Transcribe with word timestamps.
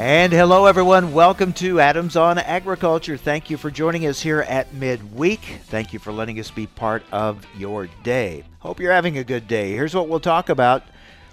And 0.00 0.32
hello, 0.32 0.66
everyone. 0.66 1.12
Welcome 1.12 1.52
to 1.54 1.80
Adams 1.80 2.14
on 2.14 2.38
Agriculture. 2.38 3.16
Thank 3.16 3.50
you 3.50 3.56
for 3.56 3.68
joining 3.68 4.06
us 4.06 4.22
here 4.22 4.42
at 4.42 4.72
midweek. 4.72 5.40
Thank 5.64 5.92
you 5.92 5.98
for 5.98 6.12
letting 6.12 6.38
us 6.38 6.52
be 6.52 6.68
part 6.68 7.02
of 7.10 7.44
your 7.56 7.88
day. 8.04 8.44
Hope 8.60 8.78
you're 8.78 8.92
having 8.92 9.18
a 9.18 9.24
good 9.24 9.48
day. 9.48 9.72
Here's 9.72 9.96
what 9.96 10.08
we'll 10.08 10.20
talk 10.20 10.50
about. 10.50 10.84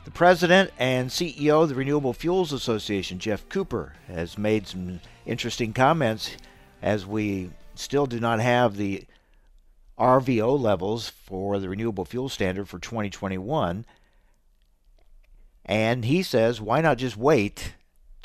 The 0.06 0.10
president 0.10 0.72
and 0.80 1.12
CEO 1.12 1.62
of 1.62 1.70
the 1.70 1.76
Renewable 1.76 2.12
Fuels 2.12 2.52
Association, 2.52 3.20
Geoff 3.20 3.48
Cooper, 3.50 3.94
has 4.08 4.36
made 4.36 4.66
some 4.66 5.00
interesting 5.28 5.72
comments 5.72 6.36
as 6.82 7.06
we 7.06 7.52
still 7.76 8.08
do 8.08 8.20
not 8.20 8.40
have 8.40 8.78
the 8.78 9.04
RVO 10.00 10.60
levels 10.60 11.10
for 11.10 11.60
the 11.60 11.70
renewable 11.70 12.04
fuel 12.04 12.30
standard 12.30 12.68
for 12.68 12.80
2021. 12.80 13.86
And 15.66 16.06
he 16.06 16.24
says, 16.24 16.60
why 16.60 16.82
not 16.82 16.98
just 16.98 17.16
wait 17.16 17.76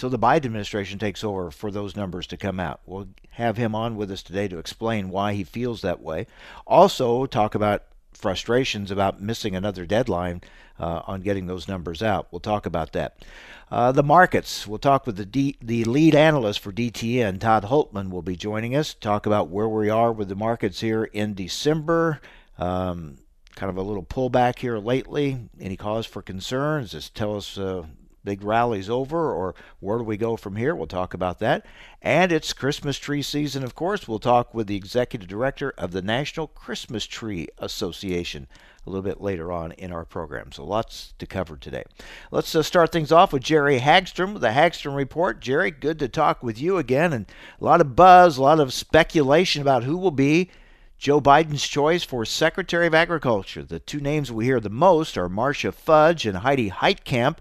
till 0.01 0.09
the 0.09 0.19
Biden 0.19 0.47
administration 0.47 0.99
takes 0.99 1.23
over 1.23 1.51
for 1.51 1.71
those 1.71 1.95
numbers 1.95 2.27
to 2.29 2.39
come 2.39 2.59
out. 2.59 2.81
We'll 2.87 3.09
have 3.33 3.59
him 3.59 3.75
on 3.75 3.97
with 3.97 4.11
us 4.11 4.23
today 4.23 4.49
to 4.49 4.59
explain 4.59 5.11
why 5.11 5.35
he 5.35 5.45
feels 5.45 5.83
that 5.83 6.01
way. 6.01 6.27
Also, 6.67 7.27
talk 7.27 7.55
about 7.55 7.83
frustrations 8.15 8.91
about 8.91 9.21
missing 9.21 9.55
another 9.55 9.85
deadline 9.85 10.41
uh, 10.79 11.03
on 11.07 11.21
getting 11.21 11.47
those 11.47 11.69
numbers 11.69 12.03
out. 12.03 12.29
We'll 12.31 12.41
talk 12.41 12.65
about 12.65 12.92
that. 12.92 13.23
Uh, 13.70 13.92
the 13.92 14.03
markets. 14.03 14.67
We'll 14.67 14.79
talk 14.79 15.07
with 15.07 15.17
the 15.17 15.27
D, 15.27 15.59
the 15.61 15.84
lead 15.84 16.14
analyst 16.14 16.61
for 16.61 16.73
DTN, 16.73 17.39
Todd 17.39 17.64
Hultman, 17.64 18.09
will 18.09 18.23
be 18.23 18.37
joining 18.37 18.75
us. 18.75 18.95
Talk 18.95 19.27
about 19.27 19.51
where 19.51 19.69
we 19.69 19.91
are 19.91 20.12
with 20.12 20.31
the 20.31 20.35
markets 20.35 20.81
here 20.81 21.05
in 21.05 21.35
December. 21.35 22.23
Um, 22.59 23.19
kind 23.55 23.69
of 23.69 23.77
a 23.77 23.83
little 23.83 24.03
pullback 24.03 24.61
here 24.61 24.79
lately. 24.79 25.51
Any 25.61 25.77
cause 25.77 26.07
for 26.07 26.23
concerns? 26.23 26.92
Just 26.92 27.14
tell 27.14 27.37
us 27.37 27.59
uh, 27.59 27.85
big 28.25 28.43
rally's 28.43 28.91
over 28.91 29.33
or 29.33 29.55
where 29.81 29.99
do 29.99 30.05
we 30.05 30.17
go 30.17 30.37
from 30.37 30.57
here? 30.57 30.75
We'll 30.75 30.87
talk 30.87 31.15
about 31.15 31.39
that. 31.41 31.65
And 32.03 32.33
it's 32.33 32.53
Christmas 32.53 32.99
tree 32.99 33.23
season, 33.23 33.63
of 33.63 33.75
course. 33.75 34.07
We'll 34.07 34.19
talk 34.19 34.55
with 34.55 34.67
the 34.67 34.77
executive 34.77 35.29
director 35.29 35.75
of 35.77 35.93
the 35.93 36.03
National 36.03 36.47
Christmas 36.47 37.07
Tree 37.07 37.48
Association 37.59 38.47
a 38.87 38.91
little 38.91 39.03
bit 39.03 39.21
later 39.21 39.53
on 39.53 39.73
in 39.73 39.93
our 39.93 40.05
program. 40.05 40.53
So 40.53 40.65
lots 40.65 41.13
to 41.19 41.27
cover 41.27 41.57
today. 41.57 41.85
Let's 42.31 42.55
uh, 42.55 42.63
start 42.63 42.93
things 42.93 43.13
off 43.13 43.33
with 43.33 43.43
Jerry 43.43 43.79
Hagstrom 43.79 44.33
with 44.33 44.43
the 44.43 44.48
Hagstrom 44.48 44.97
Report. 44.97 45.41
Jerry, 45.41 45.71
good 45.71 45.98
to 45.98 46.09
talk 46.09 46.43
with 46.43 46.61
you 46.61 46.79
again. 46.79 47.13
And 47.13 47.27
a 47.61 47.65
lot 47.65 47.81
of 47.81 47.95
buzz, 47.95 48.39
a 48.39 48.43
lot 48.43 48.61
of 48.61 48.73
speculation 48.73 49.61
about 49.61 49.85
who 49.85 49.98
will 49.98 50.11
be 50.11 50.51
Joe 50.98 51.21
Biden's 51.21 51.67
choice 51.67 52.03
for 52.03 52.25
Secretary 52.25 52.87
of 52.87 52.95
Agriculture. 52.95 53.63
The 53.63 53.81
two 53.81 54.01
names 54.01 54.33
we 54.33 54.45
hear 54.45 54.61
the 54.61 54.71
most 54.71 55.17
are 55.17 55.29
Marcia 55.29 55.73
Fudge 55.73 56.27
and 56.27 56.39
Heidi 56.39 56.71
Heitkamp. 56.71 57.39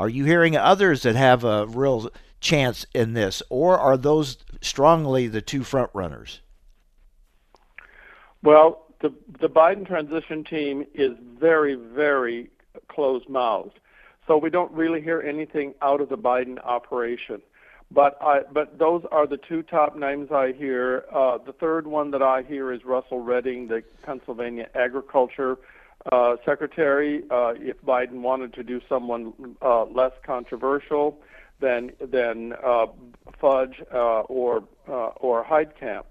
Are 0.00 0.08
you 0.08 0.24
hearing 0.24 0.56
others 0.56 1.02
that 1.02 1.14
have 1.14 1.44
a 1.44 1.66
real 1.66 2.10
chance 2.40 2.86
in 2.94 3.12
this, 3.12 3.42
or 3.50 3.78
are 3.78 3.98
those 3.98 4.38
strongly 4.62 5.28
the 5.28 5.42
two 5.42 5.62
front 5.62 5.90
runners? 5.92 6.40
Well, 8.42 8.86
the 9.02 9.12
the 9.40 9.50
Biden 9.50 9.86
transition 9.86 10.42
team 10.42 10.86
is 10.94 11.12
very, 11.38 11.74
very 11.74 12.48
closed-mouthed, 12.88 13.78
so 14.26 14.38
we 14.38 14.48
don't 14.48 14.72
really 14.72 15.02
hear 15.02 15.20
anything 15.20 15.74
out 15.82 16.00
of 16.00 16.08
the 16.08 16.16
Biden 16.16 16.58
operation. 16.64 17.42
But 17.90 18.16
I, 18.22 18.44
but 18.50 18.78
those 18.78 19.02
are 19.12 19.26
the 19.26 19.36
two 19.36 19.62
top 19.62 19.96
names 19.96 20.32
I 20.32 20.52
hear. 20.52 21.04
Uh, 21.12 21.36
the 21.44 21.52
third 21.52 21.86
one 21.86 22.10
that 22.12 22.22
I 22.22 22.40
hear 22.40 22.72
is 22.72 22.86
Russell 22.86 23.20
Redding, 23.20 23.68
the 23.68 23.84
Pennsylvania 24.02 24.70
Agriculture 24.74 25.58
uh, 26.10 26.36
secretary 26.44 27.22
uh, 27.30 27.54
if 27.56 27.80
Biden 27.82 28.20
wanted 28.22 28.54
to 28.54 28.62
do 28.62 28.80
someone 28.88 29.56
uh, 29.62 29.84
less 29.84 30.12
controversial 30.24 31.18
than 31.60 31.92
than 32.00 32.54
uh, 32.64 32.86
Fudge 33.38 33.82
uh, 33.92 34.20
or 34.20 34.64
uh, 34.88 35.08
or 35.16 35.44
Heitkamp. 35.44 36.04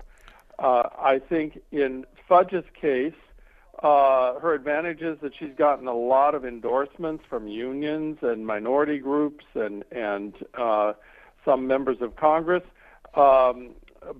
Uh, 0.57 0.83
I 0.97 1.19
think 1.19 1.59
in 1.71 2.05
Fudge's 2.27 2.65
case, 2.79 3.13
uh, 3.81 4.39
her 4.39 4.53
advantage 4.53 5.01
is 5.01 5.17
that 5.21 5.31
she's 5.37 5.55
gotten 5.57 5.87
a 5.87 5.95
lot 5.95 6.35
of 6.35 6.45
endorsements 6.45 7.23
from 7.29 7.47
unions 7.47 8.17
and 8.21 8.45
minority 8.45 8.99
groups 8.99 9.45
and 9.55 9.83
and 9.91 10.33
uh, 10.53 10.93
some 11.45 11.67
members 11.67 12.01
of 12.01 12.15
Congress. 12.15 12.63
Um, 13.15 13.71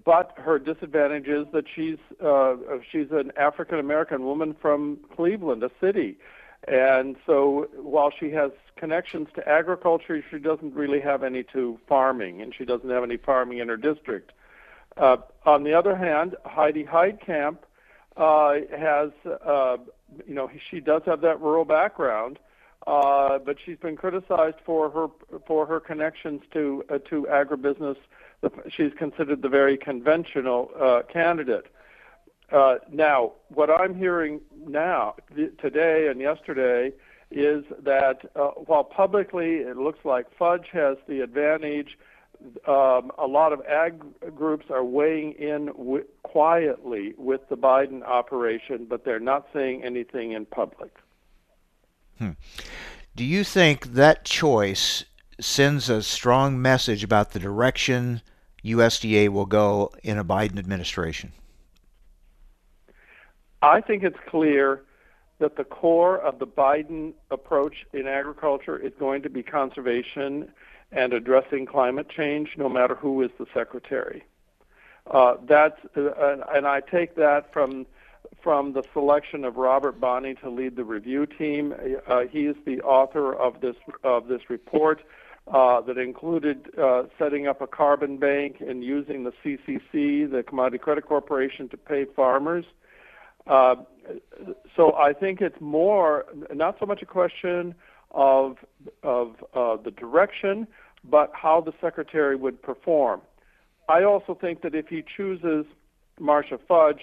but 0.05 0.33
her 0.37 0.59
disadvantage 0.59 1.27
is 1.27 1.47
that 1.53 1.65
she's 1.73 1.97
uh, 2.23 2.55
she's 2.91 3.07
an 3.11 3.31
African 3.37 3.79
American 3.79 4.23
woman 4.23 4.55
from 4.61 4.99
Cleveland, 5.15 5.63
a 5.63 5.71
city, 5.79 6.17
and 6.67 7.15
so 7.25 7.67
while 7.75 8.11
she 8.17 8.31
has 8.31 8.51
connections 8.75 9.27
to 9.35 9.47
agriculture, 9.47 10.23
she 10.29 10.39
doesn't 10.39 10.73
really 10.73 10.99
have 10.99 11.23
any 11.23 11.43
to 11.43 11.79
farming, 11.87 12.41
and 12.41 12.53
she 12.55 12.65
doesn't 12.65 12.89
have 12.89 13.03
any 13.03 13.17
farming 13.17 13.59
in 13.59 13.67
her 13.67 13.77
district. 13.77 14.31
Uh, 14.97 15.17
on 15.45 15.63
the 15.63 15.73
other 15.73 15.95
hand, 15.95 16.35
Heidi 16.45 16.83
Heitkamp 16.83 17.59
uh, 18.17 18.55
has, 18.77 19.11
uh, 19.45 19.77
you 20.27 20.33
know, 20.33 20.49
she 20.69 20.79
does 20.79 21.03
have 21.05 21.21
that 21.21 21.39
rural 21.39 21.65
background, 21.65 22.39
uh, 22.85 23.37
but 23.39 23.57
she's 23.63 23.77
been 23.77 23.95
criticized 23.95 24.57
for 24.65 24.89
her 24.89 25.39
for 25.47 25.65
her 25.65 25.79
connections 25.79 26.41
to 26.51 26.83
uh, 26.89 26.97
to 27.09 27.27
agribusiness 27.29 27.97
the, 28.41 28.51
she's 28.69 28.91
considered 28.97 29.41
the 29.41 29.49
very 29.49 29.77
conventional 29.77 30.71
uh, 30.79 31.01
candidate. 31.11 31.67
Uh, 32.51 32.75
now, 32.91 33.33
what 33.49 33.69
I'm 33.69 33.95
hearing 33.95 34.41
now, 34.65 35.15
th- 35.35 35.51
today 35.59 36.07
and 36.07 36.19
yesterday, 36.19 36.91
is 37.31 37.63
that 37.83 38.21
uh, 38.35 38.47
while 38.65 38.83
publicly 38.83 39.57
it 39.57 39.77
looks 39.77 40.03
like 40.03 40.25
Fudge 40.37 40.67
has 40.71 40.97
the 41.07 41.21
advantage, 41.21 41.97
um, 42.67 43.11
a 43.17 43.27
lot 43.27 43.53
of 43.53 43.61
ag 43.65 44.01
groups 44.35 44.67
are 44.69 44.83
weighing 44.83 45.33
in 45.33 45.67
w- 45.67 46.05
quietly 46.23 47.13
with 47.17 47.41
the 47.49 47.57
Biden 47.57 48.01
operation, 48.03 48.87
but 48.89 49.05
they're 49.05 49.19
not 49.19 49.47
saying 49.53 49.83
anything 49.83 50.31
in 50.31 50.45
public. 50.45 50.95
Hmm. 52.17 52.31
Do 53.15 53.25
you 53.25 53.43
think 53.43 53.93
that 53.93 54.23
choice 54.23 55.03
sends 55.39 55.89
a 55.89 56.03
strong 56.03 56.61
message 56.61 57.03
about 57.03 57.31
the 57.31 57.39
direction 57.39 58.21
USDA 58.63 59.29
will 59.29 59.45
go 59.45 59.91
in 60.03 60.17
a 60.17 60.23
Biden 60.23 60.57
administration? 60.57 61.31
I 63.61 63.81
think 63.81 64.03
it's 64.03 64.19
clear 64.27 64.83
that 65.39 65.55
the 65.55 65.63
core 65.63 66.17
of 66.17 66.39
the 66.39 66.47
Biden 66.47 67.13
approach 67.31 67.85
in 67.93 68.07
agriculture 68.07 68.77
is 68.77 68.91
going 68.99 69.21
to 69.23 69.29
be 69.29 69.41
conservation 69.41 70.51
and 70.91 71.13
addressing 71.13 71.65
climate 71.65 72.09
change, 72.09 72.55
no 72.57 72.67
matter 72.67 72.95
who 72.95 73.21
is 73.21 73.31
the 73.37 73.45
secretary. 73.53 74.23
Uh, 75.09 75.35
that's 75.47 75.79
uh, 75.95 76.37
and 76.53 76.67
I 76.67 76.81
take 76.81 77.15
that 77.15 77.51
from 77.51 77.85
from 78.43 78.73
the 78.73 78.83
selection 78.93 79.43
of 79.43 79.55
Robert 79.55 79.99
Bonnie 79.99 80.35
to 80.35 80.49
lead 80.49 80.75
the 80.75 80.83
review 80.83 81.25
team. 81.25 81.73
Uh, 82.07 82.21
he 82.29 82.45
is 82.45 82.55
the 82.65 82.81
author 82.81 83.33
of 83.33 83.61
this 83.61 83.75
of 84.03 84.27
this 84.27 84.49
report 84.49 85.01
uh, 85.53 85.81
that 85.81 85.97
included 85.97 86.69
uh, 86.79 87.03
setting 87.17 87.47
up 87.47 87.61
a 87.61 87.67
carbon 87.67 88.17
bank 88.17 88.57
and 88.59 88.83
using 88.83 89.23
the 89.23 89.31
CCC, 89.43 90.29
the 90.29 90.43
Commodity 90.47 90.77
Credit 90.77 91.05
Corporation, 91.05 91.67
to 91.69 91.77
pay 91.77 92.05
farmers. 92.15 92.65
Uh, 93.47 93.75
so 94.75 94.93
I 94.93 95.13
think 95.13 95.41
it's 95.41 95.59
more 95.59 96.25
not 96.53 96.75
so 96.79 96.85
much 96.85 97.01
a 97.01 97.05
question 97.05 97.73
of 98.11 98.57
of 99.01 99.35
uh, 99.55 99.77
the 99.83 99.91
direction, 99.91 100.67
but 101.03 101.31
how 101.33 101.61
the 101.61 101.73
secretary 101.81 102.35
would 102.35 102.61
perform. 102.61 103.21
I 103.87 104.03
also 104.03 104.37
think 104.39 104.61
that 104.61 104.75
if 104.75 104.87
he 104.87 105.03
chooses 105.17 105.65
Marcia 106.19 106.59
Fudge, 106.67 107.01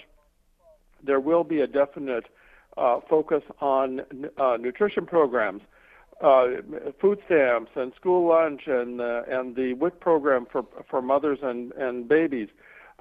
there 1.03 1.19
will 1.19 1.43
be 1.43 1.59
a 1.59 1.67
definite 1.67 2.25
uh, 2.77 3.01
focus 3.09 3.43
on 3.59 4.01
nutrition 4.59 5.05
programs 5.05 5.63
uh, 6.21 6.47
food 6.99 7.19
stamps 7.25 7.71
and 7.75 7.93
school 7.95 8.27
lunch 8.29 8.63
and 8.67 9.01
uh, 9.01 9.23
and 9.29 9.55
the 9.55 9.73
WIC 9.73 9.99
program 9.99 10.47
for 10.51 10.65
for 10.89 11.01
mothers 11.01 11.39
and 11.41 11.71
and 11.73 12.07
babies. 12.07 12.49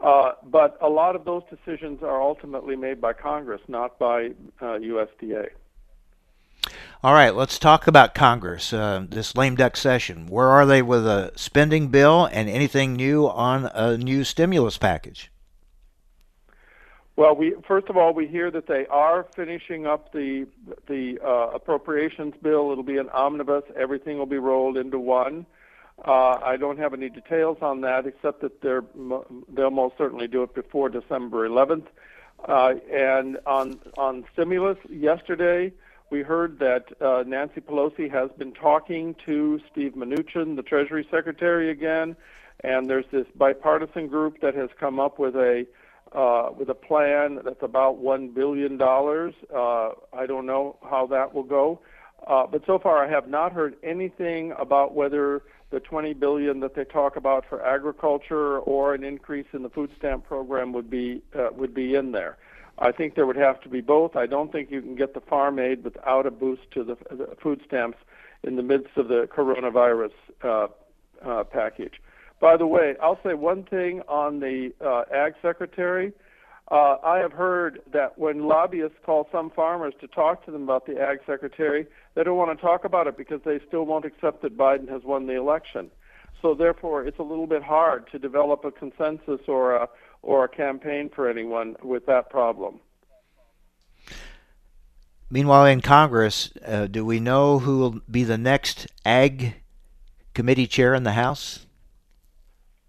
Uh, 0.02 0.32
but 0.44 0.76
a 0.82 0.88
lot 0.88 1.16
of 1.16 1.24
those 1.24 1.42
decisions 1.48 2.02
are 2.02 2.20
ultimately 2.20 2.76
made 2.76 3.00
by 3.00 3.14
Congress, 3.14 3.62
not 3.66 3.98
by 3.98 4.26
uh, 4.60 4.76
USDA. 4.78 5.48
All 7.02 7.14
right, 7.14 7.34
let's 7.34 7.58
talk 7.58 7.86
about 7.86 8.14
Congress. 8.14 8.72
Uh, 8.72 9.06
this 9.08 9.36
lame 9.36 9.54
duck 9.54 9.76
session. 9.76 10.26
Where 10.26 10.48
are 10.48 10.66
they 10.66 10.82
with 10.82 11.06
a 11.06 11.32
spending 11.36 11.88
bill 11.88 12.26
and 12.26 12.48
anything 12.48 12.94
new 12.94 13.28
on 13.28 13.70
a 13.72 13.96
new 13.96 14.24
stimulus 14.24 14.76
package? 14.76 15.30
Well, 17.16 17.34
we 17.34 17.54
first 17.66 17.88
of 17.88 17.96
all 17.96 18.12
we 18.12 18.26
hear 18.26 18.50
that 18.50 18.66
they 18.66 18.86
are 18.88 19.26
finishing 19.34 19.86
up 19.86 20.12
the 20.12 20.46
the 20.86 21.18
uh, 21.24 21.54
appropriations 21.54 22.34
bill. 22.42 22.70
It'll 22.72 22.84
be 22.84 22.98
an 22.98 23.08
omnibus. 23.08 23.64
Everything 23.74 24.18
will 24.18 24.26
be 24.26 24.36
rolled 24.36 24.76
into 24.76 24.98
one. 24.98 25.46
Uh, 26.04 26.38
I 26.44 26.58
don't 26.58 26.78
have 26.78 26.92
any 26.92 27.08
details 27.08 27.56
on 27.62 27.80
that 27.80 28.06
except 28.06 28.42
that 28.42 28.60
they're 28.60 28.84
they'll 29.48 29.70
most 29.70 29.96
certainly 29.96 30.28
do 30.28 30.42
it 30.42 30.54
before 30.54 30.90
December 30.90 31.48
11th. 31.48 31.86
Uh, 32.46 32.74
and 32.92 33.38
on 33.46 33.80
on 33.96 34.26
stimulus, 34.34 34.76
yesterday 34.90 35.72
we 36.10 36.20
heard 36.20 36.58
that 36.58 36.84
uh, 37.00 37.24
Nancy 37.26 37.62
Pelosi 37.62 38.10
has 38.10 38.30
been 38.36 38.52
talking 38.52 39.16
to 39.24 39.58
Steve 39.72 39.94
Mnuchin, 39.94 40.54
the 40.54 40.62
Treasury 40.62 41.08
Secretary, 41.10 41.70
again, 41.70 42.14
and 42.62 42.90
there's 42.90 43.06
this 43.10 43.26
bipartisan 43.34 44.06
group 44.06 44.42
that 44.42 44.54
has 44.54 44.68
come 44.78 45.00
up 45.00 45.18
with 45.18 45.34
a 45.34 45.66
uh, 46.12 46.50
with 46.56 46.68
a 46.68 46.74
plan 46.74 47.40
that's 47.44 47.62
about 47.62 47.98
one 47.98 48.28
billion 48.28 48.76
dollars. 48.76 49.34
Uh, 49.54 49.90
I 50.12 50.26
don't 50.26 50.46
know 50.46 50.76
how 50.88 51.06
that 51.08 51.34
will 51.34 51.42
go, 51.42 51.80
uh, 52.26 52.46
but 52.46 52.62
so 52.66 52.78
far 52.78 53.04
I 53.04 53.10
have 53.10 53.28
not 53.28 53.52
heard 53.52 53.76
anything 53.82 54.52
about 54.58 54.94
whether 54.94 55.42
the 55.70 55.80
20 55.80 56.14
billion 56.14 56.60
that 56.60 56.74
they 56.74 56.84
talk 56.84 57.16
about 57.16 57.44
for 57.48 57.64
agriculture 57.64 58.60
or 58.60 58.94
an 58.94 59.02
increase 59.02 59.46
in 59.52 59.62
the 59.62 59.68
food 59.68 59.90
stamp 59.98 60.24
program 60.24 60.72
would 60.72 60.88
be 60.88 61.22
uh, 61.36 61.48
would 61.52 61.74
be 61.74 61.94
in 61.94 62.12
there. 62.12 62.38
I 62.78 62.92
think 62.92 63.14
there 63.14 63.26
would 63.26 63.36
have 63.36 63.60
to 63.62 63.68
be 63.68 63.80
both. 63.80 64.16
I 64.16 64.26
don't 64.26 64.52
think 64.52 64.70
you 64.70 64.82
can 64.82 64.96
get 64.96 65.14
the 65.14 65.20
farm 65.20 65.58
aid 65.58 65.82
without 65.82 66.26
a 66.26 66.30
boost 66.30 66.70
to 66.72 66.84
the, 66.84 66.96
the 67.10 67.34
food 67.42 67.62
stamps 67.66 67.98
in 68.42 68.56
the 68.56 68.62
midst 68.62 68.96
of 68.96 69.08
the 69.08 69.28
coronavirus 69.34 70.12
uh, 70.44 70.68
uh, 71.24 71.44
package. 71.44 71.94
By 72.40 72.56
the 72.56 72.66
way, 72.66 72.94
I'll 73.02 73.18
say 73.24 73.34
one 73.34 73.64
thing 73.64 74.02
on 74.08 74.40
the 74.40 74.72
uh, 74.84 75.04
ag 75.12 75.34
secretary. 75.40 76.12
Uh, 76.70 76.96
I 77.02 77.18
have 77.18 77.32
heard 77.32 77.80
that 77.92 78.18
when 78.18 78.46
lobbyists 78.46 78.98
call 79.04 79.28
some 79.30 79.50
farmers 79.50 79.94
to 80.00 80.08
talk 80.08 80.44
to 80.46 80.50
them 80.50 80.64
about 80.64 80.86
the 80.86 81.00
ag 81.00 81.20
secretary, 81.24 81.86
they 82.14 82.24
don't 82.24 82.36
want 82.36 82.56
to 82.58 82.60
talk 82.60 82.84
about 82.84 83.06
it 83.06 83.16
because 83.16 83.40
they 83.44 83.60
still 83.66 83.84
won't 83.84 84.04
accept 84.04 84.42
that 84.42 84.56
Biden 84.56 84.88
has 84.88 85.02
won 85.04 85.26
the 85.26 85.34
election. 85.34 85.90
So 86.42 86.54
therefore, 86.54 87.06
it's 87.06 87.18
a 87.18 87.22
little 87.22 87.46
bit 87.46 87.62
hard 87.62 88.10
to 88.12 88.18
develop 88.18 88.64
a 88.64 88.70
consensus 88.70 89.40
or 89.48 89.74
a 89.74 89.88
or 90.22 90.44
a 90.44 90.48
campaign 90.48 91.08
for 91.08 91.30
anyone 91.30 91.76
with 91.82 92.06
that 92.06 92.30
problem. 92.30 92.80
Meanwhile, 95.30 95.66
in 95.66 95.80
Congress, 95.80 96.50
uh, 96.64 96.86
do 96.86 97.04
we 97.04 97.20
know 97.20 97.60
who 97.60 97.78
will 97.78 98.00
be 98.10 98.24
the 98.24 98.38
next 98.38 98.86
ag 99.04 99.54
committee 100.34 100.66
chair 100.66 100.94
in 100.94 101.04
the 101.04 101.12
House? 101.12 101.65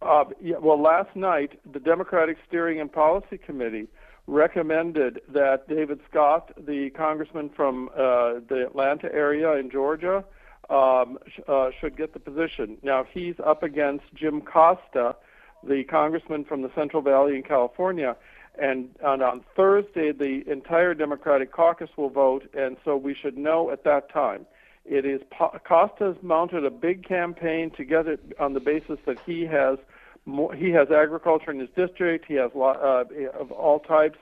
Uh, 0.02 0.26
yeah, 0.42 0.58
well, 0.60 0.80
last 0.82 1.16
night, 1.16 1.60
the 1.72 1.80
Democratic 1.80 2.38
Steering 2.48 2.80
and 2.80 2.92
Policy 2.92 3.38
Committee 3.38 3.88
recommended 4.28 5.22
that 5.30 5.68
David 5.68 6.00
Scott, 6.10 6.52
the 6.58 6.90
congressman 6.92 7.50
from 7.50 7.90
uh, 7.94 8.40
the 8.48 8.66
Atlanta 8.68 9.12
area 9.14 9.54
in 9.54 9.72
Georgia, 9.72 10.24
um, 10.70 11.18
sh- 11.28 11.40
uh, 11.48 11.70
should 11.80 11.98
get 11.98 12.14
the 12.14 12.20
position. 12.20 12.78
Now, 12.84 13.06
he's 13.12 13.36
up 13.44 13.64
against 13.64 14.04
Jim 14.14 14.42
Costa, 14.42 15.16
the 15.64 15.84
congressman 15.86 16.44
from 16.44 16.62
the 16.62 16.72
Central 16.76 17.02
Valley 17.02 17.36
in 17.36 17.44
California. 17.44 18.16
And, 18.60 18.90
and 19.04 19.22
on 19.24 19.46
Thursday, 19.56 20.12
the 20.12 20.44
entire 20.52 20.94
Democratic 20.94 21.52
caucus 21.52 21.90
will 21.96 22.10
vote, 22.10 22.50
and 22.54 22.78
so 22.84 22.98
we 22.98 23.16
should 23.16 23.38
know 23.38 23.72
at 23.72 23.84
that 23.86 24.12
time. 24.12 24.46
It 24.88 25.06
is 25.06 25.22
Costa's 25.66 26.16
mounted 26.22 26.66
a 26.66 26.72
big 26.72 27.06
campaign 27.06 27.72
to 27.72 27.84
get 27.84 28.07
it 28.07 28.22
on 28.39 28.54
the 28.54 28.62
basis 28.62 28.98
that 29.06 29.19
he 29.25 29.45
has 29.45 29.78
more, 30.25 30.54
he 30.54 30.72
has 30.72 30.89
agriculture 30.92 31.51
in 31.51 31.60
his 31.60 31.69
district. 31.75 32.25
He 32.28 32.36
has 32.36 32.51
uh, 32.56 33.04
of 33.38 33.51
all 33.51 33.80
types. 33.80 34.18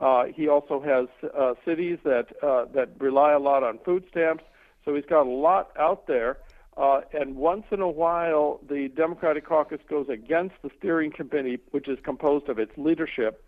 Uh, 0.00 0.24
he 0.26 0.48
also 0.48 0.80
has 0.80 1.30
uh, 1.36 1.54
cities 1.64 1.98
that 2.04 2.26
uh, 2.42 2.64
that 2.74 2.90
rely 2.98 3.32
a 3.32 3.38
lot 3.38 3.62
on 3.62 3.78
food 3.84 4.04
stamps. 4.10 4.44
So 4.84 4.94
he's 4.94 5.04
got 5.04 5.26
a 5.26 5.30
lot 5.30 5.70
out 5.78 6.06
there. 6.06 6.38
Uh, 6.76 7.00
and 7.12 7.36
once 7.36 7.64
in 7.70 7.80
a 7.80 7.88
while, 7.88 8.60
the 8.68 8.88
Democratic 8.96 9.44
caucus 9.44 9.80
goes 9.88 10.08
against 10.08 10.54
the 10.62 10.70
steering 10.78 11.12
committee, 11.12 11.58
which 11.72 11.88
is 11.88 11.98
composed 12.04 12.48
of 12.48 12.58
its 12.58 12.72
leadership. 12.76 13.44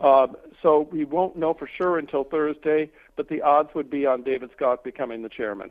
Uh, 0.00 0.26
so 0.62 0.88
we 0.90 1.04
won't 1.04 1.36
know 1.36 1.54
for 1.54 1.68
sure 1.78 1.96
until 1.96 2.24
Thursday, 2.24 2.90
but 3.14 3.28
the 3.28 3.40
odds 3.40 3.70
would 3.74 3.88
be 3.88 4.04
on 4.04 4.22
David 4.22 4.50
Scott 4.56 4.82
becoming 4.82 5.22
the 5.22 5.28
chairman. 5.28 5.70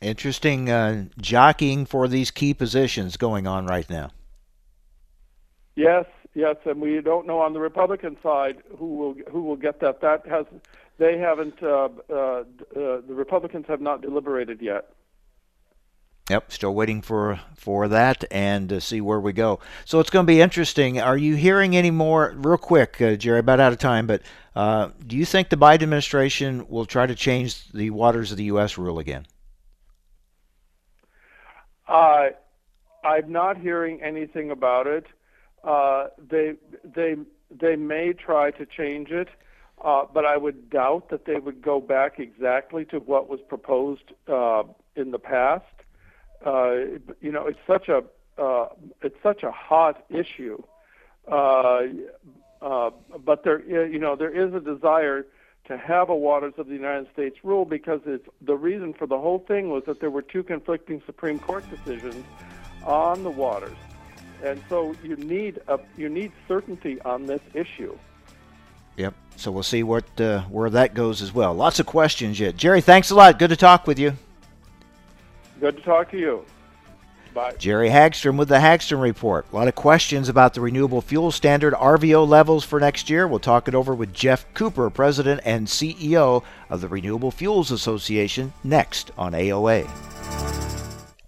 Interesting 0.00 0.70
uh, 0.70 1.06
jockeying 1.18 1.84
for 1.84 2.08
these 2.08 2.30
key 2.30 2.54
positions 2.54 3.16
going 3.18 3.46
on 3.46 3.66
right 3.66 3.88
now. 3.90 4.10
Yes, 5.76 6.06
yes, 6.34 6.56
and 6.64 6.80
we 6.80 7.00
don't 7.00 7.26
know 7.26 7.40
on 7.40 7.52
the 7.52 7.60
Republican 7.60 8.16
side 8.22 8.62
who 8.78 8.96
will 8.96 9.14
who 9.30 9.42
will 9.42 9.56
get 9.56 9.80
that. 9.80 10.00
That 10.00 10.26
has 10.26 10.46
they 10.98 11.18
haven't. 11.18 11.62
Uh, 11.62 11.88
uh, 12.08 12.14
uh, 12.14 12.44
the 12.74 13.14
Republicans 13.14 13.66
have 13.68 13.80
not 13.80 14.00
deliberated 14.00 14.62
yet. 14.62 14.90
Yep, 16.30 16.52
still 16.52 16.74
waiting 16.74 17.02
for 17.02 17.40
for 17.56 17.88
that 17.88 18.24
and 18.30 18.68
to 18.68 18.80
see 18.80 19.00
where 19.00 19.20
we 19.20 19.32
go. 19.32 19.58
So 19.84 20.00
it's 20.00 20.10
going 20.10 20.24
to 20.24 20.30
be 20.30 20.40
interesting. 20.40 21.00
Are 21.00 21.16
you 21.16 21.34
hearing 21.34 21.76
any 21.76 21.90
more? 21.90 22.32
Real 22.36 22.56
quick, 22.56 23.00
uh, 23.02 23.16
Jerry, 23.16 23.40
about 23.40 23.60
out 23.60 23.72
of 23.72 23.78
time, 23.78 24.06
but 24.06 24.22
uh, 24.54 24.90
do 25.06 25.16
you 25.16 25.24
think 25.24 25.48
the 25.48 25.56
Biden 25.56 25.82
administration 25.82 26.66
will 26.68 26.86
try 26.86 27.06
to 27.06 27.14
change 27.14 27.68
the 27.72 27.90
waters 27.90 28.30
of 28.30 28.38
the 28.38 28.44
U.S. 28.44 28.78
rule 28.78 28.98
again? 28.98 29.26
Uh, 31.90 32.28
I'm 33.02 33.32
not 33.32 33.58
hearing 33.58 34.00
anything 34.00 34.50
about 34.52 34.86
it. 34.86 35.06
Uh, 35.64 36.06
they 36.30 36.54
they 36.84 37.16
they 37.50 37.74
may 37.74 38.12
try 38.12 38.52
to 38.52 38.64
change 38.64 39.10
it, 39.10 39.28
uh, 39.84 40.04
but 40.14 40.24
I 40.24 40.36
would 40.36 40.70
doubt 40.70 41.10
that 41.10 41.24
they 41.26 41.36
would 41.36 41.60
go 41.62 41.80
back 41.80 42.18
exactly 42.20 42.84
to 42.86 42.98
what 43.00 43.28
was 43.28 43.40
proposed 43.48 44.12
uh, 44.28 44.62
in 44.94 45.10
the 45.10 45.18
past. 45.18 45.64
Uh, 46.46 46.74
you 47.20 47.32
know, 47.32 47.46
it's 47.46 47.58
such 47.66 47.88
a 47.88 48.04
uh, 48.40 48.68
it's 49.02 49.20
such 49.22 49.42
a 49.42 49.50
hot 49.50 50.04
issue, 50.08 50.62
uh, 51.30 51.82
uh, 52.62 52.90
but 53.24 53.42
there 53.42 53.60
you 53.88 53.98
know 53.98 54.14
there 54.14 54.30
is 54.30 54.54
a 54.54 54.60
desire 54.60 55.26
to 55.66 55.76
have 55.76 56.08
a 56.08 56.16
waters 56.16 56.54
of 56.58 56.66
the 56.66 56.74
United 56.74 57.06
States 57.12 57.36
rule 57.44 57.64
because 57.64 58.00
it's 58.06 58.26
the 58.40 58.56
reason 58.56 58.92
for 58.92 59.06
the 59.06 59.18
whole 59.18 59.38
thing 59.40 59.70
was 59.70 59.84
that 59.86 60.00
there 60.00 60.10
were 60.10 60.22
two 60.22 60.42
conflicting 60.42 61.02
Supreme 61.06 61.38
Court 61.38 61.64
decisions 61.70 62.24
on 62.84 63.22
the 63.22 63.30
waters, 63.30 63.76
and 64.42 64.60
so 64.68 64.94
you 65.04 65.16
need 65.16 65.60
a 65.68 65.78
you 65.96 66.08
need 66.08 66.32
certainty 66.48 67.00
on 67.02 67.26
this 67.26 67.42
issue. 67.54 67.96
Yep. 68.96 69.14
So 69.36 69.50
we'll 69.50 69.62
see 69.62 69.82
what 69.82 70.20
uh, 70.20 70.42
where 70.42 70.70
that 70.70 70.94
goes 70.94 71.22
as 71.22 71.32
well. 71.32 71.54
Lots 71.54 71.78
of 71.78 71.86
questions 71.86 72.40
yet. 72.40 72.56
Jerry, 72.56 72.80
thanks 72.80 73.10
a 73.10 73.14
lot. 73.14 73.38
Good 73.38 73.50
to 73.50 73.56
talk 73.56 73.86
with 73.86 73.98
you. 73.98 74.14
Good 75.60 75.76
to 75.76 75.82
talk 75.82 76.10
to 76.10 76.18
you. 76.18 76.44
Bye. 77.34 77.54
Jerry 77.58 77.88
Hagstrom 77.90 78.36
with 78.36 78.48
the 78.48 78.56
Hagstrom 78.56 79.00
Report. 79.00 79.46
A 79.52 79.56
lot 79.56 79.68
of 79.68 79.74
questions 79.74 80.28
about 80.28 80.54
the 80.54 80.60
renewable 80.60 81.00
fuel 81.00 81.30
standard 81.30 81.74
RVO 81.74 82.26
levels 82.26 82.64
for 82.64 82.80
next 82.80 83.08
year. 83.08 83.26
We'll 83.28 83.38
talk 83.38 83.68
it 83.68 83.74
over 83.74 83.94
with 83.94 84.12
Geoff 84.12 84.46
Cooper, 84.54 84.90
President 84.90 85.40
and 85.44 85.66
CEO 85.66 86.42
of 86.68 86.80
the 86.80 86.88
Renewable 86.88 87.30
Fuels 87.30 87.70
Association, 87.70 88.52
next 88.64 89.10
on 89.16 89.32
AOA. 89.32 89.88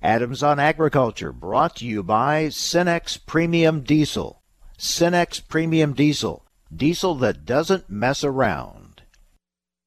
Adams 0.02 0.42
on 0.42 0.58
Agriculture, 0.58 1.32
brought 1.32 1.76
to 1.76 1.86
you 1.86 2.02
by 2.02 2.46
Cenex 2.46 3.18
Premium 3.24 3.82
Diesel. 3.82 4.42
Cenex 4.76 5.46
Premium 5.46 5.92
Diesel, 5.92 6.44
diesel 6.74 7.14
that 7.16 7.44
doesn't 7.44 7.88
mess 7.88 8.24
around. 8.24 9.02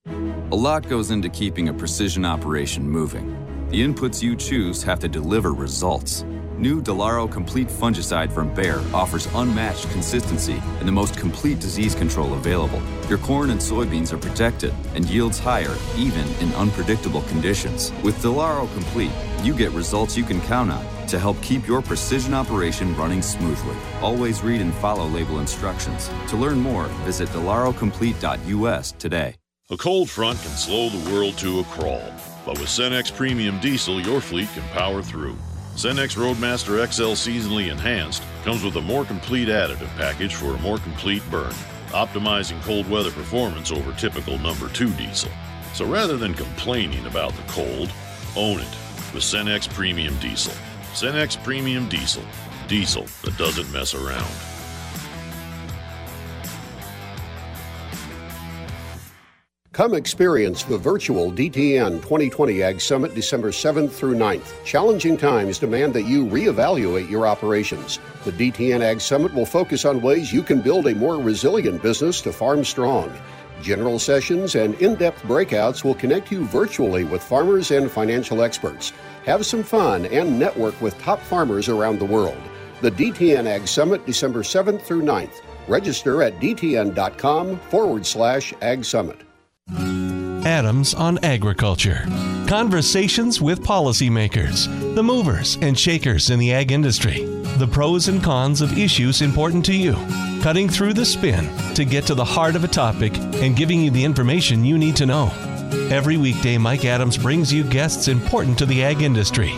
A 0.07 0.55
lot 0.55 0.87
goes 0.87 1.11
into 1.11 1.27
keeping 1.27 1.67
a 1.67 1.73
precision 1.73 2.23
operation 2.23 2.89
moving. 2.89 3.54
The 3.75 3.81
inputs 3.81 4.23
you 4.23 4.37
choose 4.37 4.81
have 4.83 5.01
to 5.01 5.09
deliver 5.09 5.51
results. 5.51 6.23
New 6.57 6.81
Delaro 6.81 7.29
Complete 7.29 7.67
Fungicide 7.67 8.31
from 8.31 8.53
Bayer 8.53 8.81
offers 8.93 9.27
unmatched 9.35 9.89
consistency 9.89 10.61
and 10.79 10.87
the 10.87 10.93
most 10.93 11.17
complete 11.17 11.59
disease 11.59 11.93
control 11.93 12.35
available. 12.35 12.81
Your 13.09 13.17
corn 13.17 13.49
and 13.49 13.59
soybeans 13.59 14.13
are 14.13 14.17
protected 14.17 14.73
and 14.93 15.03
yields 15.09 15.39
higher 15.39 15.75
even 15.97 16.25
in 16.35 16.53
unpredictable 16.53 17.23
conditions. 17.23 17.91
With 18.01 18.15
Delaro 18.19 18.73
Complete, 18.75 19.11
you 19.43 19.53
get 19.53 19.71
results 19.71 20.15
you 20.15 20.23
can 20.23 20.39
count 20.43 20.71
on 20.71 21.07
to 21.07 21.19
help 21.19 21.41
keep 21.41 21.67
your 21.67 21.81
precision 21.81 22.33
operation 22.33 22.95
running 22.95 23.21
smoothly. 23.21 23.75
Always 23.99 24.41
read 24.41 24.61
and 24.61 24.73
follow 24.75 25.05
label 25.05 25.39
instructions. 25.39 26.09
To 26.29 26.37
learn 26.37 26.61
more, 26.61 26.85
visit 27.03 27.27
delarocomplete.us 27.31 28.93
today. 28.93 29.35
A 29.69 29.75
cold 29.75 30.09
front 30.09 30.39
can 30.39 30.51
slow 30.51 30.87
the 30.87 31.11
world 31.11 31.37
to 31.39 31.59
a 31.59 31.65
crawl. 31.65 32.13
But 32.45 32.59
with 32.59 32.69
Cenex 32.69 33.13
Premium 33.13 33.59
Diesel, 33.59 33.99
your 33.99 34.21
fleet 34.21 34.49
can 34.53 34.63
power 34.69 35.01
through. 35.01 35.35
Cenex 35.75 36.15
Roadmaster 36.15 36.85
XL 36.85 37.13
Seasonally 37.13 37.71
Enhanced 37.71 38.23
comes 38.43 38.63
with 38.63 38.75
a 38.75 38.81
more 38.81 39.03
complete 39.03 39.47
additive 39.49 39.93
package 39.97 40.35
for 40.35 40.55
a 40.55 40.59
more 40.59 40.77
complete 40.77 41.23
burn, 41.29 41.51
optimizing 41.89 42.61
cold 42.61 42.89
weather 42.89 43.11
performance 43.11 43.71
over 43.71 43.91
typical 43.93 44.37
number 44.37 44.69
2 44.69 44.91
diesel. 44.93 45.31
So 45.73 45.85
rather 45.85 46.15
than 46.17 46.33
complaining 46.33 47.05
about 47.07 47.33
the 47.33 47.43
cold, 47.47 47.91
own 48.37 48.59
it 48.59 48.75
with 49.13 49.23
Cenex 49.23 49.67
Premium 49.73 50.17
Diesel. 50.19 50.53
Cenex 50.93 51.43
Premium 51.43 51.89
Diesel. 51.89 52.23
Diesel 52.67 53.05
that 53.23 53.37
doesn't 53.37 53.71
mess 53.73 53.93
around. 53.93 54.54
Come 59.75 59.93
experience 59.93 60.63
the 60.63 60.77
virtual 60.77 61.33
DTN 61.33 62.01
2020 62.01 62.63
Ag 62.63 62.79
Summit 62.79 63.13
December 63.13 63.51
7th 63.51 63.91
through 63.91 64.15
9th. 64.15 64.63
Challenging 64.63 65.17
times 65.17 65.59
demand 65.59 65.93
that 65.95 66.05
you 66.05 66.25
reevaluate 66.25 67.09
your 67.09 67.27
operations. 67.27 67.99
The 68.23 68.31
DTN 68.31 68.79
Ag 68.79 69.01
Summit 69.01 69.33
will 69.33 69.45
focus 69.45 69.83
on 69.83 70.01
ways 70.01 70.31
you 70.31 70.43
can 70.43 70.61
build 70.61 70.87
a 70.87 70.95
more 70.95 71.17
resilient 71.17 71.81
business 71.81 72.21
to 72.21 72.31
farm 72.31 72.63
strong. 72.63 73.13
General 73.61 73.99
sessions 73.99 74.55
and 74.55 74.75
in 74.75 74.95
depth 74.95 75.21
breakouts 75.23 75.83
will 75.83 75.95
connect 75.95 76.31
you 76.31 76.45
virtually 76.45 77.03
with 77.03 77.21
farmers 77.21 77.69
and 77.71 77.91
financial 77.91 78.43
experts. 78.43 78.93
Have 79.25 79.45
some 79.45 79.61
fun 79.61 80.05
and 80.05 80.39
network 80.39 80.79
with 80.81 80.97
top 80.99 81.19
farmers 81.19 81.67
around 81.67 81.99
the 81.99 82.05
world. 82.05 82.41
The 82.79 82.91
DTN 82.91 83.45
Ag 83.45 83.67
Summit, 83.67 84.05
December 84.05 84.41
7th 84.41 84.83
through 84.83 85.01
9th. 85.01 85.41
Register 85.67 86.23
at 86.23 86.39
dtn.com 86.39 87.59
forward 87.59 88.05
slash 88.05 88.53
ag 88.61 88.85
summit. 88.85 89.25
Adams 90.45 90.93
on 90.93 91.17
Agriculture. 91.23 92.05
Conversations 92.47 93.41
with 93.41 93.63
policymakers, 93.63 94.67
the 94.93 95.01
movers 95.01 95.57
and 95.59 95.77
shakers 95.77 96.29
in 96.29 96.37
the 96.37 96.53
ag 96.53 96.71
industry, 96.71 97.25
the 97.57 97.67
pros 97.67 98.07
and 98.07 98.23
cons 98.23 98.61
of 98.61 98.77
issues 98.77 99.23
important 99.23 99.65
to 99.65 99.73
you, 99.73 99.93
cutting 100.43 100.69
through 100.69 100.93
the 100.93 101.03
spin 101.03 101.49
to 101.73 101.83
get 101.83 102.05
to 102.05 102.13
the 102.13 102.23
heart 102.23 102.55
of 102.55 102.63
a 102.63 102.67
topic 102.67 103.17
and 103.17 103.55
giving 103.55 103.81
you 103.81 103.89
the 103.89 104.03
information 104.03 104.63
you 104.63 104.77
need 104.77 104.95
to 104.95 105.07
know. 105.07 105.31
Every 105.89 106.17
weekday, 106.17 106.59
Mike 106.59 106.85
Adams 106.85 107.17
brings 107.17 107.51
you 107.51 107.63
guests 107.63 108.07
important 108.07 108.59
to 108.59 108.67
the 108.67 108.83
ag 108.83 109.01
industry. 109.01 109.51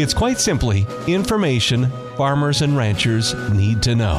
It's 0.00 0.14
quite 0.14 0.38
simply 0.38 0.86
information 1.08 1.90
farmers 2.16 2.62
and 2.62 2.76
ranchers 2.76 3.34
need 3.50 3.82
to 3.82 3.96
know. 3.96 4.18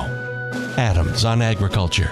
Adams 0.77 1.23
on 1.23 1.41
Agriculture. 1.41 2.11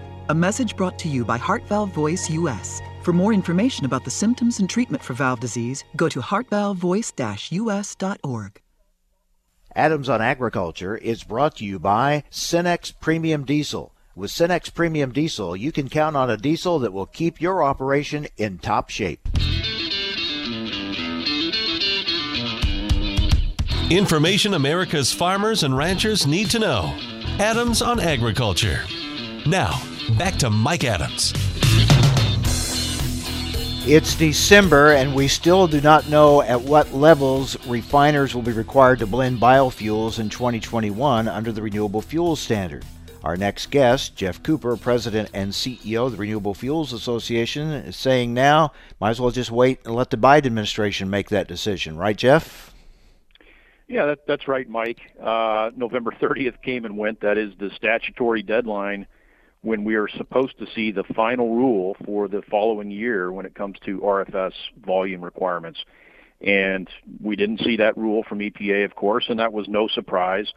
A 0.31 0.33
message 0.33 0.75
brought 0.77 0.97
to 0.99 1.09
you 1.09 1.25
by 1.25 1.37
Heart 1.37 1.67
Valve 1.67 1.91
Voice 1.91 2.29
US. 2.29 2.81
For 3.01 3.11
more 3.11 3.33
information 3.33 3.83
about 3.83 4.05
the 4.05 4.11
symptoms 4.11 4.61
and 4.61 4.69
treatment 4.69 5.03
for 5.03 5.13
valve 5.13 5.41
disease, 5.41 5.83
go 5.97 6.07
to 6.07 6.21
heartvalvevoice-us.org. 6.21 8.61
Adams 9.75 10.07
on 10.07 10.21
Agriculture 10.21 10.95
is 10.95 11.25
brought 11.25 11.57
to 11.57 11.65
you 11.65 11.79
by 11.79 12.23
Cenex 12.31 12.93
Premium 12.97 13.43
Diesel. 13.43 13.93
With 14.15 14.31
Cenex 14.31 14.73
Premium 14.73 15.11
Diesel, 15.11 15.57
you 15.57 15.73
can 15.73 15.89
count 15.89 16.15
on 16.15 16.29
a 16.29 16.37
diesel 16.37 16.79
that 16.79 16.93
will 16.93 17.07
keep 17.07 17.41
your 17.41 17.61
operation 17.61 18.27
in 18.37 18.57
top 18.57 18.89
shape. 18.89 19.27
Information 23.89 24.53
America's 24.53 25.11
farmers 25.11 25.63
and 25.63 25.75
ranchers 25.75 26.25
need 26.25 26.49
to 26.51 26.59
know. 26.59 26.97
Adams 27.37 27.81
on 27.81 27.99
Agriculture. 27.99 28.85
Now, 29.45 29.81
back 30.17 30.35
to 30.37 30.49
Mike 30.49 30.83
Adams. 30.83 31.33
It's 33.87 34.13
December, 34.15 34.91
and 34.91 35.15
we 35.15 35.27
still 35.27 35.67
do 35.67 35.81
not 35.81 36.07
know 36.07 36.43
at 36.43 36.61
what 36.61 36.93
levels 36.93 37.57
refiners 37.65 38.35
will 38.35 38.43
be 38.43 38.51
required 38.51 38.99
to 38.99 39.07
blend 39.07 39.39
biofuels 39.39 40.19
in 40.19 40.29
2021 40.29 41.27
under 41.27 41.51
the 41.51 41.63
Renewable 41.63 42.01
Fuels 42.01 42.39
Standard. 42.39 42.85
Our 43.23 43.37
next 43.37 43.71
guest, 43.71 44.15
Geoff 44.15 44.41
Cooper, 44.43 44.77
President 44.77 45.29
and 45.33 45.51
CEO 45.51 46.05
of 46.05 46.11
the 46.11 46.17
Renewable 46.17 46.53
Fuels 46.53 46.93
Association, 46.93 47.69
is 47.69 47.95
saying 47.95 48.33
now, 48.33 48.71
might 48.99 49.11
as 49.11 49.21
well 49.21 49.31
just 49.31 49.51
wait 49.51 49.79
and 49.85 49.95
let 49.95 50.09
the 50.09 50.17
Biden 50.17 50.45
administration 50.45 51.09
make 51.09 51.29
that 51.29 51.47
decision. 51.47 51.97
Right, 51.97 52.15
Geoff? 52.15 52.73
Yeah, 53.87 54.05
that, 54.05 54.25
that's 54.25 54.47
right, 54.47 54.69
Mike. 54.69 54.99
Uh, 55.21 55.71
November 55.75 56.11
30th 56.11 56.61
came 56.61 56.85
and 56.85 56.97
went. 56.97 57.19
That 57.21 57.37
is 57.37 57.53
the 57.57 57.69
statutory 57.75 58.41
deadline 58.41 59.05
when 59.63 59.83
we 59.83 59.95
are 59.95 60.07
supposed 60.07 60.57
to 60.57 60.65
see 60.73 60.91
the 60.91 61.03
final 61.15 61.55
rule 61.55 61.95
for 62.05 62.27
the 62.27 62.41
following 62.49 62.89
year 62.89 63.31
when 63.31 63.45
it 63.45 63.53
comes 63.53 63.77
to 63.85 63.99
RFS 63.99 64.53
volume 64.85 65.23
requirements. 65.23 65.79
And 66.41 66.89
we 67.21 67.35
didn't 67.35 67.61
see 67.61 67.77
that 67.77 67.95
rule 67.95 68.23
from 68.27 68.39
EPA, 68.39 68.85
of 68.85 68.95
course, 68.95 69.25
and 69.29 69.39
that 69.39 69.53
was 69.53 69.67
no 69.67 69.87
surprise. 69.87 70.51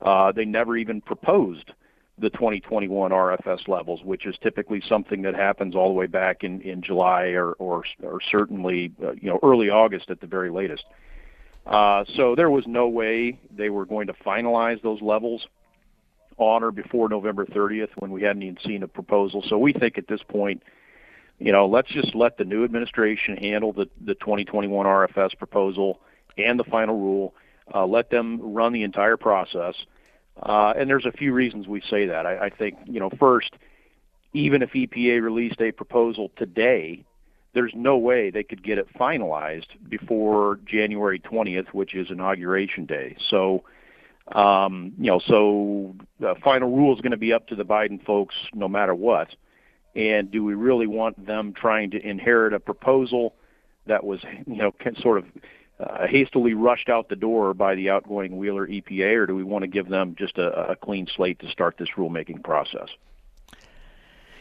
Uh, 0.00 0.32
they 0.32 0.46
never 0.46 0.76
even 0.76 1.02
proposed 1.02 1.72
the 2.18 2.30
2021 2.30 3.10
RFS 3.10 3.68
levels, 3.68 4.00
which 4.02 4.24
is 4.24 4.34
typically 4.42 4.82
something 4.88 5.20
that 5.22 5.34
happens 5.34 5.74
all 5.74 5.88
the 5.88 5.94
way 5.94 6.06
back 6.06 6.44
in, 6.44 6.62
in 6.62 6.80
July 6.80 7.24
or, 7.32 7.52
or, 7.52 7.84
or 8.02 8.20
certainly 8.30 8.92
uh, 9.02 9.12
you 9.12 9.28
know 9.28 9.38
early 9.42 9.68
August 9.68 10.08
at 10.08 10.20
the 10.22 10.26
very 10.26 10.50
latest. 10.50 10.84
Uh, 11.66 12.04
so 12.16 12.34
there 12.34 12.48
was 12.48 12.64
no 12.66 12.88
way 12.88 13.38
they 13.54 13.68
were 13.68 13.84
going 13.84 14.06
to 14.06 14.14
finalize 14.14 14.80
those 14.82 15.02
levels 15.02 15.46
on 16.38 16.62
or 16.62 16.70
before 16.70 17.08
November 17.08 17.46
30th 17.46 17.90
when 17.96 18.10
we 18.10 18.22
hadn't 18.22 18.42
even 18.42 18.58
seen 18.64 18.82
a 18.82 18.88
proposal. 18.88 19.42
So 19.48 19.58
we 19.58 19.72
think 19.72 19.98
at 19.98 20.06
this 20.08 20.22
point, 20.22 20.62
you 21.38 21.52
know, 21.52 21.66
let's 21.66 21.90
just 21.90 22.14
let 22.14 22.38
the 22.38 22.44
new 22.44 22.64
administration 22.64 23.36
handle 23.36 23.72
the, 23.72 23.88
the 24.00 24.14
2021 24.14 24.86
RFS 24.86 25.36
proposal 25.36 26.00
and 26.38 26.58
the 26.58 26.64
final 26.64 26.98
rule. 26.98 27.34
Uh, 27.74 27.86
let 27.86 28.10
them 28.10 28.40
run 28.54 28.72
the 28.72 28.82
entire 28.82 29.16
process. 29.16 29.74
Uh, 30.42 30.74
and 30.76 30.88
there's 30.88 31.06
a 31.06 31.12
few 31.12 31.32
reasons 31.32 31.66
we 31.66 31.82
say 31.90 32.06
that. 32.06 32.26
I, 32.26 32.46
I 32.46 32.50
think, 32.50 32.76
you 32.84 33.00
know, 33.00 33.10
first, 33.18 33.52
even 34.32 34.62
if 34.62 34.70
EPA 34.72 35.22
released 35.22 35.60
a 35.60 35.72
proposal 35.72 36.30
today, 36.36 37.04
there's 37.54 37.72
no 37.74 37.96
way 37.96 38.30
they 38.30 38.42
could 38.42 38.62
get 38.62 38.76
it 38.76 38.86
finalized 38.94 39.68
before 39.88 40.60
January 40.66 41.18
20th, 41.18 41.68
which 41.68 41.94
is 41.94 42.10
inauguration 42.10 42.84
day. 42.84 43.16
So, 43.30 43.64
um, 44.32 44.92
you 44.98 45.06
know, 45.06 45.20
so 45.20 45.94
the 46.18 46.34
final 46.42 46.70
rule 46.70 46.94
is 46.94 47.00
going 47.00 47.12
to 47.12 47.16
be 47.16 47.32
up 47.32 47.48
to 47.48 47.54
the 47.54 47.64
Biden 47.64 48.04
folks 48.04 48.34
no 48.54 48.68
matter 48.68 48.94
what. 48.94 49.28
And 49.94 50.30
do 50.30 50.44
we 50.44 50.54
really 50.54 50.86
want 50.86 51.26
them 51.26 51.54
trying 51.54 51.92
to 51.92 52.06
inherit 52.06 52.52
a 52.52 52.60
proposal 52.60 53.34
that 53.86 54.04
was, 54.04 54.20
you 54.46 54.56
know, 54.56 54.72
sort 55.00 55.18
of 55.18 55.24
uh, 55.78 56.06
hastily 56.06 56.54
rushed 56.54 56.88
out 56.88 57.08
the 57.08 57.16
door 57.16 57.54
by 57.54 57.74
the 57.74 57.90
outgoing 57.90 58.36
Wheeler 58.36 58.66
EPA, 58.66 59.16
or 59.16 59.26
do 59.26 59.34
we 59.34 59.44
want 59.44 59.62
to 59.62 59.68
give 59.68 59.88
them 59.88 60.16
just 60.18 60.38
a, 60.38 60.70
a 60.70 60.76
clean 60.76 61.06
slate 61.06 61.38
to 61.40 61.50
start 61.50 61.76
this 61.78 61.90
rulemaking 61.96 62.42
process? 62.42 62.88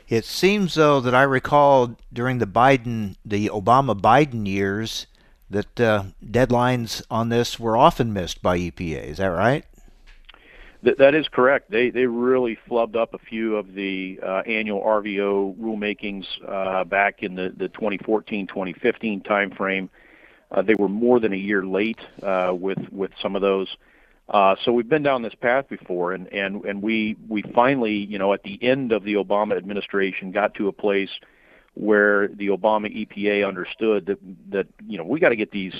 It 0.07 0.25
seems, 0.25 0.75
though, 0.75 0.99
that 1.01 1.15
I 1.15 1.23
recall 1.23 1.95
during 2.13 2.37
the 2.37 2.47
Biden, 2.47 3.15
the 3.25 3.49
Obama 3.49 3.99
Biden 3.99 4.47
years, 4.47 5.07
that 5.49 5.79
uh, 5.79 6.05
deadlines 6.23 7.03
on 7.09 7.29
this 7.29 7.59
were 7.59 7.75
often 7.75 8.13
missed 8.13 8.41
by 8.41 8.57
EPA. 8.57 9.03
Is 9.03 9.17
that 9.17 9.27
right? 9.27 9.65
That, 10.85 10.99
that 10.99 11.15
is 11.15 11.27
correct. 11.27 11.71
They 11.71 11.89
they 11.89 12.05
really 12.05 12.59
flubbed 12.69 12.95
up 12.95 13.15
a 13.15 13.17
few 13.17 13.55
of 13.55 13.73
the 13.73 14.19
uh, 14.21 14.43
annual 14.45 14.81
RVO 14.81 15.57
rulemakings 15.57 16.25
uh, 16.47 16.83
back 16.83 17.23
in 17.23 17.33
the, 17.33 17.51
the 17.57 17.69
2014-2015 17.69 19.25
timeframe. 19.25 19.89
Uh, 20.51 20.61
they 20.61 20.75
were 20.75 20.87
more 20.87 21.19
than 21.19 21.33
a 21.33 21.37
year 21.37 21.65
late 21.65 21.99
uh, 22.21 22.53
with 22.53 22.77
with 22.91 23.09
some 23.19 23.35
of 23.35 23.41
those. 23.41 23.67
Uh, 24.29 24.55
so 24.63 24.71
we've 24.71 24.87
been 24.87 25.01
down 25.01 25.23
this 25.23 25.33
path 25.35 25.67
before, 25.69 26.13
and, 26.13 26.31
and, 26.31 26.63
and 26.65 26.83
we 26.83 27.15
we 27.27 27.41
finally, 27.55 27.95
you 27.95 28.19
know, 28.19 28.33
at 28.33 28.43
the 28.43 28.59
end 28.63 28.91
of 28.91 29.03
the 29.03 29.15
Obama 29.15 29.57
administration, 29.57 30.31
got 30.31 30.53
to 30.53 30.67
a 30.67 30.71
place 30.71 31.09
where 31.73 32.27
the 32.27 32.47
Obama 32.47 32.87
EPA 32.95 33.47
understood 33.47 34.05
that 34.05 34.19
that 34.51 34.67
you 34.87 34.99
know 34.99 35.03
we 35.03 35.19
got 35.19 35.29
to 35.29 35.35
get 35.35 35.49
these 35.49 35.75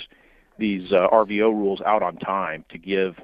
these 0.58 0.92
uh, 0.92 1.08
RVO 1.12 1.52
rules 1.54 1.82
out 1.82 2.02
on 2.02 2.18
time 2.18 2.66
to 2.70 2.80
give 2.80 3.16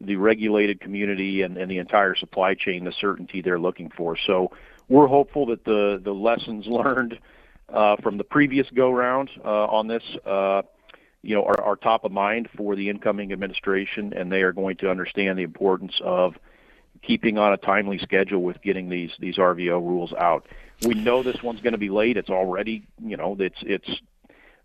the 0.00 0.16
regulated 0.16 0.80
community 0.80 1.42
and, 1.42 1.56
and 1.56 1.70
the 1.70 1.78
entire 1.78 2.14
supply 2.14 2.54
chain 2.54 2.84
the 2.84 2.92
certainty 2.92 3.42
they're 3.42 3.58
looking 3.58 3.90
for. 3.90 4.16
So 4.16 4.52
we're 4.88 5.08
hopeful 5.08 5.46
that 5.46 5.64
the, 5.64 6.00
the 6.02 6.12
lessons 6.12 6.66
learned 6.68 7.18
uh, 7.68 7.96
from 7.96 8.16
the 8.16 8.24
previous 8.24 8.68
go 8.70 8.90
round 8.90 9.30
uh, 9.44 9.66
on 9.66 9.88
this, 9.88 10.02
uh, 10.24 10.62
you 11.22 11.34
know, 11.34 11.44
are, 11.44 11.60
are 11.60 11.76
top 11.76 12.04
of 12.04 12.12
mind 12.12 12.48
for 12.56 12.76
the 12.76 12.88
incoming 12.88 13.32
administration, 13.32 14.12
and 14.14 14.32
they 14.32 14.42
are 14.42 14.52
going 14.52 14.76
to 14.76 14.90
understand 14.90 15.38
the 15.38 15.42
importance 15.42 16.00
of 16.02 16.34
keeping 17.02 17.38
on 17.38 17.52
a 17.52 17.56
timely 17.56 17.98
schedule 17.98 18.42
with 18.42 18.60
getting 18.62 18.88
these 18.88 19.10
these 19.18 19.36
RVO 19.36 19.80
rules 19.80 20.12
out. 20.14 20.46
We 20.86 20.94
know 20.94 21.22
this 21.22 21.42
one's 21.42 21.60
going 21.60 21.72
to 21.72 21.78
be 21.78 21.90
late. 21.90 22.16
It's 22.16 22.30
already, 22.30 22.86
you 23.04 23.16
know, 23.16 23.36
it's 23.38 23.58
it's 23.62 23.88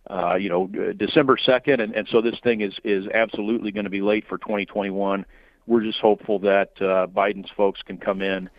uh, 0.09 0.35
you 0.35 0.49
know 0.49 0.67
December 0.67 1.37
second, 1.37 1.79
and, 1.79 1.93
and 1.95 2.07
so 2.09 2.21
this 2.21 2.39
thing 2.43 2.61
is 2.61 2.73
is 2.83 3.07
absolutely 3.13 3.71
going 3.71 3.85
to 3.85 3.89
be 3.89 4.01
late 4.01 4.25
for 4.27 4.37
2021. 4.37 5.25
We're 5.65 5.81
just 5.81 5.99
hopeful 5.99 6.39
that 6.39 6.71
uh, 6.81 7.07
Biden's 7.07 7.49
folks 7.55 7.81
can 7.83 7.97
come 7.97 8.21
in 8.21 8.49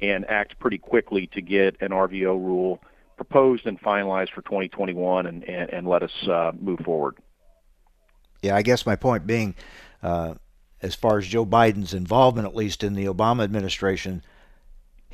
and 0.00 0.24
act 0.28 0.58
pretty 0.58 0.78
quickly 0.78 1.26
to 1.28 1.42
get 1.42 1.76
an 1.80 1.90
RVO 1.90 2.34
rule 2.34 2.80
proposed 3.16 3.66
and 3.66 3.80
finalized 3.80 4.30
for 4.30 4.42
2021 4.42 5.26
and, 5.26 5.44
and, 5.44 5.70
and 5.70 5.86
let 5.86 6.02
us 6.02 6.28
uh, 6.28 6.52
move 6.58 6.80
forward. 6.80 7.16
Yeah, 8.42 8.56
I 8.56 8.62
guess 8.62 8.84
my 8.84 8.96
point 8.96 9.26
being, 9.26 9.54
uh, 10.02 10.34
as 10.82 10.94
far 10.94 11.18
as 11.18 11.26
Joe 11.26 11.46
Biden's 11.46 11.94
involvement, 11.94 12.46
at 12.46 12.56
least 12.56 12.82
in 12.82 12.94
the 12.94 13.06
Obama 13.06 13.44
administration, 13.44 14.22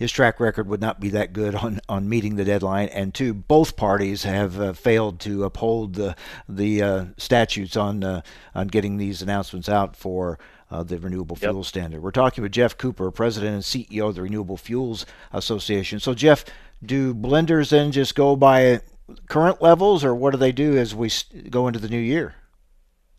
his 0.01 0.11
track 0.11 0.41
record 0.41 0.67
would 0.67 0.81
not 0.81 0.99
be 0.99 1.11
that 1.11 1.35
good 1.35 1.55
on, 1.55 1.79
on 1.87 2.09
meeting 2.09 2.37
the 2.37 2.45
deadline. 2.45 2.89
And 2.89 3.13
two, 3.13 3.35
both 3.35 3.77
parties 3.77 4.23
have 4.23 4.59
uh, 4.59 4.73
failed 4.73 5.21
to 5.21 5.45
uphold 5.45 5.95
the 5.95 6.17
the 6.49 6.83
uh, 6.83 7.05
statutes 7.19 7.77
on 7.77 8.03
uh, 8.03 8.23
on 8.55 8.69
getting 8.69 8.97
these 8.97 9.21
announcements 9.21 9.69
out 9.69 9.95
for 9.95 10.39
uh, 10.71 10.83
the 10.83 10.99
renewable 10.99 11.37
yep. 11.39 11.51
fuel 11.51 11.65
standard. 11.65 12.03
We're 12.03 12.13
talking 12.13 12.41
with 12.41 12.53
Geoff 12.53 12.79
Cooper, 12.79 13.11
president 13.11 13.55
and 13.57 13.63
CEO 13.63 14.09
of 14.09 14.15
the 14.15 14.23
Renewable 14.23 14.57
Fuels 14.57 15.05
Association. 15.35 16.01
So, 16.01 16.15
Geoff, 16.15 16.47
do 16.83 17.15
blenders 17.15 17.69
then 17.69 17.93
just 17.93 18.15
go 18.15 18.37
by 18.37 18.81
current 19.29 19.61
levels, 19.61 20.03
or 20.03 20.15
what 20.15 20.31
do 20.31 20.39
they 20.39 20.53
do 20.53 20.79
as 20.79 20.95
we 20.95 21.11
go 21.51 21.67
into 21.67 21.79
the 21.79 21.91
new 21.91 21.99
year? 21.99 22.37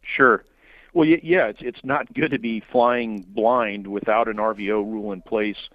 Sure. 0.02 0.44
Well, 0.94 1.08
yeah, 1.08 1.46
it's 1.46 1.62
it's 1.62 1.84
not 1.84 2.12
good 2.16 2.32
to 2.32 2.40
be 2.40 2.60
flying 2.72 3.22
blind 3.22 3.86
without 3.86 4.28
an 4.28 4.38
RVO 4.38 4.84
rule 4.84 5.12
in 5.12 5.22
place. 5.22 5.70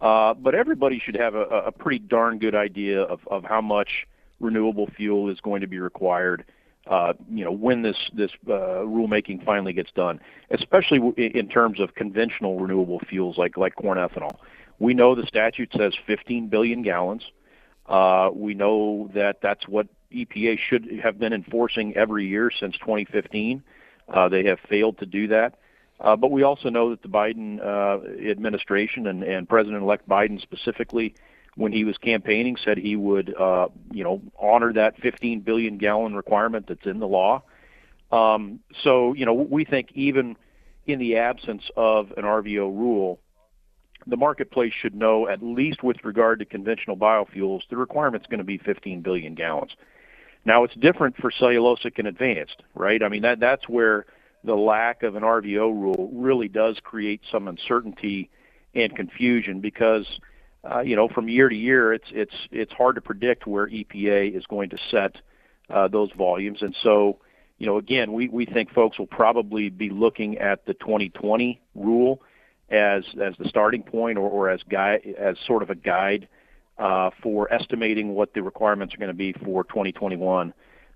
Uh, 0.00 0.34
but 0.34 0.54
everybody 0.54 1.00
should 1.04 1.16
have 1.16 1.34
a, 1.34 1.42
a 1.42 1.72
pretty 1.72 1.98
darn 1.98 2.38
good 2.38 2.54
idea 2.54 3.02
of, 3.02 3.20
of 3.28 3.44
how 3.44 3.60
much 3.60 4.06
renewable 4.40 4.88
fuel 4.96 5.28
is 5.28 5.40
going 5.40 5.60
to 5.60 5.66
be 5.66 5.78
required. 5.78 6.44
Uh, 6.86 7.12
you 7.30 7.44
know, 7.44 7.52
when 7.52 7.82
this 7.82 7.96
this 8.14 8.30
uh, 8.46 8.80
rulemaking 8.86 9.44
finally 9.44 9.72
gets 9.72 9.90
done, 9.92 10.20
especially 10.50 11.00
in 11.16 11.48
terms 11.48 11.80
of 11.80 11.94
conventional 11.94 12.58
renewable 12.58 13.00
fuels 13.08 13.36
like 13.36 13.56
like 13.56 13.74
corn 13.74 13.98
ethanol. 13.98 14.36
We 14.78 14.94
know 14.94 15.14
the 15.14 15.26
statute 15.26 15.70
says 15.76 15.92
15 16.06 16.48
billion 16.48 16.82
gallons. 16.82 17.24
Uh, 17.86 18.30
we 18.32 18.54
know 18.54 19.10
that 19.14 19.38
that's 19.42 19.66
what 19.66 19.88
EPA 20.12 20.58
should 20.58 20.88
have 21.02 21.18
been 21.18 21.32
enforcing 21.32 21.96
every 21.96 22.26
year 22.26 22.50
since 22.50 22.76
2015. 22.78 23.62
Uh, 24.08 24.28
they 24.28 24.44
have 24.44 24.58
failed 24.68 24.98
to 24.98 25.06
do 25.06 25.28
that. 25.28 25.58
Uh, 26.00 26.16
but 26.16 26.30
we 26.30 26.42
also 26.42 26.68
know 26.68 26.90
that 26.90 27.02
the 27.02 27.08
Biden 27.08 27.60
uh, 27.60 28.30
administration 28.30 29.06
and, 29.06 29.22
and 29.24 29.48
President-elect 29.48 30.08
Biden 30.08 30.40
specifically, 30.40 31.14
when 31.56 31.72
he 31.72 31.84
was 31.84 31.98
campaigning, 31.98 32.56
said 32.64 32.78
he 32.78 32.94
would, 32.94 33.34
uh, 33.34 33.68
you 33.90 34.04
know, 34.04 34.22
honor 34.38 34.72
that 34.72 34.96
15 35.00 35.40
billion 35.40 35.76
gallon 35.76 36.14
requirement 36.14 36.66
that's 36.68 36.86
in 36.86 37.00
the 37.00 37.08
law. 37.08 37.42
Um, 38.12 38.60
so, 38.84 39.12
you 39.14 39.26
know, 39.26 39.34
we 39.34 39.64
think 39.64 39.90
even 39.94 40.36
in 40.86 40.98
the 41.00 41.16
absence 41.16 41.64
of 41.76 42.12
an 42.16 42.24
RVO 42.24 42.58
rule, 42.58 43.18
the 44.06 44.16
marketplace 44.16 44.72
should 44.72 44.94
know, 44.94 45.28
at 45.28 45.42
least 45.42 45.82
with 45.82 46.02
regard 46.04 46.38
to 46.38 46.44
conventional 46.44 46.96
biofuels, 46.96 47.62
the 47.68 47.76
requirement's 47.76 48.26
going 48.26 48.38
to 48.38 48.44
be 48.44 48.58
15 48.58 49.02
billion 49.02 49.34
gallons. 49.34 49.72
Now, 50.44 50.64
it's 50.64 50.74
different 50.76 51.16
for 51.16 51.30
cellulosic 51.30 51.98
and 51.98 52.08
advanced, 52.08 52.62
right? 52.74 53.02
I 53.02 53.08
mean, 53.08 53.22
that 53.22 53.40
that's 53.40 53.68
where 53.68 54.06
the 54.44 54.54
lack 54.54 55.02
of 55.02 55.16
an 55.16 55.22
RVO 55.22 55.72
rule 55.72 56.10
really 56.12 56.48
does 56.48 56.76
create 56.82 57.20
some 57.30 57.48
uncertainty 57.48 58.30
and 58.74 58.94
confusion 58.94 59.60
because 59.60 60.06
uh, 60.70 60.80
you 60.80 60.96
know 60.96 61.08
from 61.08 61.28
year 61.28 61.48
to 61.48 61.56
year 61.56 61.92
it's 61.92 62.08
it's 62.10 62.34
it's 62.50 62.72
hard 62.72 62.94
to 62.94 63.00
predict 63.00 63.46
where 63.46 63.66
EPA 63.66 64.36
is 64.36 64.44
going 64.46 64.70
to 64.70 64.78
set 64.90 65.16
uh, 65.70 65.88
those 65.88 66.10
volumes. 66.16 66.62
And 66.62 66.76
so 66.82 67.18
you 67.58 67.66
know 67.66 67.78
again 67.78 68.12
we 68.12 68.28
we 68.28 68.46
think 68.46 68.72
folks 68.72 68.98
will 68.98 69.06
probably 69.06 69.68
be 69.68 69.90
looking 69.90 70.38
at 70.38 70.64
the 70.66 70.74
2020 70.74 71.60
rule 71.74 72.22
as 72.70 73.04
as 73.20 73.34
the 73.38 73.48
starting 73.48 73.82
point 73.82 74.18
or, 74.18 74.28
or 74.28 74.50
as 74.50 74.60
guide 74.68 75.14
as 75.18 75.36
sort 75.46 75.62
of 75.62 75.70
a 75.70 75.74
guide 75.74 76.28
uh, 76.78 77.10
for 77.22 77.52
estimating 77.52 78.14
what 78.14 78.34
the 78.34 78.42
requirements 78.42 78.94
are 78.94 78.98
going 78.98 79.08
to 79.08 79.14
be 79.14 79.32
for 79.32 79.64
2021 79.64 80.52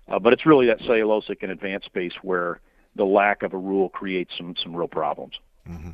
uh, 0.07 0.19
but 0.19 0.33
it's 0.33 0.45
really 0.45 0.67
that 0.67 0.79
cellulosic 0.81 1.37
and 1.41 1.51
advanced 1.51 1.85
space 1.85 2.13
where 2.21 2.61
the 2.95 3.05
lack 3.05 3.43
of 3.43 3.53
a 3.53 3.57
rule 3.57 3.89
creates 3.89 4.33
some 4.37 4.55
some 4.61 4.75
real 4.75 4.87
problems. 4.87 5.39
Mm-hmm. 5.69 5.91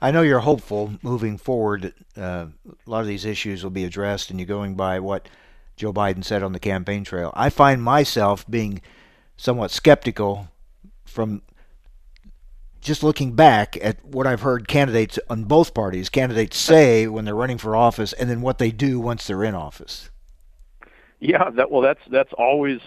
I 0.00 0.10
know 0.10 0.22
you're 0.22 0.40
hopeful 0.40 0.94
moving 1.02 1.38
forward. 1.38 1.94
Uh, 2.16 2.46
a 2.66 2.90
lot 2.90 3.00
of 3.00 3.06
these 3.06 3.24
issues 3.24 3.62
will 3.62 3.70
be 3.70 3.84
addressed, 3.84 4.30
and 4.30 4.38
you're 4.38 4.46
going 4.46 4.74
by 4.74 5.00
what 5.00 5.28
Joe 5.76 5.92
Biden 5.92 6.24
said 6.24 6.42
on 6.42 6.52
the 6.52 6.60
campaign 6.60 7.04
trail. 7.04 7.32
I 7.34 7.48
find 7.48 7.82
myself 7.82 8.44
being 8.48 8.82
somewhat 9.36 9.70
skeptical 9.70 10.48
from 11.06 11.42
just 12.80 13.02
looking 13.02 13.32
back 13.32 13.78
at 13.82 14.04
what 14.04 14.26
I've 14.26 14.42
heard 14.42 14.68
candidates 14.68 15.18
on 15.30 15.44
both 15.44 15.72
parties, 15.72 16.10
candidates 16.10 16.58
say 16.58 17.06
when 17.06 17.24
they're 17.24 17.34
running 17.34 17.58
for 17.58 17.74
office, 17.74 18.12
and 18.12 18.28
then 18.28 18.42
what 18.42 18.58
they 18.58 18.70
do 18.70 19.00
once 19.00 19.26
they're 19.26 19.42
in 19.42 19.54
office. 19.54 20.10
Yeah, 21.18 21.48
that 21.50 21.70
well, 21.70 21.80
that's 21.80 22.02
that's 22.10 22.32
always 22.34 22.80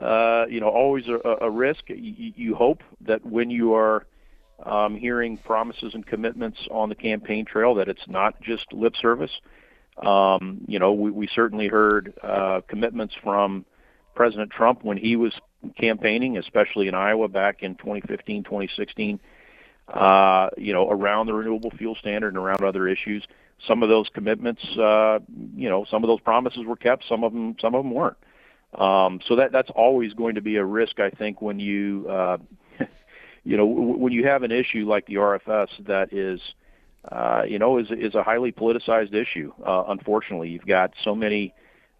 uh, 0.00 0.46
you 0.48 0.60
know, 0.60 0.68
always 0.68 1.04
a, 1.08 1.18
a 1.40 1.50
risk. 1.50 1.84
You, 1.88 2.32
you 2.36 2.54
hope 2.54 2.82
that 3.02 3.24
when 3.24 3.50
you 3.50 3.74
are 3.74 4.06
um, 4.64 4.96
hearing 4.96 5.38
promises 5.38 5.94
and 5.94 6.06
commitments 6.06 6.58
on 6.70 6.88
the 6.88 6.94
campaign 6.94 7.44
trail, 7.44 7.74
that 7.76 7.88
it's 7.88 8.06
not 8.06 8.40
just 8.40 8.72
lip 8.72 8.94
service. 9.00 9.30
Um, 10.04 10.60
you 10.66 10.78
know, 10.78 10.92
we, 10.92 11.10
we 11.10 11.28
certainly 11.34 11.68
heard 11.68 12.12
uh, 12.22 12.60
commitments 12.68 13.14
from 13.22 13.64
President 14.14 14.50
Trump 14.50 14.84
when 14.84 14.98
he 14.98 15.16
was 15.16 15.32
campaigning, 15.78 16.36
especially 16.36 16.88
in 16.88 16.94
Iowa 16.94 17.28
back 17.28 17.62
in 17.62 17.76
2015, 17.76 18.44
2016. 18.44 19.20
Uh, 19.88 20.48
you 20.58 20.72
know, 20.72 20.90
around 20.90 21.26
the 21.26 21.32
renewable 21.32 21.70
fuel 21.70 21.94
standard 21.94 22.28
and 22.28 22.38
around 22.38 22.64
other 22.64 22.88
issues. 22.88 23.24
Some 23.68 23.84
of 23.84 23.88
those 23.88 24.08
commitments, 24.12 24.60
uh, 24.76 25.20
you 25.56 25.68
know, 25.68 25.86
some 25.88 26.02
of 26.02 26.08
those 26.08 26.20
promises 26.20 26.64
were 26.66 26.76
kept. 26.76 27.04
Some 27.08 27.22
of 27.22 27.32
them, 27.32 27.54
some 27.60 27.74
of 27.74 27.84
them 27.84 27.92
weren't. 27.92 28.16
Um, 28.74 29.20
so 29.26 29.36
that 29.36 29.52
that's 29.52 29.70
always 29.74 30.12
going 30.14 30.34
to 30.34 30.42
be 30.42 30.56
a 30.56 30.64
risk, 30.64 31.00
I 31.00 31.10
think, 31.10 31.40
when 31.40 31.58
you 31.58 32.06
uh, 32.08 32.36
you 33.44 33.56
know 33.56 33.66
w- 33.66 33.96
when 33.98 34.12
you 34.12 34.26
have 34.26 34.42
an 34.42 34.52
issue 34.52 34.86
like 34.86 35.06
the 35.06 35.14
RFS 35.14 35.68
that 35.86 36.12
is 36.12 36.40
uh, 37.10 37.42
you 37.48 37.58
know 37.58 37.78
is 37.78 37.90
is 37.90 38.14
a 38.14 38.22
highly 38.22 38.52
politicized 38.52 39.14
issue. 39.14 39.52
Uh, 39.64 39.84
unfortunately, 39.88 40.48
you've 40.48 40.66
got 40.66 40.92
so 41.02 41.14
many 41.14 41.54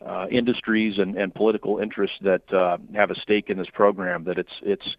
uh, 0.04 0.26
industries 0.30 0.98
and, 0.98 1.16
and 1.16 1.34
political 1.34 1.78
interests 1.78 2.16
that 2.22 2.52
uh, 2.52 2.76
have 2.94 3.10
a 3.10 3.20
stake 3.20 3.48
in 3.48 3.56
this 3.56 3.70
program 3.72 4.24
that 4.24 4.38
it's 4.38 4.52
it's 4.62 4.96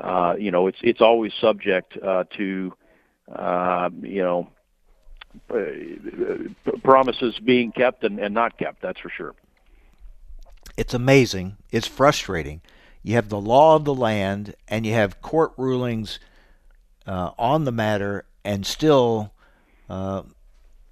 uh, 0.00 0.34
you 0.38 0.50
know 0.50 0.66
it's 0.66 0.78
it's 0.82 1.00
always 1.00 1.32
subject 1.40 1.96
uh, 2.04 2.24
to 2.36 2.72
uh, 3.34 3.88
you 4.02 4.22
know 4.22 4.48
uh, 5.50 6.76
promises 6.84 7.38
being 7.44 7.72
kept 7.72 8.04
and, 8.04 8.18
and 8.18 8.32
not 8.34 8.58
kept. 8.58 8.82
That's 8.82 9.00
for 9.00 9.10
sure. 9.10 9.34
It's 10.78 10.94
amazing. 10.94 11.56
It's 11.72 11.88
frustrating. 11.88 12.60
You 13.02 13.16
have 13.16 13.30
the 13.30 13.40
law 13.40 13.74
of 13.74 13.84
the 13.84 13.92
land, 13.94 14.54
and 14.68 14.86
you 14.86 14.92
have 14.92 15.20
court 15.20 15.52
rulings 15.56 16.20
uh, 17.04 17.32
on 17.36 17.64
the 17.64 17.72
matter, 17.72 18.26
and 18.44 18.64
still 18.64 19.32
uh, 19.90 20.22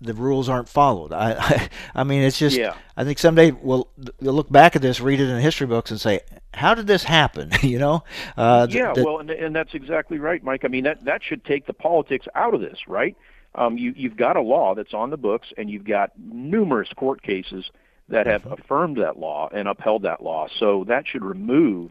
the 0.00 0.12
rules 0.12 0.48
aren't 0.48 0.68
followed. 0.68 1.12
I, 1.12 1.34
I, 1.38 1.68
I 2.00 2.02
mean, 2.02 2.24
it's 2.24 2.36
just. 2.36 2.58
Yeah. 2.58 2.74
I 2.96 3.04
think 3.04 3.20
someday 3.20 3.52
we'll, 3.52 3.88
we'll 4.20 4.34
look 4.34 4.50
back 4.50 4.74
at 4.74 4.82
this, 4.82 5.00
read 5.00 5.20
it 5.20 5.28
in 5.28 5.40
history 5.40 5.68
books, 5.68 5.92
and 5.92 6.00
say, 6.00 6.18
"How 6.52 6.74
did 6.74 6.88
this 6.88 7.04
happen?" 7.04 7.52
you 7.62 7.78
know. 7.78 8.02
Uh, 8.36 8.66
yeah. 8.68 8.92
The, 8.92 9.04
well, 9.04 9.20
and, 9.20 9.30
and 9.30 9.54
that's 9.54 9.72
exactly 9.74 10.18
right, 10.18 10.42
Mike. 10.42 10.64
I 10.64 10.68
mean, 10.68 10.82
that 10.82 11.04
that 11.04 11.22
should 11.22 11.44
take 11.44 11.66
the 11.68 11.72
politics 11.72 12.26
out 12.34 12.54
of 12.54 12.60
this, 12.60 12.88
right? 12.88 13.16
Um, 13.54 13.78
you 13.78 13.94
you've 13.96 14.16
got 14.16 14.34
a 14.34 14.42
law 14.42 14.74
that's 14.74 14.94
on 14.94 15.10
the 15.10 15.16
books, 15.16 15.52
and 15.56 15.70
you've 15.70 15.84
got 15.84 16.10
numerous 16.18 16.88
court 16.96 17.22
cases 17.22 17.70
that 18.08 18.26
have 18.26 18.46
affirmed 18.46 18.98
that 18.98 19.18
law 19.18 19.48
and 19.52 19.68
upheld 19.68 20.02
that 20.02 20.22
law. 20.22 20.48
So 20.58 20.84
that 20.84 21.06
should 21.08 21.24
remove 21.24 21.90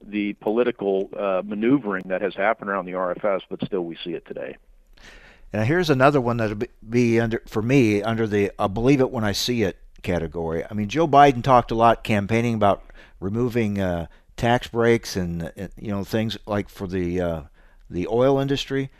the 0.00 0.34
political 0.34 1.10
uh, 1.16 1.42
maneuvering 1.44 2.04
that 2.06 2.22
has 2.22 2.34
happened 2.34 2.70
around 2.70 2.86
the 2.86 2.92
RFS, 2.92 3.42
but 3.48 3.64
still 3.64 3.84
we 3.84 3.96
see 4.04 4.12
it 4.12 4.24
today. 4.26 4.56
Now 5.52 5.64
here's 5.64 5.90
another 5.90 6.20
one 6.20 6.36
that'll 6.36 6.58
be 6.88 7.18
under 7.18 7.42
for 7.46 7.62
me 7.62 8.02
under 8.02 8.26
the 8.26 8.52
"I 8.58 8.66
believe 8.66 9.00
it 9.00 9.10
when 9.10 9.24
I 9.24 9.32
see 9.32 9.62
it" 9.62 9.78
category. 10.02 10.64
I 10.70 10.74
mean, 10.74 10.88
Joe 10.88 11.08
Biden 11.08 11.42
talked 11.42 11.70
a 11.70 11.74
lot 11.74 12.04
campaigning 12.04 12.54
about 12.54 12.84
removing 13.18 13.80
uh, 13.80 14.06
tax 14.36 14.68
breaks 14.68 15.16
and, 15.16 15.50
and, 15.56 15.70
you 15.76 15.90
know 15.90 16.04
things 16.04 16.36
like 16.46 16.68
for 16.68 16.86
the 16.86 17.20
uh, 17.20 17.42
the 17.88 18.06
oil 18.08 18.38
industry. 18.38 18.90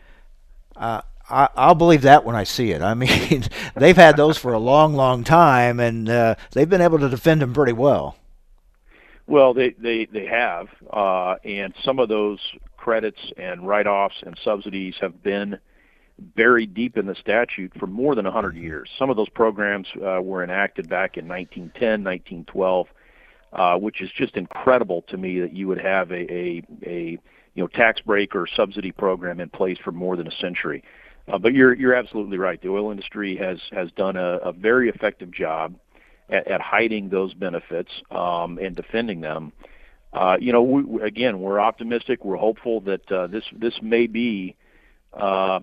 Uh, 0.74 1.02
I, 1.30 1.68
will 1.68 1.74
believe 1.74 2.02
that 2.02 2.24
when 2.24 2.36
I 2.36 2.44
see 2.44 2.72
it. 2.72 2.82
I 2.82 2.94
mean, 2.94 3.44
they've 3.76 3.96
had 3.96 4.16
those 4.16 4.38
for 4.38 4.52
a 4.52 4.58
long, 4.58 4.94
long 4.94 5.24
time, 5.24 5.80
and 5.80 6.08
uh, 6.08 6.34
they've 6.52 6.68
been 6.68 6.80
able 6.80 6.98
to 6.98 7.08
defend 7.08 7.42
them 7.42 7.52
pretty 7.52 7.72
well. 7.72 8.16
Well, 9.26 9.52
they 9.52 9.70
they 9.78 10.06
they 10.06 10.24
have, 10.24 10.68
uh, 10.90 11.34
and 11.44 11.74
some 11.84 11.98
of 11.98 12.08
those 12.08 12.40
credits 12.78 13.20
and 13.36 13.66
write-offs 13.66 14.22
and 14.22 14.38
subsidies 14.42 14.94
have 15.02 15.22
been 15.22 15.58
buried 16.18 16.72
deep 16.72 16.96
in 16.96 17.06
the 17.06 17.14
statute 17.14 17.72
for 17.78 17.86
more 17.86 18.14
than 18.14 18.24
100 18.24 18.56
years. 18.56 18.88
Some 18.98 19.10
of 19.10 19.16
those 19.16 19.28
programs 19.28 19.86
uh, 19.96 20.20
were 20.22 20.42
enacted 20.42 20.88
back 20.88 21.16
in 21.16 21.28
1910, 21.28 22.02
1912, 22.02 22.86
uh, 23.52 23.76
which 23.78 24.00
is 24.00 24.10
just 24.16 24.36
incredible 24.36 25.02
to 25.08 25.16
me 25.16 25.40
that 25.40 25.52
you 25.52 25.68
would 25.68 25.80
have 25.80 26.10
a, 26.10 26.32
a, 26.32 26.62
a 26.86 27.18
you 27.54 27.62
know 27.62 27.66
tax 27.66 28.00
break 28.00 28.34
or 28.34 28.46
subsidy 28.46 28.92
program 28.92 29.40
in 29.40 29.50
place 29.50 29.78
for 29.84 29.92
more 29.92 30.16
than 30.16 30.26
a 30.26 30.36
century. 30.36 30.82
Uh, 30.82 31.07
but 31.36 31.52
you're 31.52 31.74
you're 31.74 31.94
absolutely 31.94 32.38
right. 32.38 32.60
The 32.60 32.68
oil 32.68 32.90
industry 32.90 33.36
has 33.36 33.58
has 33.72 33.90
done 33.92 34.16
a, 34.16 34.38
a 34.38 34.52
very 34.52 34.88
effective 34.88 35.30
job 35.30 35.74
at, 36.30 36.46
at 36.48 36.60
hiding 36.60 37.08
those 37.08 37.34
benefits 37.34 37.90
um, 38.10 38.58
and 38.58 38.74
defending 38.74 39.20
them. 39.20 39.52
Uh, 40.12 40.36
you 40.40 40.52
know, 40.52 40.62
we, 40.62 41.02
again, 41.02 41.40
we're 41.40 41.60
optimistic. 41.60 42.24
We're 42.24 42.36
hopeful 42.36 42.80
that 42.82 43.12
uh, 43.12 43.26
this 43.26 43.44
this 43.52 43.74
may 43.82 44.06
be 44.06 44.56
uh, 45.12 45.60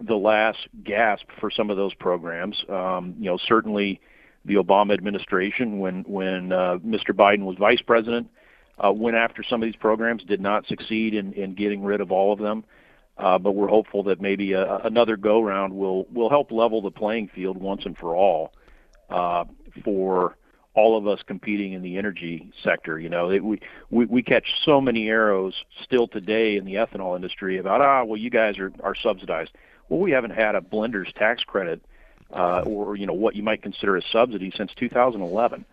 the 0.00 0.16
last 0.16 0.58
gasp 0.84 1.26
for 1.38 1.50
some 1.50 1.70
of 1.70 1.76
those 1.76 1.94
programs. 1.94 2.62
Um, 2.68 3.14
you 3.18 3.26
know, 3.26 3.38
certainly 3.46 4.00
the 4.44 4.54
Obama 4.54 4.94
administration, 4.94 5.78
when 5.78 6.02
when 6.02 6.52
uh, 6.52 6.78
Mr. 6.84 7.10
Biden 7.10 7.44
was 7.44 7.56
vice 7.56 7.82
president, 7.82 8.28
uh, 8.84 8.92
went 8.92 9.16
after 9.16 9.44
some 9.48 9.62
of 9.62 9.66
these 9.66 9.76
programs, 9.76 10.24
did 10.24 10.40
not 10.40 10.66
succeed 10.66 11.14
in, 11.14 11.32
in 11.34 11.54
getting 11.54 11.84
rid 11.84 12.00
of 12.00 12.10
all 12.10 12.32
of 12.32 12.40
them. 12.40 12.64
Uh, 12.64 12.81
but 13.16 13.52
we're 13.52 13.68
hopeful 13.68 14.02
that 14.04 14.20
maybe 14.20 14.52
a, 14.52 14.78
another 14.78 15.16
go 15.16 15.40
round 15.40 15.72
will 15.72 16.06
will 16.12 16.30
help 16.30 16.50
level 16.50 16.82
the 16.82 16.90
playing 16.90 17.28
field 17.28 17.56
once 17.56 17.84
and 17.84 17.96
for 17.96 18.16
all 18.16 18.52
uh, 19.10 19.44
for 19.84 20.36
all 20.74 20.96
of 20.96 21.06
us 21.06 21.20
competing 21.26 21.74
in 21.74 21.82
the 21.82 21.98
energy 21.98 22.50
sector. 22.64 22.98
You 22.98 23.10
know, 23.10 23.30
it, 23.30 23.44
we, 23.44 23.60
we 23.90 24.06
we 24.06 24.22
catch 24.22 24.46
so 24.64 24.80
many 24.80 25.08
arrows 25.08 25.54
still 25.82 26.08
today 26.08 26.56
in 26.56 26.64
the 26.64 26.74
ethanol 26.74 27.14
industry 27.16 27.58
about 27.58 27.80
ah 27.80 28.04
well 28.04 28.16
you 28.16 28.30
guys 28.30 28.58
are 28.58 28.72
are 28.82 28.94
subsidized. 28.94 29.50
Well, 29.88 30.00
we 30.00 30.12
haven't 30.12 30.30
had 30.30 30.54
a 30.54 30.60
blender's 30.60 31.12
tax 31.14 31.44
credit 31.44 31.82
uh, 32.32 32.62
or 32.64 32.96
you 32.96 33.06
know 33.06 33.12
what 33.12 33.36
you 33.36 33.42
might 33.42 33.62
consider 33.62 33.96
a 33.96 34.02
subsidy 34.10 34.52
since 34.56 34.72
2011. 34.76 35.64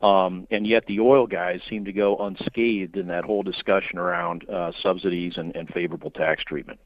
Um, 0.00 0.46
and 0.50 0.66
yet 0.66 0.86
the 0.86 1.00
oil 1.00 1.26
guys 1.26 1.60
seem 1.68 1.84
to 1.86 1.92
go 1.92 2.16
unscathed 2.18 2.96
in 2.96 3.08
that 3.08 3.24
whole 3.24 3.42
discussion 3.42 3.98
around 3.98 4.48
uh, 4.48 4.72
subsidies 4.80 5.36
and, 5.36 5.54
and 5.56 5.68
favorable 5.68 6.10
tax 6.10 6.44
treatment. 6.44 6.78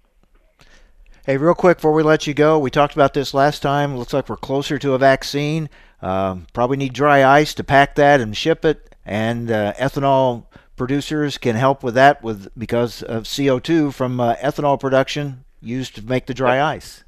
Hey, 1.27 1.37
real 1.37 1.55
quick 1.55 1.77
before 1.77 1.93
we 1.93 2.03
let 2.03 2.27
you 2.27 2.35
go, 2.35 2.59
we 2.59 2.71
talked 2.71 2.95
about 2.95 3.15
this 3.15 3.35
last 3.35 3.61
time. 3.61 3.97
Looks 3.97 4.13
like 4.13 4.29
we're 4.29 4.37
closer 4.37 4.79
to 4.79 4.95
a 4.95 4.99
vaccine. 4.99 5.69
Um, 6.01 6.47
probably 6.53 6.79
need 6.79 6.95
dry 6.95 7.25
ice 7.25 7.55
to 7.55 7.65
pack 7.65 7.95
that 7.95 8.21
and 8.21 8.37
ship 8.37 8.65
it, 8.65 8.97
and 9.05 9.49
uh, 9.51 9.73
ethanol 9.75 10.47
producers 10.75 11.39
can 11.39 11.55
help 11.55 11.85
with 11.85 11.95
that 11.95 12.25
with 12.25 12.49
because 12.59 13.05
of 13.05 13.25
CO2 13.25 13.95
from 13.95 14.19
uh, 14.19 14.35
ethanol 14.37 14.81
production 14.81 15.45
used 15.61 15.95
to 15.95 16.03
make 16.03 16.27
the 16.27 16.35
dry 16.35 16.61
ice. 16.61 17.05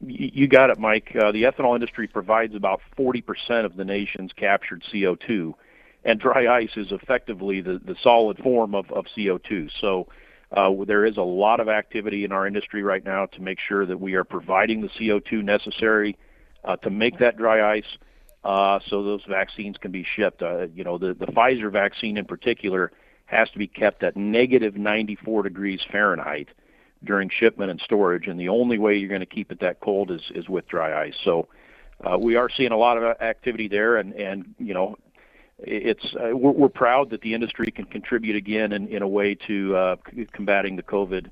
You 0.00 0.46
got 0.46 0.70
it, 0.70 0.78
Mike. 0.78 1.12
Uh, 1.14 1.32
the 1.32 1.44
ethanol 1.44 1.74
industry 1.74 2.06
provides 2.06 2.54
about 2.54 2.80
40% 2.98 3.64
of 3.64 3.76
the 3.76 3.84
nation's 3.84 4.32
captured 4.34 4.82
CO2, 4.92 5.54
and 6.04 6.20
dry 6.20 6.54
ice 6.54 6.76
is 6.76 6.92
effectively 6.92 7.62
the, 7.62 7.80
the 7.82 7.96
solid 8.02 8.38
form 8.38 8.74
of, 8.74 8.90
of 8.92 9.06
CO2. 9.16 9.70
So 9.80 10.06
uh, 10.52 10.70
there 10.86 11.06
is 11.06 11.16
a 11.16 11.22
lot 11.22 11.60
of 11.60 11.68
activity 11.68 12.24
in 12.24 12.32
our 12.32 12.46
industry 12.46 12.82
right 12.82 13.04
now 13.04 13.26
to 13.26 13.40
make 13.40 13.58
sure 13.58 13.86
that 13.86 13.98
we 13.98 14.14
are 14.14 14.24
providing 14.24 14.82
the 14.82 14.88
CO2 14.88 15.42
necessary 15.42 16.16
uh, 16.64 16.76
to 16.76 16.90
make 16.90 17.18
that 17.18 17.38
dry 17.38 17.76
ice 17.76 17.96
uh, 18.44 18.78
so 18.88 19.02
those 19.02 19.22
vaccines 19.26 19.76
can 19.78 19.90
be 19.90 20.04
shipped. 20.04 20.42
Uh, 20.42 20.66
you 20.74 20.84
know, 20.84 20.98
the, 20.98 21.14
the 21.14 21.26
Pfizer 21.26 21.72
vaccine 21.72 22.18
in 22.18 22.26
particular 22.26 22.92
has 23.24 23.50
to 23.50 23.58
be 23.58 23.66
kept 23.66 24.02
at 24.02 24.16
negative 24.16 24.76
94 24.76 25.42
degrees 25.42 25.80
Fahrenheit 25.90 26.48
during 27.04 27.30
shipment 27.30 27.70
and 27.70 27.80
storage, 27.80 28.26
and 28.26 28.38
the 28.38 28.48
only 28.48 28.78
way 28.78 28.96
you're 28.96 29.08
going 29.08 29.20
to 29.20 29.26
keep 29.26 29.52
it 29.52 29.60
that 29.60 29.80
cold 29.80 30.10
is 30.10 30.22
is 30.34 30.48
with 30.48 30.66
dry 30.68 31.06
ice. 31.06 31.16
So 31.24 31.48
uh, 32.04 32.18
we 32.18 32.36
are 32.36 32.48
seeing 32.50 32.72
a 32.72 32.76
lot 32.76 32.98
of 32.98 33.20
activity 33.20 33.68
there, 33.68 33.96
and 33.96 34.12
and 34.14 34.54
you 34.58 34.74
know 34.74 34.96
it's 35.58 36.04
uh, 36.14 36.36
we're, 36.36 36.52
we're 36.52 36.68
proud 36.68 37.10
that 37.10 37.20
the 37.22 37.34
industry 37.34 37.70
can 37.70 37.86
contribute 37.86 38.36
again 38.36 38.72
in, 38.72 38.88
in 38.88 39.02
a 39.02 39.08
way 39.08 39.34
to 39.46 39.76
uh, 39.76 39.96
combating 40.32 40.76
the 40.76 40.82
COVID 40.82 41.30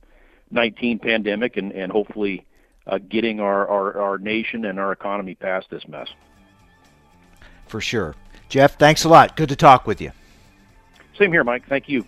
19 0.50 0.98
pandemic 0.98 1.56
and 1.56 1.72
and 1.72 1.90
hopefully 1.92 2.46
uh, 2.86 2.98
getting 3.08 3.40
our, 3.40 3.66
our 3.68 4.00
our 4.00 4.18
nation 4.18 4.64
and 4.64 4.78
our 4.78 4.92
economy 4.92 5.34
past 5.34 5.66
this 5.70 5.86
mess. 5.88 6.08
For 7.66 7.80
sure, 7.80 8.14
Geoff. 8.48 8.74
Thanks 8.74 9.04
a 9.04 9.08
lot. 9.08 9.36
Good 9.36 9.48
to 9.48 9.56
talk 9.56 9.86
with 9.86 10.00
you. 10.00 10.12
Same 11.18 11.32
here, 11.32 11.44
Mike. 11.44 11.66
Thank 11.68 11.88
you. 11.88 12.04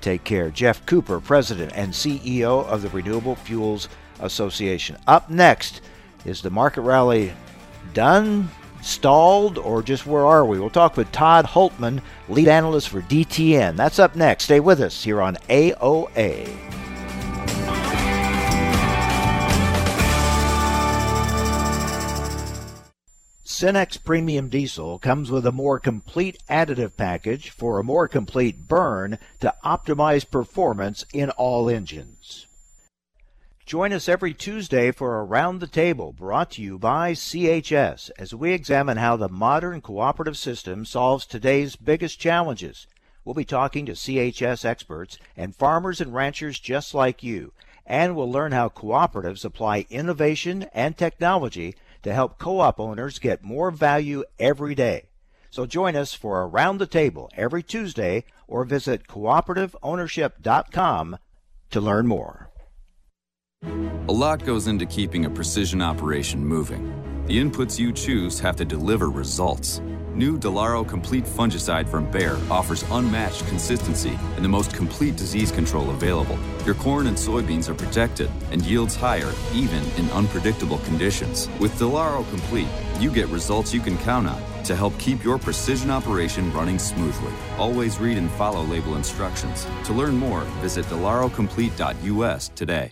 Take 0.00 0.24
care. 0.24 0.50
Geoff 0.50 0.84
Cooper, 0.86 1.20
President 1.20 1.72
and 1.74 1.92
CEO 1.92 2.64
of 2.66 2.82
the 2.82 2.88
Renewable 2.90 3.34
Fuels 3.34 3.88
Association. 4.20 4.96
Up 5.06 5.28
next, 5.30 5.80
is 6.24 6.42
the 6.42 6.50
market 6.50 6.82
rally 6.82 7.32
done, 7.94 8.48
stalled, 8.82 9.58
or 9.58 9.82
just 9.82 10.06
where 10.06 10.26
are 10.26 10.44
we? 10.44 10.58
We'll 10.58 10.70
talk 10.70 10.96
with 10.96 11.10
Todd 11.12 11.46
Hultman, 11.46 12.00
lead 12.28 12.48
analyst 12.48 12.88
for 12.88 13.02
DTN. 13.02 13.76
That's 13.76 13.98
up 13.98 14.16
next. 14.16 14.44
Stay 14.44 14.60
with 14.60 14.80
us 14.80 15.02
here 15.02 15.20
on 15.20 15.36
AOA. 15.48 16.56
Cenex 23.60 23.98
Premium 24.04 24.48
Diesel 24.48 25.00
comes 25.00 25.32
with 25.32 25.44
a 25.44 25.50
more 25.50 25.80
complete 25.80 26.38
additive 26.48 26.96
package 26.96 27.50
for 27.50 27.80
a 27.80 27.82
more 27.82 28.06
complete 28.06 28.68
burn 28.68 29.18
to 29.40 29.52
optimize 29.64 30.30
performance 30.30 31.04
in 31.12 31.30
all 31.30 31.68
engines. 31.68 32.46
Join 33.66 33.92
us 33.92 34.08
every 34.08 34.32
Tuesday 34.32 34.92
for 34.92 35.24
Around 35.24 35.58
the 35.58 35.66
Table 35.66 36.12
brought 36.12 36.52
to 36.52 36.62
you 36.62 36.78
by 36.78 37.14
CHS 37.14 38.12
as 38.16 38.32
we 38.32 38.52
examine 38.52 38.98
how 38.98 39.16
the 39.16 39.28
modern 39.28 39.80
cooperative 39.80 40.38
system 40.38 40.84
solves 40.84 41.26
today's 41.26 41.74
biggest 41.74 42.20
challenges. 42.20 42.86
We'll 43.24 43.34
be 43.34 43.44
talking 43.44 43.86
to 43.86 43.92
CHS 43.92 44.64
experts 44.64 45.18
and 45.36 45.56
farmers 45.56 46.00
and 46.00 46.14
ranchers 46.14 46.60
just 46.60 46.94
like 46.94 47.24
you, 47.24 47.52
and 47.84 48.14
we'll 48.14 48.30
learn 48.30 48.52
how 48.52 48.68
cooperatives 48.68 49.44
apply 49.44 49.86
innovation 49.90 50.66
and 50.72 50.96
technology 50.96 51.74
to 52.02 52.12
help 52.12 52.38
co 52.38 52.60
op 52.60 52.78
owners 52.80 53.18
get 53.18 53.42
more 53.42 53.70
value 53.70 54.24
every 54.38 54.74
day. 54.74 55.08
So 55.50 55.66
join 55.66 55.96
us 55.96 56.14
for 56.14 56.42
Around 56.42 56.78
the 56.78 56.86
Table 56.86 57.30
every 57.36 57.62
Tuesday 57.62 58.24
or 58.46 58.64
visit 58.64 59.08
cooperativeownership.com 59.08 61.18
to 61.70 61.80
learn 61.80 62.06
more. 62.06 62.50
A 63.62 64.12
lot 64.12 64.44
goes 64.44 64.66
into 64.66 64.84
keeping 64.86 65.24
a 65.24 65.30
precision 65.30 65.82
operation 65.82 66.44
moving. 66.44 67.24
The 67.26 67.38
inputs 67.38 67.78
you 67.78 67.92
choose 67.92 68.40
have 68.40 68.56
to 68.56 68.64
deliver 68.64 69.10
results 69.10 69.80
New 70.18 70.36
Delaro 70.36 70.84
Complete 70.84 71.22
Fungicide 71.22 71.88
from 71.88 72.10
Bayer 72.10 72.36
offers 72.50 72.82
unmatched 72.90 73.46
consistency 73.46 74.18
and 74.34 74.44
the 74.44 74.48
most 74.48 74.74
complete 74.74 75.14
disease 75.14 75.52
control 75.52 75.90
available. 75.90 76.36
Your 76.66 76.74
corn 76.74 77.06
and 77.06 77.16
soybeans 77.16 77.68
are 77.68 77.74
protected 77.74 78.28
and 78.50 78.60
yields 78.62 78.96
higher 78.96 79.32
even 79.54 79.80
in 79.96 80.10
unpredictable 80.10 80.78
conditions. 80.78 81.48
With 81.60 81.72
Delaro 81.78 82.28
Complete, 82.30 82.66
you 82.98 83.12
get 83.12 83.28
results 83.28 83.72
you 83.72 83.78
can 83.78 83.96
count 83.98 84.26
on 84.26 84.42
to 84.64 84.74
help 84.74 84.98
keep 84.98 85.22
your 85.22 85.38
precision 85.38 85.88
operation 85.88 86.52
running 86.52 86.80
smoothly. 86.80 87.32
Always 87.56 88.00
read 88.00 88.18
and 88.18 88.28
follow 88.32 88.64
label 88.64 88.96
instructions. 88.96 89.68
To 89.84 89.92
learn 89.92 90.16
more, 90.16 90.40
visit 90.62 90.84
delarocomplete.us 90.86 92.48
today. 92.56 92.90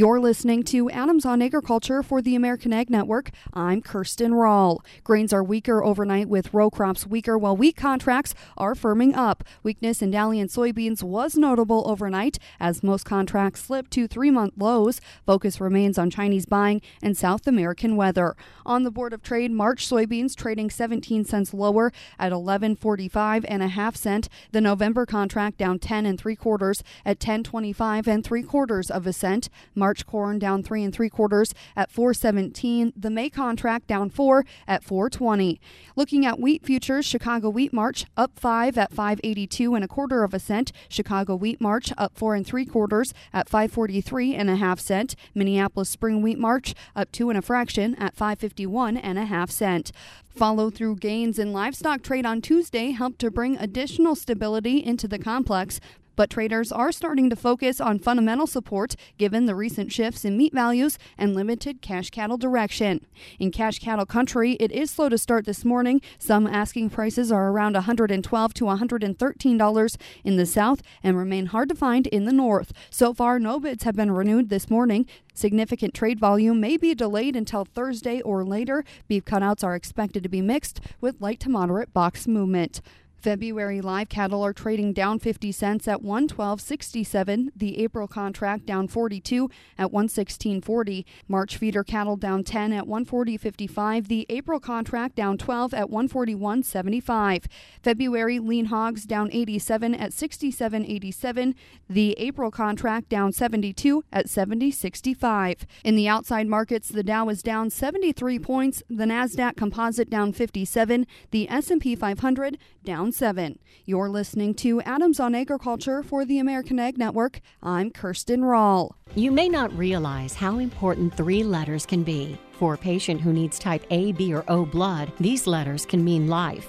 You're 0.00 0.18
listening 0.18 0.62
to 0.62 0.88
Adams 0.88 1.26
on 1.26 1.42
Agriculture 1.42 2.02
for 2.02 2.22
the 2.22 2.34
American 2.34 2.72
Ag 2.72 2.88
Network. 2.88 3.32
I'm 3.52 3.82
Kirsten 3.82 4.32
Rahl. 4.32 4.82
Grains 5.04 5.30
are 5.30 5.44
weaker 5.44 5.84
overnight 5.84 6.26
with 6.26 6.54
row 6.54 6.70
crops 6.70 7.06
weaker 7.06 7.36
while 7.36 7.54
wheat 7.54 7.76
contracts 7.76 8.34
are 8.56 8.72
firming 8.72 9.14
up. 9.14 9.44
Weakness 9.62 10.00
in 10.00 10.10
dally 10.10 10.40
and 10.40 10.48
soybeans 10.48 11.02
was 11.02 11.36
notable 11.36 11.86
overnight 11.86 12.38
as 12.58 12.82
most 12.82 13.04
contracts 13.04 13.60
slipped 13.60 13.90
to 13.90 14.08
three 14.08 14.30
month 14.30 14.54
lows. 14.56 15.02
Focus 15.26 15.60
remains 15.60 15.98
on 15.98 16.08
Chinese 16.08 16.46
buying 16.46 16.80
and 17.02 17.14
South 17.14 17.46
American 17.46 17.94
weather. 17.94 18.36
On 18.64 18.84
the 18.84 18.90
Board 18.90 19.12
of 19.12 19.22
Trade, 19.22 19.50
March 19.50 19.86
soybeans 19.86 20.34
trading 20.34 20.70
17 20.70 21.26
cents 21.26 21.52
lower 21.52 21.92
at 22.18 22.32
11.45 22.32 23.44
and 23.46 23.62
a 23.62 23.68
half 23.68 23.96
cent. 23.96 24.30
The 24.52 24.62
November 24.62 25.04
contract 25.04 25.58
down 25.58 25.78
10 25.78 26.06
and 26.06 26.18
three 26.18 26.36
quarters 26.36 26.82
at 27.04 27.18
10.25 27.18 28.06
and 28.06 28.24
three 28.24 28.42
quarters 28.42 28.90
of 28.90 29.06
a 29.06 29.12
cent. 29.12 29.50
March 29.74 29.89
March 29.90 30.06
corn 30.06 30.38
down 30.38 30.62
three 30.62 30.84
and 30.84 30.94
three 30.94 31.10
quarters 31.10 31.52
at 31.74 31.90
417. 31.90 32.92
The 32.96 33.10
May 33.10 33.28
contract 33.28 33.88
down 33.88 34.08
four 34.08 34.44
at 34.68 34.84
420. 34.84 35.60
Looking 35.96 36.24
at 36.24 36.38
wheat 36.38 36.64
futures, 36.64 37.04
Chicago 37.04 37.50
wheat 37.50 37.72
March 37.72 38.04
up 38.16 38.38
five 38.38 38.78
at 38.78 38.92
582 38.92 39.74
and 39.74 39.82
a 39.82 39.88
quarter 39.88 40.22
of 40.22 40.32
a 40.32 40.38
cent. 40.38 40.70
Chicago 40.88 41.34
wheat 41.34 41.60
March 41.60 41.92
up 41.98 42.16
four 42.16 42.36
and 42.36 42.46
three 42.46 42.64
quarters 42.64 43.12
at 43.32 43.48
543 43.48 44.36
and 44.36 44.48
a 44.48 44.54
half 44.54 44.78
cent. 44.78 45.16
Minneapolis 45.34 45.88
spring 45.88 46.22
wheat 46.22 46.38
March 46.38 46.72
up 46.94 47.10
two 47.10 47.28
and 47.28 47.36
a 47.36 47.42
fraction 47.42 47.96
at 47.96 48.14
551 48.14 48.96
and 48.96 49.18
a 49.18 49.24
half 49.24 49.50
cent. 49.50 49.90
Follow 50.28 50.70
through 50.70 50.94
gains 50.96 51.36
in 51.36 51.52
livestock 51.52 52.02
trade 52.02 52.24
on 52.24 52.40
Tuesday 52.40 52.92
helped 52.92 53.18
to 53.18 53.30
bring 53.32 53.56
additional 53.56 54.14
stability 54.14 54.78
into 54.78 55.08
the 55.08 55.18
complex. 55.18 55.80
But 56.20 56.28
traders 56.28 56.70
are 56.70 56.92
starting 56.92 57.30
to 57.30 57.34
focus 57.34 57.80
on 57.80 57.98
fundamental 57.98 58.46
support 58.46 58.94
given 59.16 59.46
the 59.46 59.54
recent 59.54 59.90
shifts 59.90 60.22
in 60.22 60.36
meat 60.36 60.52
values 60.52 60.98
and 61.16 61.34
limited 61.34 61.80
cash 61.80 62.10
cattle 62.10 62.36
direction. 62.36 63.06
In 63.38 63.50
cash 63.50 63.78
cattle 63.78 64.04
country, 64.04 64.52
it 64.60 64.70
is 64.70 64.90
slow 64.90 65.08
to 65.08 65.16
start 65.16 65.46
this 65.46 65.64
morning. 65.64 66.02
Some 66.18 66.46
asking 66.46 66.90
prices 66.90 67.32
are 67.32 67.48
around 67.48 67.72
112 67.72 68.52
to 68.52 68.64
$113 68.64 69.96
in 70.22 70.36
the 70.36 70.44
south 70.44 70.82
and 71.02 71.16
remain 71.16 71.46
hard 71.46 71.70
to 71.70 71.74
find 71.74 72.06
in 72.08 72.26
the 72.26 72.34
north. 72.34 72.74
So 72.90 73.14
far, 73.14 73.38
no 73.38 73.58
bids 73.58 73.84
have 73.84 73.96
been 73.96 74.10
renewed 74.10 74.50
this 74.50 74.68
morning. 74.68 75.06
Significant 75.32 75.94
trade 75.94 76.20
volume 76.20 76.60
may 76.60 76.76
be 76.76 76.94
delayed 76.94 77.34
until 77.34 77.64
Thursday 77.64 78.20
or 78.20 78.44
later. 78.44 78.84
Beef 79.08 79.24
cutouts 79.24 79.64
are 79.64 79.74
expected 79.74 80.22
to 80.22 80.28
be 80.28 80.42
mixed 80.42 80.80
with 81.00 81.22
light 81.22 81.40
to 81.40 81.48
moderate 81.48 81.94
box 81.94 82.28
movement. 82.28 82.82
February 83.20 83.82
live 83.82 84.08
cattle 84.08 84.42
are 84.42 84.54
trading 84.54 84.94
down 84.94 85.18
50 85.18 85.52
cents 85.52 85.86
at 85.86 86.02
112.67. 86.02 87.48
The 87.54 87.78
April 87.78 88.08
contract 88.08 88.64
down 88.64 88.88
42 88.88 89.50
at 89.76 89.90
116.40. 89.90 91.04
March 91.28 91.56
feeder 91.58 91.84
cattle 91.84 92.16
down 92.16 92.44
10 92.44 92.72
at 92.72 92.84
140.55. 92.84 94.08
The 94.08 94.26
April 94.30 94.58
contract 94.58 95.16
down 95.16 95.36
12 95.36 95.74
at 95.74 95.88
141.75. 95.88 97.44
February 97.82 98.38
lean 98.38 98.66
hogs 98.66 99.04
down 99.04 99.28
87 99.32 99.94
at 99.94 100.12
67.87. 100.12 101.54
The 101.88 102.14
April 102.18 102.50
contract 102.50 103.10
down 103.10 103.32
72 103.32 104.02
at 104.10 104.26
70.65. 104.26 105.64
In 105.84 105.96
the 105.96 106.08
outside 106.08 106.46
markets, 106.46 106.88
the 106.88 107.02
Dow 107.02 107.28
is 107.28 107.42
down 107.42 107.68
73 107.68 108.38
points. 108.38 108.82
The 108.88 109.04
Nasdaq 109.04 109.56
Composite 109.56 110.08
down 110.08 110.32
57. 110.32 111.06
The 111.30 111.50
S&P 111.50 111.94
500 111.94 112.56
down 112.82 113.09
7. 113.12 113.58
You're 113.84 114.08
listening 114.08 114.54
to 114.54 114.80
Adams 114.82 115.18
on 115.18 115.34
Agriculture 115.34 116.02
for 116.02 116.24
the 116.24 116.38
American 116.38 116.78
Ag 116.78 116.98
Network. 116.98 117.40
I'm 117.62 117.90
Kirsten 117.90 118.44
Rahl. 118.44 118.96
You 119.14 119.30
may 119.30 119.48
not 119.48 119.76
realize 119.76 120.34
how 120.34 120.58
important 120.58 121.16
three 121.16 121.42
letters 121.42 121.86
can 121.86 122.02
be. 122.02 122.38
For 122.52 122.74
a 122.74 122.78
patient 122.78 123.20
who 123.20 123.32
needs 123.32 123.58
type 123.58 123.84
A, 123.90 124.12
B, 124.12 124.34
or 124.34 124.44
O 124.48 124.64
blood, 124.64 125.12
these 125.18 125.46
letters 125.46 125.86
can 125.86 126.04
mean 126.04 126.28
life, 126.28 126.68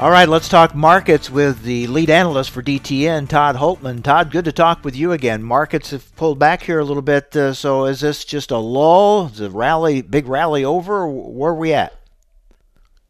All 0.00 0.10
right, 0.10 0.30
let's 0.30 0.48
talk 0.48 0.74
markets 0.74 1.28
with 1.28 1.62
the 1.62 1.86
lead 1.86 2.08
analyst 2.08 2.52
for 2.52 2.62
DTN, 2.62 3.28
Todd 3.28 3.56
Hultman. 3.56 4.02
Todd, 4.02 4.30
good 4.30 4.46
to 4.46 4.52
talk 4.52 4.82
with 4.82 4.96
you 4.96 5.12
again. 5.12 5.42
Markets 5.42 5.90
have 5.90 6.16
pulled 6.16 6.38
back 6.38 6.62
here 6.62 6.78
a 6.78 6.84
little 6.86 7.02
bit, 7.02 7.36
uh, 7.36 7.52
so 7.52 7.84
is 7.84 8.00
this 8.00 8.24
just 8.24 8.50
a 8.50 8.56
lull? 8.56 9.26
Is 9.26 9.36
the 9.36 9.50
rally, 9.50 10.00
big 10.00 10.26
rally 10.26 10.64
over? 10.64 11.06
Where 11.06 11.50
are 11.50 11.54
we 11.54 11.74
at? 11.74 11.92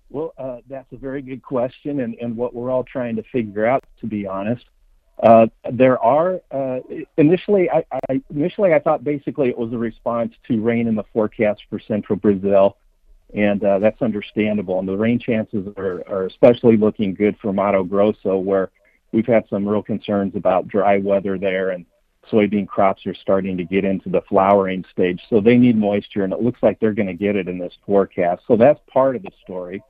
Well, 0.08 0.34
uh, 0.36 0.62
that's 0.68 0.92
a 0.92 0.96
very 0.96 1.22
good 1.22 1.44
question, 1.44 2.00
and, 2.00 2.16
and 2.20 2.36
what 2.36 2.56
we're 2.56 2.72
all 2.72 2.82
trying 2.82 3.14
to 3.14 3.22
figure 3.22 3.64
out, 3.64 3.84
to 4.00 4.08
be 4.08 4.26
honest. 4.26 4.64
Uh, 5.22 5.46
there 5.70 5.96
are 6.00 6.40
uh, 6.50 6.80
initially, 7.16 7.70
I, 7.70 7.84
I, 8.08 8.20
initially 8.34 8.74
I 8.74 8.80
thought 8.80 9.04
basically 9.04 9.48
it 9.48 9.56
was 9.56 9.72
a 9.72 9.78
response 9.78 10.34
to 10.48 10.60
rain 10.60 10.88
in 10.88 10.96
the 10.96 11.04
forecast 11.12 11.62
for 11.70 11.78
central 11.78 12.18
Brazil, 12.18 12.78
and 13.34 13.62
uh, 13.62 13.78
that's 13.78 14.02
understandable. 14.02 14.78
And 14.78 14.88
the 14.88 14.96
rain 14.96 15.18
chances 15.18 15.66
are, 15.76 16.02
are 16.08 16.26
especially 16.26 16.76
looking 16.76 17.14
good 17.14 17.36
for 17.40 17.52
Mato 17.52 17.84
Grosso, 17.84 18.36
where 18.36 18.70
we've 19.12 19.26
had 19.26 19.44
some 19.48 19.66
real 19.66 19.82
concerns 19.82 20.34
about 20.36 20.68
dry 20.68 20.98
weather 20.98 21.38
there, 21.38 21.70
and 21.70 21.86
soybean 22.30 22.66
crops 22.66 23.06
are 23.06 23.14
starting 23.14 23.56
to 23.56 23.64
get 23.64 23.84
into 23.84 24.08
the 24.08 24.22
flowering 24.22 24.84
stage. 24.92 25.20
So 25.28 25.40
they 25.40 25.56
need 25.56 25.76
moisture, 25.76 26.24
and 26.24 26.32
it 26.32 26.42
looks 26.42 26.62
like 26.62 26.78
they're 26.80 26.92
going 26.92 27.08
to 27.08 27.14
get 27.14 27.36
it 27.36 27.48
in 27.48 27.58
this 27.58 27.74
forecast. 27.86 28.42
So 28.46 28.56
that's 28.56 28.80
part 28.92 29.16
of 29.16 29.22
the 29.22 29.32
story. 29.42 29.82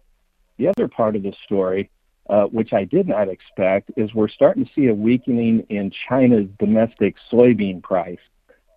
The 0.58 0.68
other 0.68 0.88
part 0.88 1.16
of 1.16 1.22
the 1.22 1.34
story 1.44 1.90
uh, 2.30 2.44
which 2.44 2.72
I 2.72 2.84
did 2.84 3.08
not 3.08 3.28
expect, 3.28 3.90
is 3.96 4.14
we're 4.14 4.28
starting 4.28 4.64
to 4.64 4.70
see 4.72 4.86
a 4.86 4.94
weakening 4.94 5.66
in 5.68 5.90
China's 6.08 6.46
domestic 6.60 7.16
soybean 7.30 7.82
price. 7.82 8.20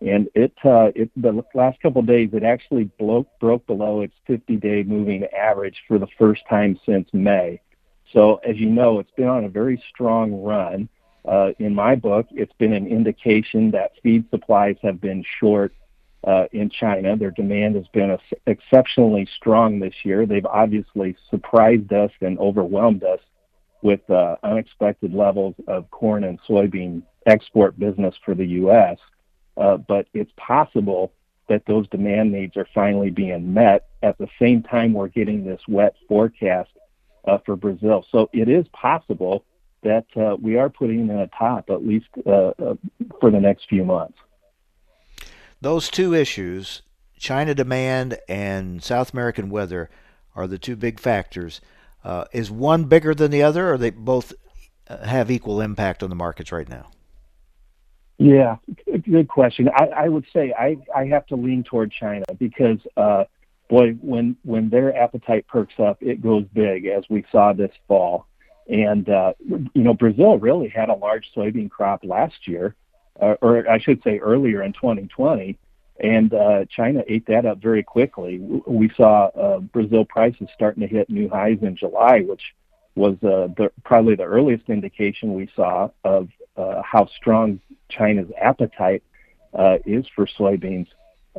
And 0.05 0.27
it, 0.35 0.53
uh, 0.65 0.91
it 0.95 1.09
the 1.15 1.43
last 1.53 1.81
couple 1.81 2.01
of 2.01 2.07
days, 2.07 2.29
it 2.33 2.43
actually 2.43 2.85
broke, 2.99 3.27
broke 3.39 3.65
below 3.67 4.01
its 4.01 4.13
50-day 4.27 4.83
moving 4.83 5.25
average 5.27 5.81
for 5.87 5.97
the 5.97 6.07
first 6.17 6.41
time 6.49 6.77
since 6.85 7.07
May. 7.13 7.61
So, 8.11 8.35
as 8.47 8.57
you 8.57 8.69
know, 8.69 8.99
it's 8.99 9.11
been 9.11 9.27
on 9.27 9.45
a 9.45 9.49
very 9.49 9.81
strong 9.89 10.43
run. 10.43 10.89
Uh, 11.25 11.51
in 11.59 11.73
my 11.73 11.95
book, 11.95 12.27
it's 12.31 12.53
been 12.59 12.73
an 12.73 12.85
indication 12.85 13.71
that 13.71 13.93
feed 14.03 14.25
supplies 14.29 14.75
have 14.81 14.99
been 14.99 15.23
short 15.39 15.73
uh, 16.27 16.45
in 16.51 16.69
China. 16.69 17.15
Their 17.15 17.31
demand 17.31 17.75
has 17.75 17.87
been 17.93 18.17
exceptionally 18.45 19.27
strong 19.37 19.79
this 19.79 19.95
year. 20.03 20.25
They've 20.25 20.45
obviously 20.45 21.15
surprised 21.29 21.93
us 21.93 22.11
and 22.19 22.37
overwhelmed 22.39 23.03
us 23.05 23.19
with 23.81 24.07
uh, 24.09 24.35
unexpected 24.43 25.13
levels 25.13 25.55
of 25.67 25.89
corn 25.91 26.25
and 26.25 26.39
soybean 26.47 27.03
export 27.25 27.79
business 27.79 28.15
for 28.25 28.35
the 28.35 28.45
U.S. 28.45 28.97
Uh, 29.57 29.77
but 29.77 30.07
it's 30.13 30.31
possible 30.37 31.11
that 31.49 31.63
those 31.67 31.87
demand 31.89 32.31
needs 32.31 32.57
are 32.57 32.67
finally 32.73 33.09
being 33.09 33.53
met 33.53 33.87
at 34.01 34.17
the 34.17 34.27
same 34.39 34.63
time 34.63 34.93
we're 34.93 35.07
getting 35.07 35.45
this 35.45 35.61
wet 35.67 35.95
forecast 36.07 36.69
uh, 37.27 37.37
for 37.45 37.55
Brazil. 37.55 38.05
So 38.11 38.29
it 38.33 38.49
is 38.49 38.65
possible 38.69 39.45
that 39.83 40.05
uh, 40.15 40.37
we 40.41 40.57
are 40.57 40.69
putting 40.69 41.09
in 41.09 41.17
a 41.17 41.27
top 41.27 41.69
at 41.69 41.85
least 41.85 42.07
uh, 42.25 42.29
uh, 42.29 42.75
for 43.19 43.29
the 43.29 43.39
next 43.39 43.67
few 43.67 43.83
months. 43.83 44.17
Those 45.61 45.89
two 45.89 46.13
issues, 46.13 46.81
China 47.19 47.53
demand 47.53 48.17
and 48.27 48.83
South 48.83 49.13
American 49.13 49.49
weather, 49.49 49.89
are 50.35 50.47
the 50.47 50.57
two 50.57 50.75
big 50.75 50.99
factors. 50.99 51.61
Uh, 52.03 52.25
is 52.33 52.51
one 52.51 52.85
bigger 52.85 53.13
than 53.13 53.31
the 53.31 53.43
other, 53.43 53.71
or 53.71 53.77
they 53.77 53.91
both 53.91 54.33
have 54.87 55.31
equal 55.31 55.61
impact 55.61 56.03
on 56.03 56.09
the 56.09 56.15
markets 56.15 56.51
right 56.51 56.67
now? 56.67 56.89
Yeah, 58.17 58.57
good 59.09 59.27
question. 59.27 59.69
I, 59.75 60.07
would 60.07 60.25
say 60.33 60.53
I, 60.53 61.05
have 61.07 61.25
to 61.27 61.35
lean 61.35 61.63
toward 61.63 61.91
China 61.91 62.25
because, 62.37 62.77
uh, 62.95 63.23
boy, 63.69 63.93
when 64.01 64.37
their 64.69 64.95
appetite 64.95 65.47
perks 65.47 65.73
up, 65.79 65.97
it 66.01 66.21
goes 66.21 66.45
big, 66.53 66.85
as 66.85 67.03
we 67.09 67.25
saw 67.31 67.53
this 67.53 67.71
fall. 67.87 68.27
And 68.69 69.09
uh, 69.09 69.33
you 69.45 69.83
know, 69.83 69.93
Brazil 69.93 70.37
really 70.37 70.69
had 70.69 70.89
a 70.89 70.93
large 70.93 71.29
soybean 71.35 71.69
crop 71.69 72.05
last 72.05 72.47
year, 72.47 72.75
uh, 73.21 73.35
or 73.41 73.69
I 73.69 73.79
should 73.79 74.01
say 74.03 74.19
earlier 74.19 74.63
in 74.63 74.71
2020, 74.73 75.57
and 75.99 76.33
China 76.69 77.03
ate 77.07 77.25
that 77.27 77.45
up 77.45 77.61
very 77.61 77.83
quickly. 77.83 78.39
We 78.39 78.89
saw 78.95 79.59
Brazil 79.73 80.05
prices 80.05 80.47
starting 80.53 80.81
to 80.81 80.87
hit 80.87 81.09
new 81.09 81.27
highs 81.27 81.57
in 81.61 81.75
July, 81.75 82.21
which 82.21 82.41
was 82.95 83.17
probably 83.83 84.15
the 84.15 84.23
earliest 84.23 84.69
indication 84.69 85.33
we 85.33 85.49
saw 85.55 85.89
of 86.05 86.29
how 86.55 87.07
strong 87.17 87.59
China's 87.89 88.29
appetite 88.39 89.03
uh, 89.53 89.77
is 89.85 90.05
for 90.15 90.27
soybeans 90.27 90.87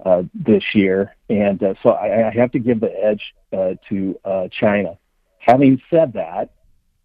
uh, 0.05 0.22
this 0.35 0.62
year. 0.74 1.14
And 1.29 1.62
uh, 1.62 1.74
so 1.83 1.90
I, 1.90 2.29
I 2.29 2.31
have 2.31 2.53
to 2.53 2.59
give 2.59 2.81
the 2.81 2.92
edge 2.92 3.35
uh, 3.53 3.74
to 3.88 4.18
uh, 4.24 4.48
China. 4.48 4.98
Having 5.38 5.83
said 5.90 6.12
that, 6.14 6.50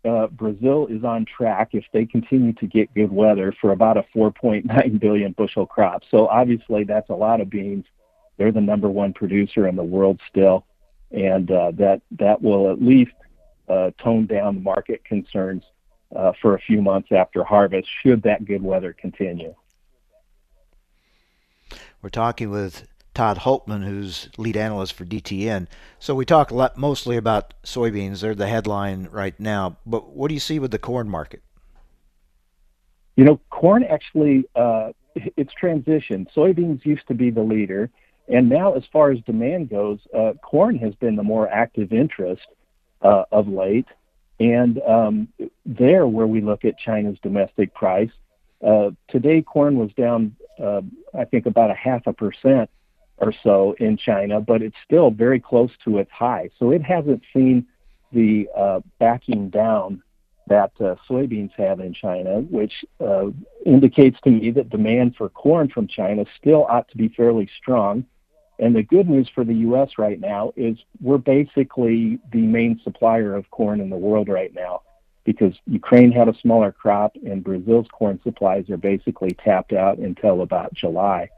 uh, 0.06 0.28
Brazil 0.28 0.88
is 0.90 1.04
on 1.04 1.26
track 1.26 1.70
if 1.74 1.84
they 1.92 2.06
continue 2.06 2.54
to 2.54 2.68
get 2.68 2.94
good 2.94 3.12
weather 3.12 3.54
for 3.60 3.72
about 3.72 3.98
a 3.98 4.06
4.9 4.16 5.00
billion 5.02 5.34
bushel 5.34 5.66
crop. 5.66 6.04
So 6.10 6.28
obviously 6.28 6.86
that's 6.86 7.10
a 7.10 7.16
lot 7.16 7.42
of 7.42 7.50
beans. 7.50 7.86
They're 8.38 8.54
the 8.54 8.62
number 8.62 8.90
one 8.90 9.12
producer 9.12 9.68
in 9.68 9.76
the 9.76 9.84
world 9.84 10.22
still, 10.30 10.66
and 11.12 11.52
uh, 11.52 11.72
that 11.74 12.02
that 12.20 12.42
will 12.42 12.72
at 12.72 12.82
least 12.82 13.12
uh, 13.68 13.92
tone 14.02 14.28
down 14.28 14.56
the 14.56 14.62
market 14.62 15.04
concerns 15.04 15.64
uh, 16.16 16.34
for 16.42 16.56
a 16.56 16.60
few 16.60 16.82
months 16.82 17.10
after 17.12 17.44
harvest, 17.44 17.88
should 18.02 18.24
that 18.24 18.46
good 18.46 18.64
weather 18.64 18.94
continue. 18.94 19.54
We're 22.02 22.10
talking 22.10 22.50
with 22.50 22.88
Todd 23.14 23.40
Hultman, 23.40 23.84
who's 23.84 24.30
lead 24.38 24.56
analyst 24.56 24.94
for 24.94 25.06
DTN. 25.06 25.68
So 26.00 26.16
we 26.16 26.26
talk 26.26 26.52
a 26.52 26.56
lot, 26.56 26.78
mostly 26.78 27.18
about 27.18 27.54
soybeans. 27.64 28.22
They're 28.22 28.36
the 28.36 28.48
headline 28.48 29.10
right 29.12 29.38
now. 29.40 29.78
But 29.86 30.16
what 30.16 30.30
do 30.30 30.34
you 30.34 30.40
see 30.40 30.60
with 30.60 30.72
the 30.72 30.80
corn 30.80 31.10
market? 31.10 31.42
You 33.18 33.26
know, 33.26 33.42
corn 33.50 33.84
actually 33.84 34.46
uh, 34.56 34.92
it's 35.36 35.54
transitioned. 35.62 36.28
Soybeans 36.34 36.86
used 36.86 37.08
to 37.08 37.14
be 37.14 37.30
the 37.30 37.42
leader, 37.42 37.90
and 38.30 38.48
now, 38.48 38.74
as 38.74 38.84
far 38.94 39.12
as 39.12 39.20
demand 39.22 39.70
goes, 39.70 40.00
uh, 40.16 40.34
corn 40.44 40.78
has 40.78 40.94
been 40.96 41.16
the 41.16 41.24
more 41.24 41.50
active 41.50 41.92
interest 41.92 42.46
uh, 43.02 43.24
of 43.32 43.48
late. 43.48 43.88
And 44.40 44.82
um, 44.84 45.28
there, 45.66 46.08
where 46.08 46.28
we 46.28 46.42
look 46.42 46.64
at 46.66 46.78
China's 46.78 47.18
domestic 47.22 47.74
price, 47.74 48.12
uh, 48.66 48.92
today 49.10 49.42
corn 49.42 49.78
was 49.78 49.92
down, 49.94 50.36
uh, 50.62 50.82
I 51.18 51.26
think, 51.26 51.46
about 51.46 51.72
a 51.72 51.76
half 51.76 52.08
a 52.08 52.14
percent 52.14 52.70
or 53.18 53.34
so 53.44 53.76
in 53.80 53.98
China, 53.98 54.40
but 54.40 54.62
it's 54.62 54.78
still 54.86 55.12
very 55.12 55.40
close 55.40 55.72
to 55.84 55.98
its 55.98 56.12
high. 56.12 56.50
So 56.58 56.72
it 56.72 56.82
hasn't 56.82 57.24
seen 57.34 57.68
the 58.12 58.48
uh, 58.56 58.80
backing 58.98 59.50
down 59.50 60.02
that 60.48 60.72
uh, 60.80 60.96
soybeans 61.08 61.52
have 61.58 61.80
in 61.80 61.94
China, 61.94 62.42
which 62.42 62.84
uh, 63.00 63.28
indicates 63.66 64.20
to 64.24 64.32
me 64.32 64.52
that 64.52 64.70
demand 64.70 65.16
for 65.16 65.30
corn 65.30 65.70
from 65.70 65.88
China 65.88 66.26
still 66.38 66.66
ought 66.66 66.90
to 66.90 66.98
be 66.98 67.10
fairly 67.10 67.48
strong. 67.58 68.06
And 68.60 68.76
the 68.76 68.84
good 68.84 69.10
news 69.10 69.30
for 69.34 69.46
the 69.46 69.54
U.S. 69.54 69.92
right 69.98 70.20
now 70.20 70.52
is 70.58 70.78
we're 71.02 71.18
basically 71.18 72.20
the 72.32 72.42
main 72.42 72.80
supplier 72.84 73.34
of 73.36 73.50
corn 73.52 73.80
in 73.80 73.90
the 73.90 73.96
world 73.96 74.28
right 74.28 74.54
now 74.54 74.82
because 75.24 75.54
Ukraine 75.66 76.12
had 76.12 76.28
a 76.28 76.34
smaller 76.42 76.72
crop 76.72 77.16
and 77.26 77.44
Brazil's 77.44 77.88
corn 77.92 78.20
supplies 78.24 78.70
are 78.70 78.78
basically 78.78 79.32
tapped 79.32 79.74
out 79.74 79.98
until 79.98 80.42
about 80.42 80.74
July. 80.74 81.30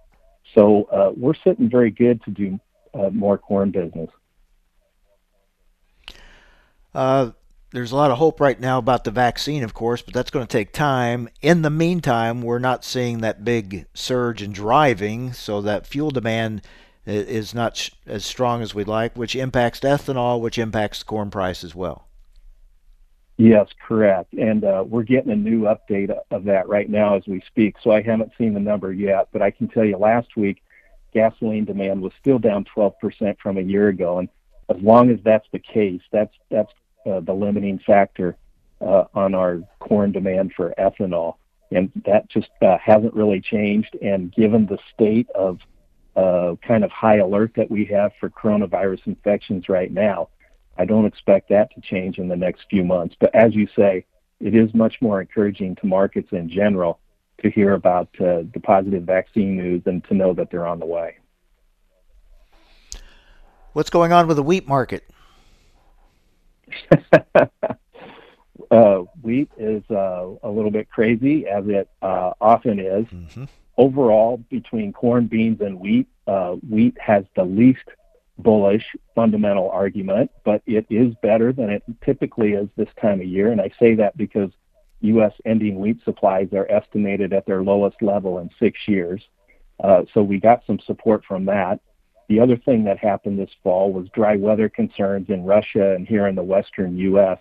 So 0.55 0.83
uh, 0.85 1.11
we're 1.15 1.35
sitting 1.35 1.69
very 1.69 1.91
good 1.91 2.23
to 2.23 2.31
do 2.31 2.59
uh, 2.93 3.09
more 3.11 3.37
corn 3.37 3.71
business. 3.71 4.09
Uh, 6.93 7.31
there's 7.71 7.91
a 7.91 7.95
lot 7.95 8.11
of 8.11 8.17
hope 8.17 8.39
right 8.41 8.59
now 8.59 8.79
about 8.79 9.03
the 9.03 9.11
vaccine, 9.11 9.63
of 9.63 9.73
course, 9.73 10.01
but 10.01 10.13
that's 10.13 10.31
going 10.31 10.45
to 10.45 10.51
take 10.51 10.73
time. 10.73 11.29
In 11.41 11.61
the 11.61 11.69
meantime, 11.69 12.41
we're 12.41 12.59
not 12.59 12.83
seeing 12.83 13.19
that 13.19 13.45
big 13.45 13.85
surge 13.93 14.41
in 14.41 14.51
driving, 14.51 15.31
so 15.33 15.61
that 15.61 15.87
fuel 15.87 16.11
demand 16.11 16.61
is 17.05 17.53
not 17.53 17.89
as 18.05 18.23
strong 18.23 18.61
as 18.61 18.75
we'd 18.75 18.87
like, 18.87 19.15
which 19.17 19.35
impacts 19.35 19.79
ethanol, 19.81 20.39
which 20.39 20.57
impacts 20.57 21.03
corn 21.03 21.31
price 21.31 21.63
as 21.63 21.73
well. 21.73 22.07
Yes, 23.37 23.69
correct. 23.87 24.33
And 24.33 24.63
uh, 24.63 24.83
we're 24.87 25.01
getting 25.01 25.31
a 25.31 25.35
new 25.35 25.61
update 25.61 26.15
of 26.29 26.43
that 26.43 26.67
right 26.67 26.87
now 26.87 27.15
as 27.15 27.23
we 27.25 27.41
speak. 27.47 27.75
So 27.81 27.91
I 27.91 28.01
haven't 28.03 28.31
seen 28.37 28.53
the 28.53 28.59
number 28.59 28.93
yet, 28.93 29.29
but 29.31 29.41
I 29.41 29.49
can 29.49 29.67
tell 29.67 29.83
you 29.83 29.97
last 29.97 30.35
week, 30.37 30.61
gasoline 31.11 31.65
demand 31.65 32.01
was 32.01 32.13
still 32.19 32.37
down 32.37 32.65
12% 32.75 33.39
from 33.39 33.57
a 33.57 33.61
year 33.61 33.87
ago. 33.87 34.19
And 34.19 34.29
as 34.69 34.77
long 34.81 35.09
as 35.09 35.17
that's 35.23 35.47
the 35.51 35.59
case, 35.59 36.01
that's 36.11 36.33
that's 36.49 36.71
uh, 37.05 37.19
the 37.21 37.33
limiting 37.33 37.79
factor 37.79 38.37
uh, 38.79 39.05
on 39.15 39.33
our 39.33 39.61
corn 39.79 40.11
demand 40.11 40.53
for 40.55 40.75
ethanol. 40.77 41.35
And 41.71 41.91
that 42.05 42.29
just 42.29 42.51
uh, 42.61 42.77
hasn't 42.77 43.13
really 43.13 43.41
changed. 43.41 43.97
And 44.03 44.31
given 44.31 44.67
the 44.67 44.77
state 44.93 45.29
of 45.31 45.59
uh, 46.15 46.55
kind 46.65 46.83
of 46.83 46.91
high 46.91 47.17
alert 47.17 47.53
that 47.55 47.71
we 47.71 47.85
have 47.85 48.11
for 48.19 48.29
coronavirus 48.29 49.07
infections 49.07 49.69
right 49.69 49.91
now. 49.91 50.29
I 50.77 50.85
don't 50.85 51.05
expect 51.05 51.49
that 51.49 51.73
to 51.75 51.81
change 51.81 52.17
in 52.17 52.27
the 52.27 52.35
next 52.35 52.65
few 52.69 52.83
months. 52.83 53.15
But 53.19 53.33
as 53.35 53.53
you 53.53 53.67
say, 53.75 54.05
it 54.39 54.55
is 54.55 54.73
much 54.73 55.01
more 55.01 55.21
encouraging 55.21 55.75
to 55.75 55.85
markets 55.85 56.29
in 56.31 56.49
general 56.49 56.99
to 57.41 57.49
hear 57.49 57.73
about 57.73 58.09
uh, 58.19 58.43
the 58.53 58.59
positive 58.61 59.03
vaccine 59.03 59.55
news 59.55 59.83
and 59.85 60.03
to 60.05 60.13
know 60.13 60.33
that 60.33 60.49
they're 60.51 60.67
on 60.67 60.79
the 60.79 60.85
way. 60.85 61.17
What's 63.73 63.89
going 63.89 64.11
on 64.11 64.27
with 64.27 64.37
the 64.37 64.43
wheat 64.43 64.67
market? 64.67 65.09
uh, 68.71 68.97
wheat 69.21 69.49
is 69.57 69.83
uh, 69.89 70.27
a 70.43 70.49
little 70.49 70.71
bit 70.71 70.89
crazy, 70.89 71.47
as 71.47 71.63
it 71.67 71.89
uh, 72.01 72.31
often 72.41 72.79
is. 72.79 73.05
Mm-hmm 73.05 73.45
overall, 73.77 74.37
between 74.49 74.93
corn, 74.93 75.27
beans, 75.27 75.61
and 75.61 75.79
wheat, 75.79 76.07
uh, 76.27 76.53
wheat 76.67 76.97
has 76.99 77.23
the 77.35 77.43
least 77.43 77.83
bullish 78.37 78.85
fundamental 79.15 79.69
argument, 79.69 80.31
but 80.43 80.61
it 80.65 80.85
is 80.89 81.13
better 81.21 81.53
than 81.53 81.69
it 81.69 81.83
typically 82.03 82.53
is 82.53 82.67
this 82.75 82.89
time 82.99 83.19
of 83.21 83.27
year. 83.27 83.51
And 83.51 83.61
I 83.61 83.71
say 83.79 83.95
that 83.95 84.17
because 84.17 84.51
U.S. 85.01 85.33
ending 85.45 85.79
wheat 85.79 85.99
supplies 86.03 86.49
are 86.53 86.69
estimated 86.71 87.33
at 87.33 87.45
their 87.45 87.63
lowest 87.63 88.01
level 88.01 88.39
in 88.39 88.49
six 88.59 88.79
years. 88.87 89.21
Uh, 89.83 90.03
so 90.13 90.21
we 90.21 90.39
got 90.39 90.63
some 90.65 90.79
support 90.85 91.23
from 91.27 91.45
that. 91.45 91.79
The 92.29 92.39
other 92.39 92.55
thing 92.55 92.83
that 92.85 92.97
happened 92.97 93.39
this 93.39 93.49
fall 93.63 93.91
was 93.91 94.07
dry 94.13 94.35
weather 94.35 94.69
concerns 94.69 95.29
in 95.29 95.43
Russia 95.43 95.95
and 95.95 96.07
here 96.07 96.27
in 96.27 96.35
the 96.35 96.43
western 96.43 96.97
U.S. 96.97 97.39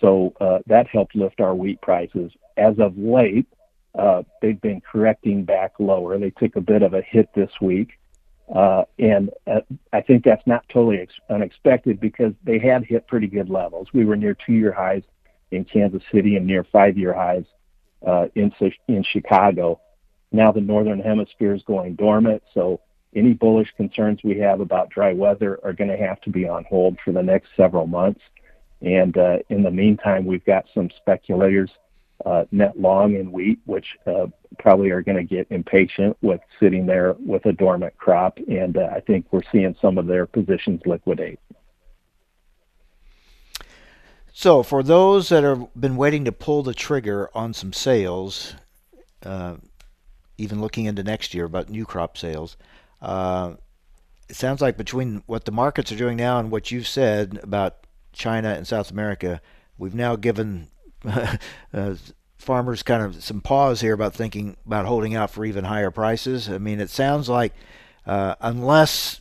So 0.00 0.34
uh, 0.40 0.58
that 0.66 0.88
helped 0.88 1.14
lift 1.14 1.40
our 1.40 1.54
wheat 1.54 1.80
prices. 1.80 2.32
As 2.56 2.78
of 2.78 2.98
late, 2.98 3.46
they've 4.40 4.60
been 4.60 4.80
correcting 4.80 5.44
back 5.44 5.72
lower. 5.78 6.18
They 6.18 6.30
took 6.30 6.56
a 6.56 6.60
bit 6.60 6.82
of 6.82 6.94
a 6.94 7.02
hit 7.02 7.28
this 7.34 7.50
week. 7.60 7.98
Uh, 8.54 8.82
and 8.98 9.30
uh, 9.46 9.60
I 9.92 10.00
think 10.00 10.24
that's 10.24 10.46
not 10.46 10.64
totally 10.68 10.98
ex- 10.98 11.12
unexpected 11.28 12.00
because 12.00 12.32
they 12.42 12.58
had 12.58 12.84
hit 12.84 13.06
pretty 13.06 13.28
good 13.28 13.48
levels. 13.48 13.88
We 13.92 14.04
were 14.04 14.16
near 14.16 14.34
two-year 14.34 14.72
highs 14.72 15.02
in 15.52 15.64
Kansas 15.64 16.02
City 16.12 16.36
and 16.36 16.46
near 16.46 16.64
five-year 16.64 17.14
highs 17.14 17.44
uh, 18.06 18.26
in 18.34 19.04
Chicago. 19.04 19.80
Now 20.32 20.50
the 20.50 20.60
northern 20.60 21.00
hemisphere 21.00 21.54
is 21.54 21.62
going 21.62 21.94
dormant, 21.94 22.42
so 22.54 22.80
any 23.14 23.32
bullish 23.32 23.72
concerns 23.76 24.20
we 24.22 24.38
have 24.38 24.60
about 24.60 24.90
dry 24.90 25.12
weather 25.12 25.58
are 25.64 25.72
going 25.72 25.90
to 25.90 25.96
have 25.96 26.20
to 26.22 26.30
be 26.30 26.48
on 26.48 26.64
hold 26.64 26.98
for 27.04 27.12
the 27.12 27.22
next 27.22 27.48
several 27.56 27.86
months. 27.86 28.20
And 28.82 29.16
uh, 29.16 29.38
in 29.48 29.62
the 29.62 29.70
meantime, 29.70 30.24
we've 30.24 30.44
got 30.44 30.66
some 30.72 30.90
speculators 30.96 31.70
uh, 31.70 31.76
net 32.50 32.78
long 32.78 33.14
in 33.14 33.32
wheat, 33.32 33.60
which 33.64 33.96
uh, 34.06 34.26
probably 34.58 34.90
are 34.90 35.02
going 35.02 35.16
to 35.16 35.24
get 35.24 35.46
impatient 35.50 36.16
with 36.22 36.40
sitting 36.58 36.86
there 36.86 37.14
with 37.24 37.46
a 37.46 37.52
dormant 37.52 37.96
crop. 37.96 38.38
And 38.48 38.76
uh, 38.76 38.88
I 38.94 39.00
think 39.00 39.26
we're 39.30 39.42
seeing 39.50 39.76
some 39.80 39.98
of 39.98 40.06
their 40.06 40.26
positions 40.26 40.82
liquidate. 40.84 41.38
So, 44.32 44.62
for 44.62 44.82
those 44.82 45.28
that 45.28 45.42
have 45.42 45.68
been 45.78 45.96
waiting 45.96 46.24
to 46.24 46.32
pull 46.32 46.62
the 46.62 46.72
trigger 46.72 47.28
on 47.34 47.52
some 47.52 47.72
sales, 47.72 48.54
uh, 49.22 49.56
even 50.38 50.60
looking 50.60 50.86
into 50.86 51.02
next 51.02 51.34
year 51.34 51.44
about 51.44 51.68
new 51.68 51.84
crop 51.84 52.16
sales, 52.16 52.56
uh, 53.02 53.54
it 54.28 54.36
sounds 54.36 54.60
like 54.60 54.76
between 54.76 55.22
what 55.26 55.44
the 55.44 55.52
markets 55.52 55.90
are 55.90 55.96
doing 55.96 56.16
now 56.16 56.38
and 56.38 56.50
what 56.50 56.70
you've 56.70 56.86
said 56.86 57.40
about 57.42 57.86
China 58.12 58.50
and 58.50 58.66
South 58.66 58.90
America, 58.90 59.40
we've 59.76 59.94
now 59.94 60.16
given 60.16 60.68
uh, 61.74 61.94
farmers 62.38 62.82
kind 62.82 63.02
of 63.02 63.22
some 63.22 63.40
pause 63.40 63.80
here 63.80 63.92
about 63.92 64.14
thinking 64.14 64.56
about 64.66 64.86
holding 64.86 65.14
out 65.14 65.30
for 65.30 65.44
even 65.44 65.64
higher 65.64 65.90
prices. 65.90 66.48
I 66.48 66.58
mean, 66.58 66.80
it 66.80 66.90
sounds 66.90 67.28
like 67.28 67.52
uh, 68.06 68.34
unless 68.40 69.20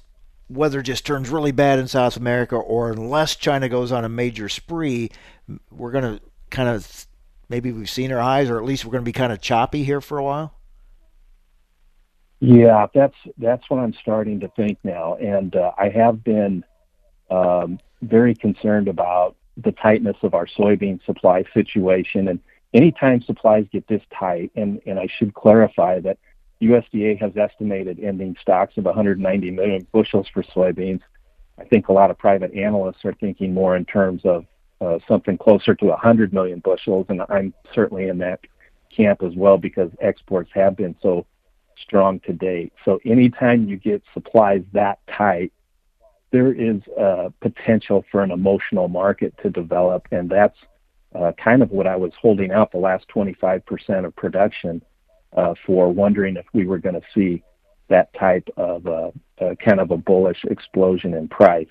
weather 0.50 0.82
just 0.82 1.06
turns 1.06 1.30
really 1.30 1.52
bad 1.52 1.80
in 1.80 1.88
South 1.88 2.18
America, 2.18 2.56
or 2.56 2.92
unless 2.92 3.36
China 3.36 3.70
goes 3.70 3.92
on 3.92 4.04
a 4.04 4.10
major 4.10 4.50
spree, 4.50 5.12
we're 5.72 5.92
going 5.92 6.18
to 6.18 6.22
kind 6.50 6.70
of 6.70 7.08
maybe 7.50 7.72
we've 7.72 7.90
seen 7.90 8.12
our 8.12 8.22
highs, 8.22 8.50
or 8.50 8.58
at 8.58 8.66
least 8.66 8.86
we're 8.86 8.92
going 8.92 9.04
to 9.04 9.10
be 9.10 9.14
kind 9.14 9.34
of 9.34 9.42
choppy 9.42 9.84
here 9.84 10.02
for 10.02 10.18
a 10.18 10.24
while. 10.24 10.54
Yeah, 12.40 12.88
that's 12.94 13.16
that's 13.38 13.70
what 13.70 13.80
I'm 13.80 13.94
starting 14.02 14.40
to 14.40 14.48
think 14.50 14.78
now, 14.84 15.16
and 15.16 15.56
uh, 15.56 15.72
I 15.78 15.90
have 15.90 16.24
been 16.24 16.64
um, 17.30 17.80
very 18.02 18.34
concerned 18.34 18.88
about 18.88 19.36
the 19.64 19.72
tightness 19.72 20.18
of 20.24 20.34
our 20.34 20.46
soybean 20.46 21.04
supply 21.06 21.44
situation. 21.54 22.28
And 22.28 22.40
anytime 22.74 23.22
supplies 23.22 23.66
get 23.72 23.88
this 23.88 24.02
tight, 24.18 24.52
and, 24.56 24.82
and 24.86 25.00
I 25.00 25.08
should 25.18 25.34
clarify 25.34 26.00
that 26.02 26.18
USDA 26.62 27.20
has 27.20 27.36
estimated 27.38 28.00
ending 28.00 28.36
stocks 28.42 28.78
of 28.78 28.86
190 28.86 29.52
million 29.52 29.88
bushels 29.92 30.28
for 30.34 30.44
soybeans. 30.44 31.02
I 31.58 31.64
think 31.66 31.88
a 31.88 31.94
lot 31.94 32.12
of 32.12 32.18
private 32.18 32.54
analysts 32.54 33.04
are 33.06 33.14
thinking 33.14 33.54
more 33.54 33.76
in 33.76 33.86
terms 33.86 34.22
of 34.26 34.46
uh, 34.82 35.00
something 35.08 35.38
closer 35.38 35.76
to 35.76 35.86
100 35.86 36.34
million 36.34 36.60
bushels, 36.60 37.06
and 37.10 37.22
I'm 37.30 37.54
certainly 37.74 38.08
in 38.08 38.18
that 38.20 38.42
camp 38.96 39.24
as 39.24 39.36
well 39.36 39.58
because 39.58 39.92
exports 40.00 40.50
have 40.54 40.76
been 40.76 40.96
so 41.02 41.26
strong 41.82 42.20
to 42.22 42.34
date. 42.34 42.74
So 42.86 43.00
anytime 43.06 43.68
you 43.68 43.78
get 43.78 44.04
supplies 44.14 44.64
that 44.74 45.00
tight, 45.08 45.52
there 46.32 46.54
is 46.54 46.82
a 46.98 47.34
potential 47.42 48.06
for 48.12 48.22
an 48.22 48.32
emotional 48.32 48.88
market 48.88 49.34
to 49.42 49.50
develop, 49.50 50.08
and 50.12 50.30
that's 50.30 50.58
uh, 51.16 51.32
kind 51.44 51.64
of 51.64 51.72
what 51.72 51.88
I 51.88 51.96
was 51.96 52.12
holding 52.22 52.52
out 52.52 52.72
the 52.72 52.78
last 52.78 53.06
25% 53.16 54.06
of 54.06 54.16
production 54.16 54.82
uh, 55.36 55.54
for, 55.66 55.92
wondering 55.92 56.38
if 56.38 56.46
we 56.54 56.66
were 56.66 56.78
going 56.78 56.96
to 56.96 57.02
see 57.14 57.44
that 57.90 58.14
type 58.14 58.48
of 58.58 58.86
uh, 58.86 59.12
uh, 59.42 59.56
kind 59.56 59.80
of 59.80 59.92
a 59.92 59.98
bullish 59.98 60.44
explosion 60.46 61.16
in 61.16 61.28
price. 61.28 61.68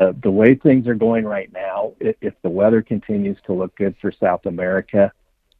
Uh, 0.00 0.12
the 0.24 0.30
way 0.30 0.56
things 0.56 0.88
are 0.88 0.94
going 0.94 1.24
right 1.24 1.52
now, 1.52 1.92
if, 2.00 2.34
the 2.42 2.50
weather 2.50 2.82
continues 2.82 3.38
to 3.46 3.52
look 3.52 3.76
good 3.76 3.94
for 4.00 4.10
South 4.10 4.44
America, 4.46 5.12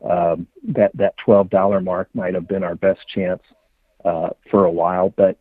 um, 0.09 0.49
that 0.67 0.91
that 0.95 1.15
$12 1.25 1.85
mark 1.85 2.09
might 2.15 2.35
have 2.35 2.49
been 2.49 2.65
our 2.65 2.75
best 2.75 3.01
chance 3.09 3.43
for 4.03 4.65
a 4.65 4.71
while. 4.71 5.15
But 5.17 5.39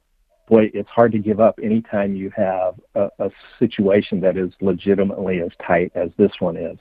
boy, 0.54 0.70
it's 0.76 0.90
hard 0.90 1.12
to 1.12 1.18
give 1.18 1.40
up 1.40 1.60
anytime 1.64 2.16
you 2.16 2.30
have 2.36 2.80
a, 2.94 3.10
a 3.18 3.32
situation 3.58 4.22
that 4.22 4.38
is 4.38 4.52
legitimately 4.62 5.42
as 5.42 5.50
tight 5.66 5.92
as 5.96 6.10
this 6.18 6.32
one 6.38 6.58
is. 6.58 6.78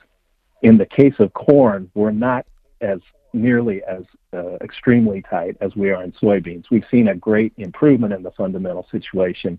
In 0.61 0.77
the 0.77 0.85
case 0.85 1.15
of 1.17 1.33
corn, 1.33 1.89
we're 1.95 2.11
not 2.11 2.45
as 2.81 2.99
nearly 3.33 3.81
as 3.89 4.03
uh, 4.31 4.57
extremely 4.61 5.23
tight 5.27 5.57
as 5.59 5.75
we 5.75 5.89
are 5.89 6.03
in 6.03 6.11
soybeans. 6.11 6.65
We've 6.69 6.85
seen 6.91 7.07
a 7.07 7.15
great 7.15 7.51
improvement 7.57 8.13
in 8.13 8.21
the 8.21 8.29
fundamental 8.37 8.85
situation 8.91 9.57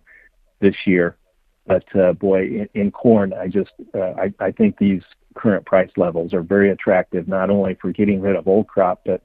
this 0.60 0.76
year, 0.86 1.16
but 1.66 1.84
uh, 1.96 2.12
boy, 2.12 2.42
in, 2.42 2.68
in 2.74 2.90
corn, 2.92 3.32
I 3.32 3.48
just 3.48 3.72
uh, 3.96 4.12
I, 4.16 4.32
I 4.38 4.52
think 4.52 4.78
these 4.78 5.02
current 5.34 5.66
price 5.66 5.90
levels 5.96 6.32
are 6.32 6.42
very 6.42 6.70
attractive, 6.70 7.26
not 7.26 7.50
only 7.50 7.76
for 7.80 7.90
getting 7.90 8.20
rid 8.20 8.36
of 8.36 8.46
old 8.46 8.68
crop, 8.68 9.00
but 9.04 9.22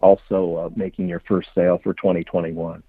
also 0.00 0.56
uh, 0.56 0.70
making 0.74 1.08
your 1.08 1.20
first 1.28 1.50
sale 1.54 1.78
for 1.84 1.92
2021 1.92 2.82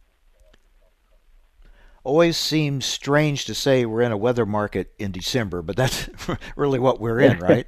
always 2.03 2.37
seems 2.37 2.85
strange 2.85 3.45
to 3.45 3.55
say 3.55 3.85
we're 3.85 4.01
in 4.01 4.11
a 4.11 4.17
weather 4.17 4.45
market 4.45 4.93
in 4.97 5.11
December, 5.11 5.61
but 5.61 5.75
that's 5.75 6.09
really 6.55 6.79
what 6.79 6.99
we're 6.99 7.19
in, 7.19 7.39
right? 7.39 7.67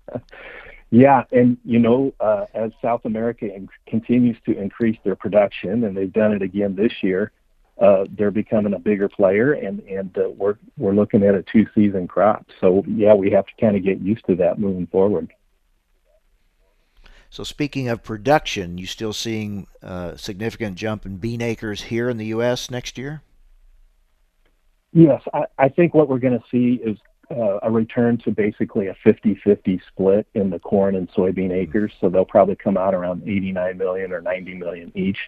yeah, 0.90 1.24
and 1.32 1.56
you 1.64 1.78
know, 1.78 2.12
uh, 2.20 2.46
as 2.54 2.72
South 2.82 3.04
America 3.04 3.52
in- 3.52 3.68
continues 3.86 4.36
to 4.46 4.58
increase 4.58 4.98
their 5.04 5.16
production, 5.16 5.84
and 5.84 5.96
they've 5.96 6.12
done 6.12 6.32
it 6.32 6.42
again 6.42 6.74
this 6.74 6.92
year, 7.02 7.32
uh, 7.80 8.04
they're 8.16 8.30
becoming 8.30 8.74
a 8.74 8.78
bigger 8.78 9.08
player, 9.08 9.52
and 9.52 9.80
and 9.80 10.16
uh, 10.18 10.28
we're 10.30 10.56
we're 10.76 10.94
looking 10.94 11.22
at 11.22 11.34
a 11.34 11.42
two-season 11.42 12.08
crop. 12.08 12.46
So 12.60 12.84
yeah, 12.86 13.14
we 13.14 13.30
have 13.30 13.46
to 13.46 13.52
kind 13.60 13.76
of 13.76 13.84
get 13.84 14.00
used 14.00 14.24
to 14.26 14.36
that 14.36 14.58
moving 14.58 14.86
forward. 14.86 15.32
So 17.30 17.42
speaking 17.42 17.88
of 17.88 18.04
production, 18.04 18.78
you 18.78 18.86
still 18.86 19.12
seeing 19.12 19.66
a 19.82 19.86
uh, 19.86 20.16
significant 20.16 20.76
jump 20.76 21.04
in 21.04 21.16
bean 21.16 21.42
acres 21.42 21.82
here 21.82 22.08
in 22.08 22.16
the 22.16 22.26
U.S. 22.26 22.70
next 22.70 22.96
year? 22.96 23.22
Yes, 24.94 25.22
I, 25.34 25.44
I 25.58 25.68
think 25.68 25.92
what 25.92 26.08
we're 26.08 26.20
going 26.20 26.38
to 26.38 26.44
see 26.50 26.80
is 26.82 26.96
uh, 27.28 27.58
a 27.64 27.70
return 27.70 28.16
to 28.18 28.30
basically 28.30 28.86
a 28.86 28.96
50-50 29.04 29.80
split 29.88 30.26
in 30.34 30.50
the 30.50 30.60
corn 30.60 30.94
and 30.94 31.10
soybean 31.10 31.52
acres. 31.52 31.92
So 32.00 32.08
they'll 32.08 32.24
probably 32.24 32.54
come 32.54 32.76
out 32.76 32.94
around 32.94 33.28
89 33.28 33.76
million 33.76 34.12
or 34.12 34.20
90 34.20 34.54
million 34.54 34.92
each, 34.94 35.18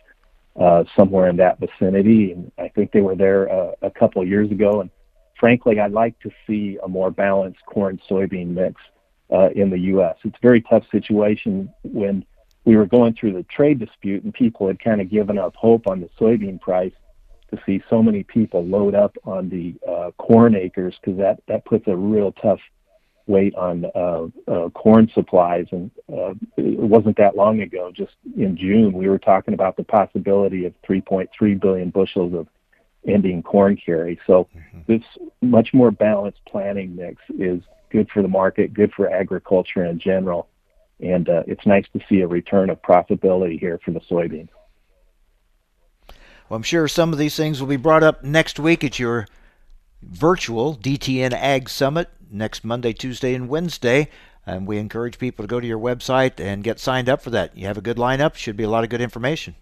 uh, 0.58 0.84
somewhere 0.96 1.28
in 1.28 1.36
that 1.38 1.58
vicinity. 1.58 2.30
And 2.30 2.52
I 2.58 2.68
think 2.68 2.92
they 2.92 3.00
were 3.00 3.16
there 3.16 3.50
uh, 3.52 3.72
a 3.82 3.90
couple 3.90 4.22
of 4.22 4.28
years 4.28 4.52
ago. 4.52 4.82
And 4.82 4.90
frankly, 5.38 5.80
I'd 5.80 5.90
like 5.90 6.18
to 6.20 6.30
see 6.46 6.78
a 6.84 6.86
more 6.86 7.10
balanced 7.10 7.64
corn-soybean 7.66 8.48
mix 8.48 8.80
uh, 9.32 9.48
in 9.56 9.70
the 9.70 9.78
U.S. 9.78 10.14
It's 10.22 10.36
a 10.36 10.46
very 10.46 10.60
tough 10.60 10.84
situation 10.92 11.68
when 11.82 12.24
we 12.64 12.76
were 12.76 12.86
going 12.86 13.14
through 13.14 13.32
the 13.32 13.42
trade 13.44 13.80
dispute 13.80 14.22
and 14.22 14.32
people 14.32 14.68
had 14.68 14.78
kind 14.78 15.00
of 15.00 15.10
given 15.10 15.38
up 15.38 15.56
hope 15.56 15.88
on 15.88 16.00
the 16.00 16.08
soybean 16.20 16.60
price 16.60 16.92
to 17.50 17.60
see 17.64 17.82
so 17.88 18.02
many 18.02 18.22
people 18.22 18.64
load 18.64 18.94
up 18.94 19.16
on 19.24 19.48
the 19.48 19.74
uh, 19.88 20.10
corn 20.18 20.54
acres 20.54 20.94
because 21.00 21.18
that 21.18 21.40
that 21.48 21.64
puts 21.64 21.86
a 21.86 21.96
real 21.96 22.32
tough 22.32 22.60
weight 23.26 23.54
on 23.56 23.84
uh, 23.94 24.26
uh, 24.50 24.68
corn 24.70 25.10
supplies. 25.12 25.66
And 25.72 25.90
uh, 26.12 26.34
it 26.56 26.78
wasn't 26.78 27.16
that 27.18 27.36
long 27.36 27.60
ago, 27.60 27.90
just 27.92 28.12
in 28.36 28.56
June, 28.56 28.92
we 28.92 29.08
were 29.08 29.18
talking 29.18 29.54
about 29.54 29.76
the 29.76 29.84
possibility 29.84 30.64
of 30.64 30.74
3.3 30.88 31.60
billion 31.60 31.90
bushels 31.90 32.34
of 32.34 32.46
ending 33.06 33.42
corn 33.42 33.76
carry. 33.76 34.18
So 34.26 34.48
mm-hmm. 34.56 34.80
this 34.86 35.02
much 35.42 35.70
more 35.72 35.90
balanced 35.90 36.40
planting 36.48 36.96
mix 36.96 37.20
is 37.38 37.62
good 37.90 38.08
for 38.10 38.22
the 38.22 38.28
market, 38.28 38.74
good 38.74 38.92
for 38.92 39.10
agriculture 39.10 39.84
in 39.84 39.98
general. 39.98 40.48
And 41.00 41.28
uh, 41.28 41.42
it's 41.46 41.66
nice 41.66 41.84
to 41.92 42.00
see 42.08 42.20
a 42.20 42.26
return 42.26 42.70
of 42.70 42.80
profitability 42.82 43.60
here 43.60 43.78
for 43.84 43.90
the 43.90 44.00
soybeans. 44.00 44.48
Well, 46.48 46.56
I'm 46.56 46.62
sure 46.62 46.86
some 46.86 47.12
of 47.12 47.18
these 47.18 47.36
things 47.36 47.60
will 47.60 47.66
be 47.66 47.76
brought 47.76 48.04
up 48.04 48.22
next 48.22 48.60
week 48.60 48.84
at 48.84 49.00
your 49.00 49.26
virtual 50.00 50.76
DTN 50.76 51.32
Ag 51.32 51.68
Summit 51.68 52.08
next 52.30 52.64
Monday, 52.64 52.92
Tuesday, 52.92 53.34
and 53.34 53.48
Wednesday. 53.48 54.08
And 54.46 54.64
we 54.64 54.78
encourage 54.78 55.18
people 55.18 55.42
to 55.42 55.48
go 55.48 55.58
to 55.58 55.66
your 55.66 55.78
website 55.78 56.38
and 56.38 56.62
get 56.62 56.78
signed 56.78 57.08
up 57.08 57.20
for 57.20 57.30
that. 57.30 57.56
You 57.56 57.66
have 57.66 57.76
a 57.76 57.80
good 57.80 57.96
lineup, 57.96 58.36
should 58.36 58.56
be 58.56 58.62
a 58.62 58.70
lot 58.70 58.84
of 58.84 58.90
good 58.90 59.00
information. 59.00 59.56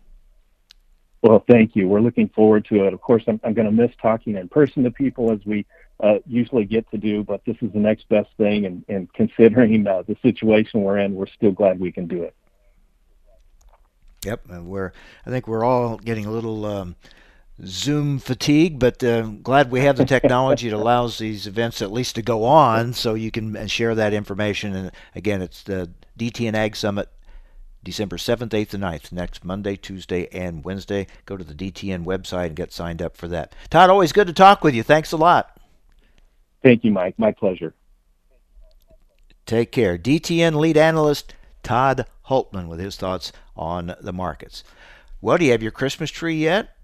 Well, 1.22 1.42
thank 1.48 1.74
you. 1.74 1.88
We're 1.88 2.02
looking 2.02 2.28
forward 2.28 2.66
to 2.66 2.84
it. 2.84 2.92
Of 2.92 3.00
course, 3.00 3.22
I'm, 3.26 3.40
I'm 3.44 3.54
going 3.54 3.64
to 3.64 3.72
miss 3.72 3.92
talking 4.02 4.36
in 4.36 4.46
person 4.50 4.84
to 4.84 4.90
people 4.90 5.32
as 5.32 5.38
we 5.46 5.64
uh, 6.00 6.18
usually 6.26 6.66
get 6.66 6.90
to 6.90 6.98
do, 6.98 7.24
but 7.24 7.42
this 7.46 7.56
is 7.62 7.72
the 7.72 7.78
next 7.78 8.10
best 8.10 8.28
thing. 8.36 8.66
And, 8.66 8.84
and 8.88 9.10
considering 9.14 9.86
uh, 9.86 10.02
the 10.02 10.18
situation 10.20 10.82
we're 10.82 10.98
in, 10.98 11.14
we're 11.14 11.28
still 11.28 11.52
glad 11.52 11.80
we 11.80 11.92
can 11.92 12.06
do 12.06 12.24
it. 12.24 12.34
Yep, 14.24 14.48
we're. 14.48 14.92
I 15.26 15.30
think 15.30 15.46
we're 15.46 15.64
all 15.64 15.98
getting 15.98 16.26
a 16.26 16.30
little 16.30 16.64
um, 16.64 16.96
Zoom 17.64 18.18
fatigue, 18.18 18.78
but 18.78 19.02
uh, 19.04 19.22
glad 19.22 19.70
we 19.70 19.80
have 19.80 19.96
the 19.96 20.04
technology 20.04 20.68
that 20.68 20.76
allows 20.76 21.18
these 21.18 21.46
events 21.46 21.82
at 21.82 21.92
least 21.92 22.14
to 22.16 22.22
go 22.22 22.44
on, 22.44 22.92
so 22.92 23.14
you 23.14 23.30
can 23.30 23.56
uh, 23.56 23.66
share 23.66 23.94
that 23.94 24.12
information. 24.12 24.74
And 24.74 24.90
again, 25.14 25.42
it's 25.42 25.62
the 25.62 25.90
DTN 26.18 26.54
Ag 26.54 26.74
Summit, 26.74 27.08
December 27.82 28.18
seventh, 28.18 28.54
eighth, 28.54 28.74
and 28.74 28.82
9th, 28.82 29.12
next 29.12 29.44
Monday, 29.44 29.76
Tuesday, 29.76 30.26
and 30.32 30.64
Wednesday. 30.64 31.06
Go 31.26 31.36
to 31.36 31.44
the 31.44 31.54
DTN 31.54 32.04
website 32.04 32.46
and 32.46 32.56
get 32.56 32.72
signed 32.72 33.02
up 33.02 33.16
for 33.16 33.28
that. 33.28 33.54
Todd, 33.70 33.90
always 33.90 34.12
good 34.12 34.26
to 34.26 34.32
talk 34.32 34.64
with 34.64 34.74
you. 34.74 34.82
Thanks 34.82 35.12
a 35.12 35.16
lot. 35.16 35.58
Thank 36.62 36.82
you, 36.82 36.90
Mike. 36.90 37.18
My 37.18 37.30
pleasure. 37.30 37.74
Take 39.46 39.70
care. 39.70 39.98
DTN 39.98 40.54
lead 40.54 40.78
analyst 40.78 41.34
Todd 41.62 42.06
Hultman 42.28 42.68
with 42.68 42.80
his 42.80 42.96
thoughts 42.96 43.32
on 43.56 43.94
the 44.00 44.12
markets. 44.12 44.64
Well, 45.20 45.38
do 45.38 45.44
you 45.44 45.52
have 45.52 45.62
your 45.62 45.72
Christmas 45.72 46.10
tree 46.10 46.36
yet? 46.36 46.76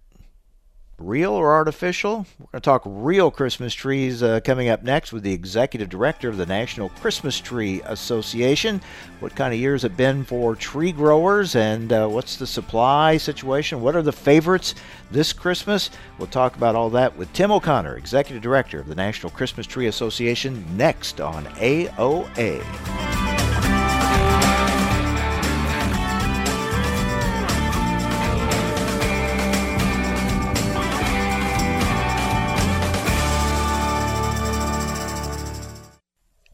Real 0.97 1.33
or 1.33 1.55
artificial? 1.55 2.27
We're 2.39 2.47
going 2.53 2.61
to 2.61 2.61
talk 2.61 2.83
real 2.85 3.31
Christmas 3.31 3.73
trees 3.73 4.23
uh, 4.23 4.41
coming 4.41 4.69
up 4.69 4.83
next 4.83 5.15
with 5.15 5.23
the 5.23 5.33
executive 5.33 5.89
director 5.89 6.29
of 6.29 6.37
the 6.37 6.45
National 6.45 6.91
Christmas 6.91 7.41
Tree 7.41 7.81
Association. 7.87 8.83
What 9.21 9.35
kind 9.35 9.55
of 9.55 9.61
years 9.61 9.81
have 9.81 9.97
been 9.97 10.25
for 10.25 10.55
tree 10.55 10.93
growers 10.93 11.57
and 11.57 11.91
uh, 11.91 12.07
what's 12.07 12.37
the 12.37 12.47
supply 12.47 13.17
situation? 13.17 13.81
What 13.81 13.97
are 13.97 14.03
the 14.03 14.13
favorites 14.13 14.75
this 15.11 15.33
Christmas? 15.33 15.89
We'll 16.19 16.27
talk 16.27 16.55
about 16.57 16.75
all 16.75 16.91
that 16.91 17.17
with 17.17 17.33
Tim 17.33 17.51
O'Connor, 17.51 17.97
executive 17.97 18.43
director 18.43 18.79
of 18.79 18.87
the 18.87 18.95
National 18.95 19.31
Christmas 19.31 19.67
Tree 19.67 19.87
Association, 19.87 20.67
next 20.77 21.19
on 21.19 21.47
AOA. 21.47 23.30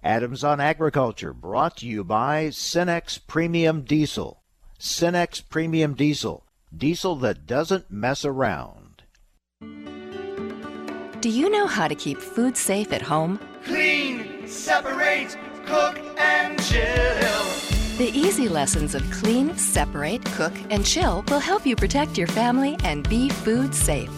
Adams 0.07 0.45
on 0.45 0.61
Agriculture, 0.61 1.33
brought 1.33 1.79
to 1.79 1.87
you 1.87 2.05
by 2.05 2.47
Cenex 2.47 3.19
Premium 3.27 3.83
Diesel. 3.83 4.41
Cenex 4.79 5.43
Premium 5.49 5.95
Diesel, 5.95 6.47
diesel 6.75 7.17
that 7.17 7.45
doesn't 7.45 7.91
mess 7.91 8.25
around. 8.25 9.03
Do 11.21 11.29
you 11.29 11.51
know 11.51 11.67
how 11.67 11.89
to 11.89 11.97
keep 11.97 12.19
food 12.19 12.57
safe 12.57 12.93
at 12.93 13.03
home? 13.03 13.41
Clean, 13.65 14.47
separate, 14.47 15.37
cook, 15.65 15.99
and 16.17 16.63
chill. 16.63 17.45
The 17.99 18.13
easy 18.15 18.49
lessons 18.49 18.95
of 18.95 19.03
clean, 19.11 19.57
separate, 19.57 20.25
cook, 20.37 20.53
and 20.71 20.87
chill 20.87 21.25
will 21.27 21.41
help 21.41 21.67
you 21.67 21.75
protect 21.75 22.17
your 22.17 22.29
family 22.29 22.77
and 22.85 23.09
be 23.09 23.29
food 23.29 23.75
safe. 23.75 24.13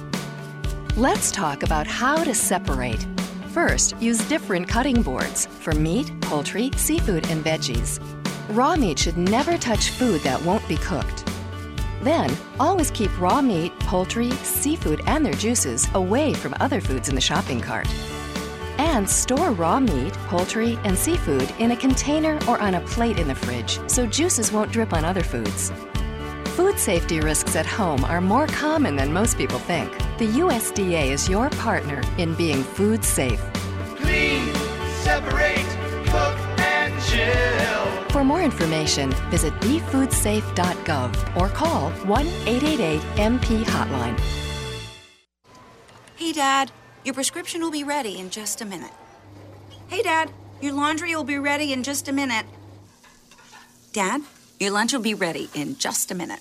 Let's 0.97 1.32
talk 1.32 1.62
about 1.62 1.86
how 1.86 2.22
to 2.24 2.34
separate 2.34 3.07
First, 3.66 4.00
use 4.00 4.20
different 4.28 4.68
cutting 4.68 5.02
boards 5.02 5.46
for 5.46 5.72
meat, 5.72 6.12
poultry, 6.20 6.70
seafood, 6.76 7.28
and 7.28 7.44
veggies. 7.44 7.98
Raw 8.50 8.76
meat 8.76 9.00
should 9.00 9.18
never 9.18 9.59
touch 9.59 9.90
food 9.90 10.20
that 10.20 10.40
won't 10.42 10.66
be 10.68 10.76
cooked. 10.76 11.28
Then, 12.00 12.30
always 12.61 12.92
keep 12.92 13.11
raw 13.20 13.42
meat, 13.42 13.76
poultry, 13.80 14.30
seafood, 14.44 15.02
and 15.06 15.26
their 15.26 15.34
juices 15.34 15.88
away 15.94 16.34
from 16.34 16.54
other 16.61 16.80
foods 16.80 17.09
in 17.09 17.16
the 17.16 17.20
shopping 17.20 17.61
cart. 17.61 17.88
And 18.78 19.11
store 19.11 19.50
raw 19.50 19.80
meat, 19.80 20.12
poultry, 20.28 20.78
and 20.84 20.96
seafood 20.96 21.52
in 21.59 21.72
a 21.72 21.76
container 21.76 22.38
or 22.46 22.61
on 22.61 22.76
a 22.76 22.80
plate 22.82 23.18
in 23.18 23.26
the 23.26 23.34
fridge 23.34 23.80
so 23.90 24.06
juices 24.06 24.52
won't 24.52 24.70
drip 24.70 24.92
on 24.92 25.04
other 25.04 25.24
foods. 25.24 25.72
Food 26.59 26.76
safety 26.76 27.20
risks 27.20 27.54
at 27.54 27.66
home 27.66 28.04
are 28.06 28.20
more 28.20 28.48
common 28.48 28.96
than 28.96 29.12
most 29.12 29.38
people 29.38 29.61
think. 29.61 29.92
The 30.18 30.26
USDA 30.26 31.12
is 31.12 31.28
your 31.28 31.50
partner 31.50 32.02
in 32.18 32.34
being 32.34 32.64
food 32.64 33.04
safe. 33.04 33.40
Clean, 33.94 34.52
separate, 35.04 35.68
cook, 36.06 36.36
and 36.59 36.92
chill. 37.04 38.11
For 38.11 38.24
more 38.24 38.42
information, 38.42 39.12
visit 39.30 39.52
befoodsafe.gov 39.61 41.36
or 41.36 41.48
call 41.50 41.90
1 41.90 42.26
888 42.26 43.00
MP 43.14 43.62
Hotline. 43.62 44.18
Hey, 46.16 46.32
Dad, 46.32 46.72
your 47.04 47.14
prescription 47.14 47.61
will 47.61 47.70
be 47.70 47.84
ready 47.84 48.18
in 48.18 48.30
just 48.30 48.61
a 48.61 48.64
minute. 48.64 48.90
Hey, 49.86 50.02
Dad, 50.02 50.32
your 50.61 50.72
laundry 50.72 51.14
will 51.14 51.22
be 51.22 51.38
ready 51.38 51.72
in 51.72 51.84
just 51.84 52.09
a 52.09 52.12
minute. 52.12 52.46
Dad, 53.92 54.22
your 54.59 54.72
lunch 54.72 54.92
will 54.92 55.00
be 55.00 55.14
ready 55.14 55.48
in 55.54 55.78
just 55.78 56.11
a 56.11 56.16
minute. 56.16 56.40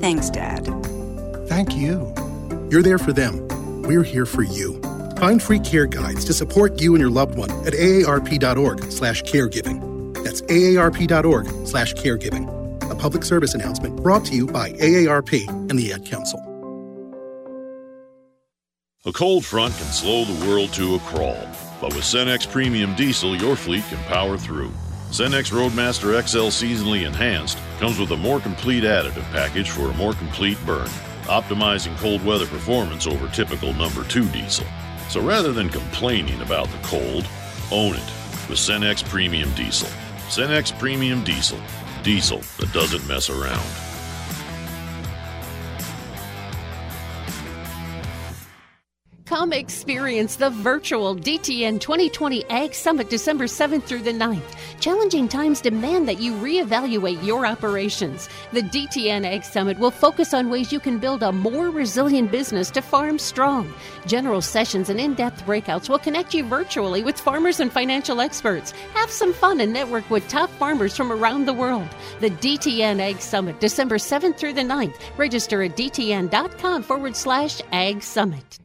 Thanks, 0.00 0.30
Dad. 0.30 0.64
Thank 1.48 1.76
you. 1.76 2.14
You're 2.70 2.82
there 2.82 2.98
for 2.98 3.12
them. 3.12 3.46
We're 3.82 4.02
here 4.02 4.26
for 4.26 4.42
you. 4.42 4.80
Find 5.16 5.42
free 5.42 5.58
care 5.58 5.86
guides 5.86 6.24
to 6.26 6.32
support 6.32 6.80
you 6.80 6.94
and 6.94 7.00
your 7.00 7.10
loved 7.10 7.36
one 7.36 7.50
at 7.66 7.72
aarp.org 7.72 8.92
slash 8.92 9.22
caregiving. 9.22 10.14
That's 10.22 10.42
aarp.org 10.42 11.66
slash 11.66 11.94
caregiving. 11.94 12.46
A 12.90 12.94
public 12.94 13.24
service 13.24 13.54
announcement 13.54 13.96
brought 13.96 14.24
to 14.26 14.34
you 14.34 14.46
by 14.46 14.72
AARP 14.72 15.48
and 15.48 15.78
the 15.78 15.92
Ad 15.92 16.06
Council. 16.06 16.38
A 19.04 19.12
cold 19.12 19.44
front 19.44 19.74
can 19.74 19.86
slow 19.86 20.24
the 20.24 20.46
world 20.46 20.72
to 20.74 20.96
a 20.96 20.98
crawl, 21.00 21.48
but 21.80 21.94
with 21.94 22.04
Cenex 22.04 22.50
Premium 22.50 22.94
Diesel, 22.94 23.36
your 23.36 23.56
fleet 23.56 23.84
can 23.88 23.98
power 24.04 24.36
through. 24.36 24.70
Cenex 25.10 25.50
Roadmaster 25.50 26.12
XL 26.22 26.48
Seasonally 26.48 27.06
Enhanced 27.06 27.58
comes 27.78 27.98
with 27.98 28.10
a 28.10 28.16
more 28.16 28.40
complete 28.40 28.84
additive 28.84 29.24
package 29.32 29.70
for 29.70 29.88
a 29.88 29.94
more 29.94 30.12
complete 30.12 30.58
burn, 30.66 30.86
optimizing 31.24 31.96
cold 31.96 32.22
weather 32.26 32.46
performance 32.46 33.06
over 33.06 33.26
typical 33.28 33.72
number 33.72 34.04
2 34.04 34.28
diesel. 34.28 34.66
So 35.08 35.22
rather 35.22 35.50
than 35.52 35.70
complaining 35.70 36.42
about 36.42 36.68
the 36.68 36.78
cold, 36.82 37.26
own 37.72 37.94
it 37.94 38.12
with 38.50 38.58
Cenex 38.58 39.02
Premium 39.02 39.50
Diesel. 39.54 39.88
Cenex 40.28 40.78
Premium 40.78 41.24
Diesel. 41.24 41.58
Diesel 42.02 42.42
that 42.58 42.70
doesn't 42.74 43.06
mess 43.08 43.30
around. 43.30 43.66
Come 49.24 49.52
experience 49.52 50.36
the 50.36 50.50
virtual 50.50 51.14
DTN 51.14 51.80
2020 51.80 52.44
Ag 52.46 52.74
Summit 52.74 53.10
December 53.10 53.44
7th 53.44 53.84
through 53.84 54.02
the 54.02 54.12
9th. 54.12 54.57
Challenging 54.80 55.26
times 55.26 55.60
demand 55.60 56.06
that 56.06 56.20
you 56.20 56.34
reevaluate 56.34 57.24
your 57.24 57.44
operations. 57.44 58.28
The 58.52 58.62
DTN 58.62 59.26
Ag 59.26 59.42
Summit 59.42 59.76
will 59.78 59.90
focus 59.90 60.32
on 60.32 60.50
ways 60.50 60.72
you 60.72 60.78
can 60.78 60.98
build 60.98 61.24
a 61.24 61.32
more 61.32 61.70
resilient 61.70 62.30
business 62.30 62.70
to 62.70 62.80
farm 62.80 63.18
strong. 63.18 63.74
General 64.06 64.40
sessions 64.40 64.88
and 64.88 65.00
in 65.00 65.14
depth 65.14 65.44
breakouts 65.44 65.88
will 65.88 65.98
connect 65.98 66.32
you 66.32 66.44
virtually 66.44 67.02
with 67.02 67.18
farmers 67.18 67.58
and 67.58 67.72
financial 67.72 68.20
experts. 68.20 68.70
Have 68.94 69.10
some 69.10 69.32
fun 69.32 69.60
and 69.60 69.72
network 69.72 70.08
with 70.10 70.28
top 70.28 70.48
farmers 70.50 70.96
from 70.96 71.10
around 71.10 71.46
the 71.46 71.52
world. 71.52 71.88
The 72.20 72.30
DTN 72.30 73.00
Ag 73.00 73.20
Summit 73.20 73.58
December 73.58 73.96
7th 73.96 74.36
through 74.36 74.52
the 74.52 74.60
9th. 74.60 74.94
Register 75.16 75.60
at 75.64 75.76
dtn.com 75.76 76.84
forward 76.84 77.16
slash 77.16 77.60
ag 77.72 78.00
summit. 78.00 78.60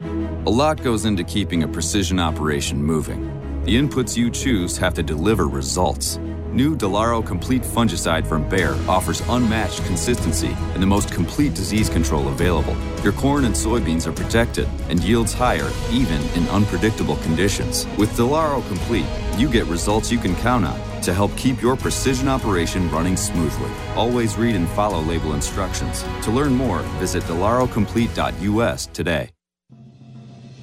A 0.00 0.50
lot 0.50 0.82
goes 0.82 1.04
into 1.04 1.24
keeping 1.24 1.64
a 1.64 1.68
precision 1.68 2.20
operation 2.20 2.82
moving. 2.82 3.41
The 3.64 3.76
inputs 3.76 4.16
you 4.16 4.28
choose 4.28 4.76
have 4.78 4.92
to 4.94 5.04
deliver 5.04 5.46
results. 5.46 6.18
New 6.50 6.76
Delaro 6.76 7.24
Complete 7.24 7.62
Fungicide 7.62 8.26
from 8.26 8.48
Bayer 8.48 8.74
offers 8.88 9.22
unmatched 9.28 9.84
consistency 9.84 10.56
and 10.74 10.82
the 10.82 10.86
most 10.86 11.12
complete 11.12 11.54
disease 11.54 11.88
control 11.88 12.26
available. 12.26 12.76
Your 13.04 13.12
corn 13.12 13.44
and 13.44 13.54
soybeans 13.54 14.08
are 14.08 14.12
protected 14.12 14.68
and 14.88 14.98
yields 15.04 15.32
higher 15.32 15.70
even 15.92 16.20
in 16.34 16.48
unpredictable 16.48 17.18
conditions. 17.18 17.86
With 17.96 18.10
Delaro 18.16 18.66
Complete, 18.66 19.06
you 19.38 19.48
get 19.48 19.66
results 19.66 20.10
you 20.10 20.18
can 20.18 20.34
count 20.34 20.64
on 20.64 21.02
to 21.02 21.14
help 21.14 21.34
keep 21.36 21.62
your 21.62 21.76
precision 21.76 22.26
operation 22.26 22.90
running 22.90 23.16
smoothly. 23.16 23.70
Always 23.94 24.36
read 24.36 24.56
and 24.56 24.68
follow 24.70 25.00
label 25.02 25.34
instructions. 25.34 26.02
To 26.22 26.32
learn 26.32 26.52
more, 26.52 26.80
visit 26.98 27.22
delarocomplete.us 27.24 28.86
today. 28.86 29.30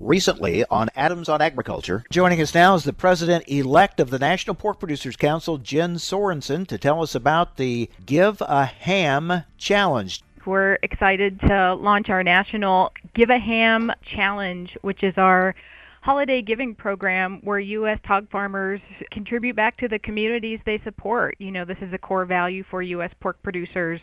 Recently 0.00 0.64
on 0.70 0.88
Adams 0.96 1.28
on 1.28 1.42
Agriculture, 1.42 2.04
joining 2.08 2.40
us 2.40 2.54
now 2.54 2.74
is 2.74 2.84
the 2.84 2.92
president 2.94 3.44
elect 3.46 4.00
of 4.00 4.08
the 4.08 4.18
National 4.18 4.54
Pork 4.54 4.78
Producers 4.78 5.14
Council, 5.14 5.58
Jen 5.58 5.96
Sorensen, 5.96 6.66
to 6.68 6.78
tell 6.78 7.02
us 7.02 7.14
about 7.14 7.58
the 7.58 7.90
Give 8.06 8.40
a 8.40 8.64
Ham 8.64 9.44
Challenge. 9.58 10.22
We're 10.46 10.78
excited 10.82 11.38
to 11.40 11.74
launch 11.74 12.08
our 12.08 12.24
national 12.24 12.94
Give 13.12 13.28
a 13.28 13.38
Ham 13.38 13.92
Challenge, 14.02 14.74
which 14.80 15.02
is 15.02 15.12
our 15.18 15.54
holiday 16.00 16.40
giving 16.40 16.74
program 16.74 17.40
where 17.44 17.60
U.S. 17.60 17.98
hog 18.02 18.30
farmers 18.30 18.80
contribute 19.10 19.54
back 19.54 19.76
to 19.76 19.88
the 19.88 19.98
communities 19.98 20.60
they 20.64 20.80
support. 20.82 21.36
You 21.38 21.50
know, 21.50 21.66
this 21.66 21.76
is 21.82 21.92
a 21.92 21.98
core 21.98 22.24
value 22.24 22.64
for 22.70 22.80
U.S. 22.80 23.12
pork 23.20 23.36
producers 23.42 24.00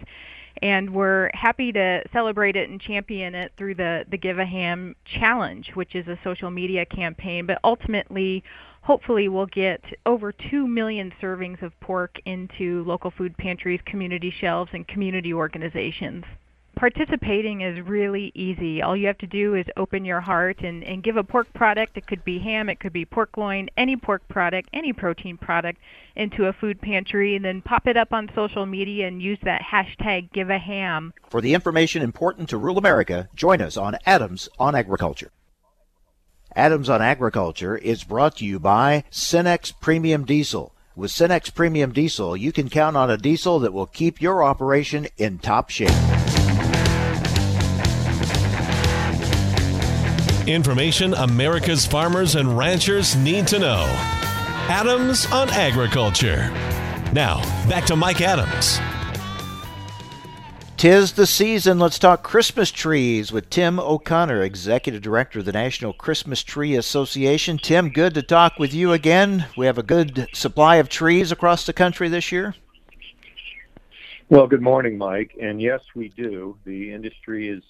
and 0.62 0.94
we're 0.94 1.30
happy 1.34 1.72
to 1.72 2.04
celebrate 2.12 2.56
it 2.56 2.70
and 2.70 2.80
champion 2.80 3.36
it 3.36 3.52
through 3.58 3.76
the 3.76 4.06
the 4.10 4.18
Give 4.18 4.40
a 4.40 4.46
Ham 4.46 4.96
challenge, 5.06 5.72
which 5.74 5.96
is 5.96 6.08
a 6.08 6.18
social 6.24 6.52
media 6.52 6.86
campaign. 6.86 7.46
But 7.46 7.60
ultimately, 7.64 8.44
hopefully, 8.82 9.28
we'll 9.28 9.48
get 9.48 9.82
over 10.06 10.32
two 10.32 10.68
million 10.68 11.14
servings 11.22 11.62
of 11.62 11.78
pork 11.80 12.20
into 12.26 12.84
local 12.86 13.12
food 13.12 13.38
pantries, 13.38 13.82
community 13.86 14.34
shelves, 14.40 14.72
and 14.74 14.88
community 14.88 15.34
organizations 15.34 16.24
participating 16.78 17.62
is 17.62 17.82
really 17.82 18.32
easy. 18.36 18.82
All 18.82 18.96
you 18.96 19.08
have 19.08 19.18
to 19.18 19.28
do 19.28 19.56
is 19.56 19.66
open 19.76 20.06
your 20.06 20.22
heart 20.22 20.62
and, 20.62 20.84
and 20.84 21.04
give 21.04 21.18
a 21.18 21.24
pork 21.24 21.52
product. 21.54 21.98
It 21.98 22.08
could 22.08 22.24
be 22.24 22.40
ham, 22.40 22.70
it 22.70 22.80
could 22.80 22.94
be 22.94 23.04
pork 23.04 23.36
loin, 23.36 23.70
any 23.76 23.98
pork 23.98 24.28
product, 24.28 24.70
any 24.74 24.94
protein 24.94 25.38
product 25.38 25.80
into 26.16 26.46
a 26.46 26.54
food 26.54 26.80
pantry, 26.80 27.36
and 27.36 27.44
then 27.44 27.62
pop 27.62 27.88
it 27.88 27.98
up 27.98 28.14
on 28.14 28.30
social 28.36 28.66
media 28.66 29.08
and 29.08 29.22
use 29.22 29.40
that 29.44 29.62
hashtag 29.62 30.32
give 30.32 30.50
a 30.50 30.60
ham. 30.60 31.14
For 31.30 31.42
the 31.42 31.54
information 31.54 32.02
important 32.02 32.50
to 32.50 32.58
rural 32.58 32.78
America, 32.78 33.28
join 33.36 33.60
us 33.62 33.76
on 33.76 33.98
Adams 34.06 34.48
on 34.60 34.76
Agriculture. 34.76 35.32
Adams 36.56 36.90
on 36.90 37.02
Agriculture 37.02 37.76
is 37.76 38.04
brought 38.04 38.38
to 38.38 38.46
you 38.46 38.60
by 38.60 39.04
Cenex 39.12 39.74
Premium 39.80 40.26
Diesel. 40.26 40.74
With 40.96 41.12
Cenex 41.12 41.54
Premium 41.54 41.92
Diesel, 41.92 42.36
you 42.36 42.52
can 42.52 42.70
count 42.70 42.98
on 42.98 43.12
a 43.12 43.18
diesel 43.18 43.60
that 43.60 43.74
will 43.74 43.86
keep 43.86 44.20
your 44.22 44.44
operation 44.44 45.08
in 45.18 45.38
top 45.38 45.70
shape. 45.70 46.47
Information 50.48 51.14
America's 51.14 51.86
farmers 51.86 52.36
and 52.36 52.58
ranchers 52.58 53.18
need 53.18 53.48
to 53.48 53.60
know. 53.60 53.84
Adams 54.70 55.26
on 55.30 55.50
Agriculture. 55.50 56.50
Now, 57.12 57.42
back 57.68 57.84
to 57.88 57.98
Mike 57.98 58.22
Adams. 58.22 58.80
Tis 60.78 61.12
the 61.12 61.28
season. 61.28 61.80
Let's 61.80 62.00
talk 62.00 62.24
Christmas 62.24 62.72
trees 62.72 63.30
with 63.30 63.50
Tim 63.50 63.78
O'Connor, 63.78 64.42
Executive 64.42 65.02
Director 65.02 65.40
of 65.40 65.46
the 65.46 65.52
National 65.52 65.92
Christmas 65.92 66.42
Tree 66.44 66.76
Association. 66.76 67.58
Tim, 67.58 67.90
good 67.90 68.14
to 68.14 68.22
talk 68.22 68.58
with 68.58 68.74
you 68.74 68.94
again. 68.94 69.48
We 69.58 69.66
have 69.66 69.78
a 69.78 69.84
good 69.84 70.30
supply 70.32 70.78
of 70.78 70.88
trees 70.88 71.34
across 71.34 71.66
the 71.66 71.74
country 71.74 72.08
this 72.08 72.32
year. 72.32 72.56
Well, 74.30 74.48
good 74.48 74.62
morning, 74.62 74.98
Mike. 74.98 75.36
And 75.42 75.62
yes, 75.62 75.82
we 75.94 76.08
do. 76.08 76.58
The 76.64 76.94
industry 76.94 77.50
is 77.50 77.64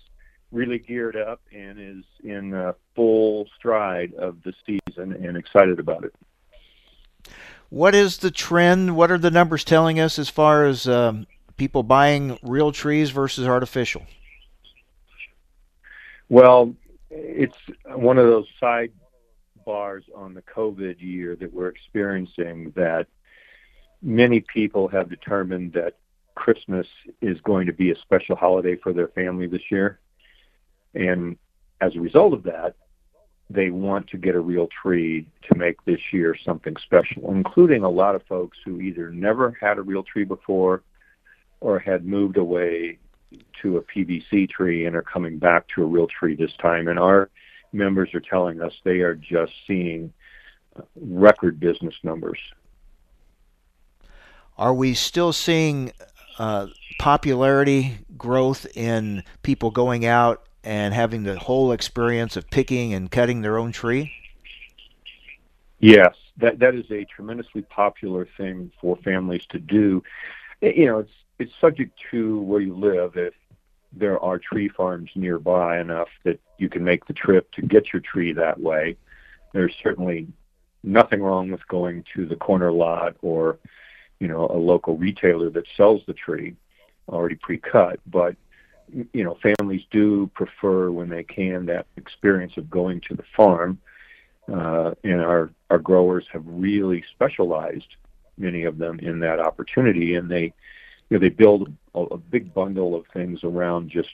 really 0.52 0.80
geared 0.80 1.16
up 1.16 1.42
and 1.54 1.80
is 1.80 2.06
in 2.24 2.54
uh, 2.54 2.74
full 2.96 3.48
stride 3.58 4.14
of 4.14 4.42
the 4.44 4.54
season 4.66 5.14
and 5.14 5.38
excited 5.38 5.80
about 5.80 6.04
it. 6.04 6.14
What 7.70 7.94
is 7.94 8.18
the 8.18 8.32
trend? 8.32 8.96
What 8.96 9.12
are 9.12 9.18
the 9.18 9.32
numbers 9.32 9.64
telling 9.64 10.00
us 10.00 10.18
as 10.18 10.30
far 10.30 10.66
as 10.66 10.88
um, 10.88 11.28
people 11.58 11.84
buying 11.84 12.40
real 12.42 12.72
trees 12.72 13.10
versus 13.10 13.46
artificial? 13.46 14.04
Well, 16.30 16.74
it's 17.10 17.58
one 17.86 18.18
of 18.18 18.28
those 18.28 18.48
sidebars 18.62 20.04
on 20.16 20.34
the 20.34 20.42
COVID 20.42 21.02
year 21.02 21.36
that 21.36 21.54
we're 21.54 21.68
experiencing 21.68 22.72
that 22.76 23.08
many 24.02 24.40
people 24.42 24.88
have 24.88 25.10
determined 25.10 25.74
that 25.74 25.96
Christmas 26.36 26.88
is 27.22 27.40
going 27.42 27.66
to 27.66 27.74
be 27.74 27.92
a 27.92 27.98
special 28.00 28.36
holiday 28.36 28.76
for 28.76 28.94
their 28.94 29.08
family 29.10 29.48
this 29.48 29.72
year. 29.72 30.00
And 30.98 31.38
as 31.80 31.96
a 31.96 32.00
result 32.00 32.34
of 32.34 32.44
that, 32.44 32.76
they 33.50 33.70
want 33.70 34.10
to 34.10 34.18
get 34.18 34.36
a 34.36 34.40
real 34.40 34.68
tree 34.82 35.26
to 35.50 35.58
make 35.58 35.84
this 35.86 36.00
year 36.12 36.36
something 36.44 36.76
special, 36.84 37.32
including 37.32 37.84
a 37.84 37.90
lot 37.90 38.16
of 38.16 38.24
folks 38.24 38.58
who 38.66 38.82
either 38.82 39.10
never 39.12 39.58
had 39.62 39.78
a 39.78 39.82
real 39.82 40.04
tree 40.04 40.26
before 40.26 40.84
or 41.62 41.80
had 41.80 42.06
moved 42.06 42.38
away 42.38 42.98
to 43.62 43.78
a 43.78 43.82
PVC 43.82 44.50
tree 44.50 44.86
and 44.86 44.96
are 44.96 45.02
coming 45.02 45.38
back 45.38 45.66
to 45.76 45.84
a 45.84 45.86
real 45.86 46.08
tree 46.08 46.36
this 46.36 46.52
time. 46.62 46.88
And 46.88 47.00
our 47.00 47.30
members 47.72 48.14
are 48.14 48.20
telling 48.20 48.62
us 48.62 48.74
they 48.84 49.00
are 49.00 49.16
just 49.16 49.54
seeing 49.66 50.12
record 50.96 51.60
business 51.60 51.96
numbers. 52.04 52.40
Are 54.58 54.74
we 54.74 54.94
still 54.94 55.32
seeing 55.32 55.92
uh, 56.40 56.68
popularity 57.00 58.00
growth 58.18 58.66
in 58.76 59.24
people 59.44 59.72
going 59.72 60.06
out 60.06 60.47
and 60.68 60.94
having 60.94 61.24
the 61.24 61.40
whole 61.40 61.72
experience 61.72 62.36
of 62.36 62.50
picking 62.50 62.94
and 62.94 63.10
cutting 63.10 63.42
their 63.42 63.58
own 63.58 63.72
tree? 63.72 64.12
Yes, 65.80 66.14
that 66.38 66.60
that 66.60 66.76
is 66.76 66.92
a 66.92 67.06
tremendously 67.06 67.62
popular 67.62 68.28
thing 68.36 68.70
for 68.82 68.98
families 68.98 69.46
to 69.50 69.60
do. 69.60 70.04
You 70.62 70.86
know, 70.88 71.00
it's 71.00 71.12
it's 71.40 71.54
subject 71.62 71.98
to 72.12 72.42
where 72.42 72.60
you 72.60 72.76
live. 72.76 73.16
If 73.16 73.34
there 73.94 74.20
are 74.20 74.38
tree 74.38 74.68
farms 74.68 75.10
nearby 75.16 75.80
enough 75.80 76.10
that 76.26 76.40
you 76.58 76.68
can 76.68 76.84
make 76.84 77.06
the 77.06 77.14
trip 77.14 77.50
to 77.54 77.62
get 77.62 77.94
your 77.94 78.02
tree 78.02 78.34
that 78.34 78.60
way, 78.60 78.98
there's 79.54 79.74
certainly 79.82 80.28
nothing 80.84 81.22
wrong 81.22 81.50
with 81.50 81.66
going 81.70 82.04
to 82.16 82.26
the 82.26 82.36
corner 82.36 82.74
lot 82.74 83.16
or 83.22 83.58
you 84.20 84.28
know 84.28 84.48
a 84.50 84.58
local 84.58 84.98
retailer 84.98 85.50
that 85.52 85.66
sells 85.78 86.02
the 86.08 86.14
tree 86.14 86.58
already 87.08 87.36
pre-cut. 87.36 88.02
But 88.06 88.36
you 88.92 89.24
know, 89.24 89.38
families 89.42 89.84
do 89.92 90.30
prefer 90.34 90.90
when 90.92 91.10
they 91.10 91.24
can 91.24 91.66
that 91.66 91.88
experience 91.98 92.58
of 92.58 92.70
going 92.70 93.02
to 93.02 93.16
the 93.16 93.24
farm. 93.36 93.80
Uh, 94.52 94.94
and 95.04 95.22
our 95.22 95.50
our 95.70 95.80
growers 95.80 96.26
have 96.32 96.44
really 96.46 97.04
specialized, 97.14 97.98
many 98.38 98.64
of 98.64 98.78
them, 98.78 98.98
in 99.00 99.20
that 99.20 99.40
opportunity, 99.40 100.16
and 100.16 100.30
they 100.30 100.54
you 101.10 101.18
know, 101.18 101.20
they 101.20 101.30
build 101.30 101.74
a, 101.96 102.00
a 102.00 102.18
big 102.18 102.54
bundle 102.54 102.96
of 102.96 103.06
things 103.14 103.44
around 103.44 103.90
just 103.90 104.10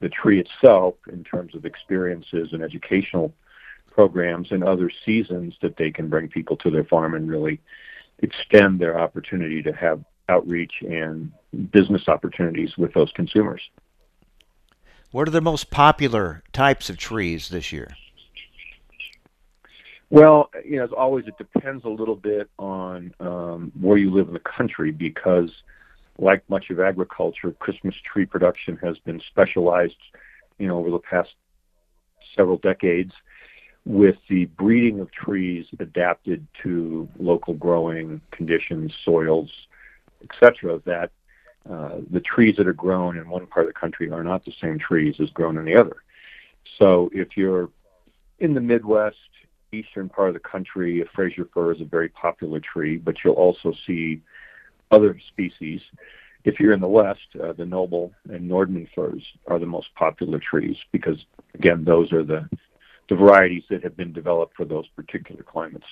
the 0.00 0.08
tree 0.08 0.40
itself 0.40 0.94
in 1.12 1.24
terms 1.24 1.54
of 1.54 1.64
experiences 1.64 2.50
and 2.52 2.62
educational 2.62 3.32
programs 3.90 4.50
and 4.50 4.64
other 4.64 4.90
seasons 5.04 5.54
that 5.62 5.76
they 5.76 5.90
can 5.90 6.08
bring 6.08 6.28
people 6.28 6.56
to 6.56 6.70
their 6.70 6.84
farm 6.84 7.14
and 7.14 7.28
really 7.28 7.60
extend 8.20 8.78
their 8.78 8.98
opportunity 8.98 9.62
to 9.62 9.72
have 9.72 10.02
outreach 10.30 10.72
and 10.80 11.32
business 11.72 12.08
opportunities 12.08 12.76
with 12.78 12.94
those 12.94 13.10
consumers. 13.12 13.60
What 15.10 15.26
are 15.26 15.32
the 15.32 15.40
most 15.40 15.70
popular 15.70 16.42
types 16.52 16.88
of 16.88 16.96
trees 16.96 17.48
this 17.48 17.72
year? 17.72 17.96
Well, 20.08 20.50
you 20.64 20.76
know, 20.76 20.84
as 20.84 20.90
always, 20.96 21.26
it 21.26 21.36
depends 21.38 21.84
a 21.84 21.88
little 21.88 22.16
bit 22.16 22.48
on 22.58 23.14
um, 23.20 23.72
where 23.80 23.98
you 23.98 24.10
live 24.10 24.28
in 24.28 24.34
the 24.34 24.40
country 24.40 24.90
because 24.90 25.50
like 26.18 26.48
much 26.48 26.70
of 26.70 26.80
agriculture, 26.80 27.52
Christmas 27.58 27.94
tree 28.12 28.26
production 28.26 28.76
has 28.82 28.98
been 28.98 29.20
specialized, 29.30 29.96
you 30.58 30.68
know, 30.68 30.78
over 30.78 30.90
the 30.90 30.98
past 30.98 31.30
several 32.36 32.58
decades 32.58 33.12
with 33.86 34.16
the 34.28 34.44
breeding 34.44 35.00
of 35.00 35.10
trees 35.12 35.66
adapted 35.78 36.46
to 36.62 37.08
local 37.18 37.54
growing 37.54 38.20
conditions, 38.30 38.92
soils, 39.04 39.50
etc. 40.22 40.80
That 40.84 41.10
uh, 41.70 41.98
the 42.10 42.20
trees 42.20 42.56
that 42.56 42.66
are 42.66 42.72
grown 42.72 43.16
in 43.16 43.28
one 43.28 43.46
part 43.46 43.66
of 43.66 43.72
the 43.72 43.78
country 43.78 44.10
are 44.10 44.24
not 44.24 44.44
the 44.44 44.52
same 44.60 44.78
trees 44.78 45.16
as 45.20 45.30
grown 45.30 45.58
in 45.58 45.64
the 45.64 45.76
other. 45.76 45.96
So 46.78 47.10
if 47.12 47.36
you're 47.36 47.70
in 48.38 48.54
the 48.54 48.60
Midwest, 48.60 49.16
eastern 49.72 50.08
part 50.08 50.28
of 50.28 50.34
the 50.34 50.40
country, 50.40 51.00
a 51.00 51.04
Fraser 51.14 51.48
fir 51.52 51.72
is 51.72 51.80
a 51.80 51.84
very 51.84 52.08
popular 52.08 52.60
tree, 52.60 52.96
but 52.96 53.16
you'll 53.22 53.34
also 53.34 53.72
see 53.86 54.20
other 54.90 55.18
species. 55.28 55.80
If 56.44 56.58
you're 56.58 56.72
in 56.72 56.80
the 56.80 56.88
west, 56.88 57.20
uh, 57.42 57.52
the 57.52 57.66
noble 57.66 58.12
and 58.30 58.50
Nordmann 58.50 58.88
firs 58.94 59.22
are 59.46 59.58
the 59.58 59.66
most 59.66 59.94
popular 59.94 60.38
trees 60.38 60.76
because, 60.90 61.18
again, 61.54 61.84
those 61.84 62.12
are 62.12 62.24
the, 62.24 62.48
the 63.08 63.14
varieties 63.14 63.64
that 63.70 63.84
have 63.84 63.96
been 63.96 64.12
developed 64.12 64.56
for 64.56 64.64
those 64.64 64.88
particular 64.96 65.42
climates. 65.42 65.86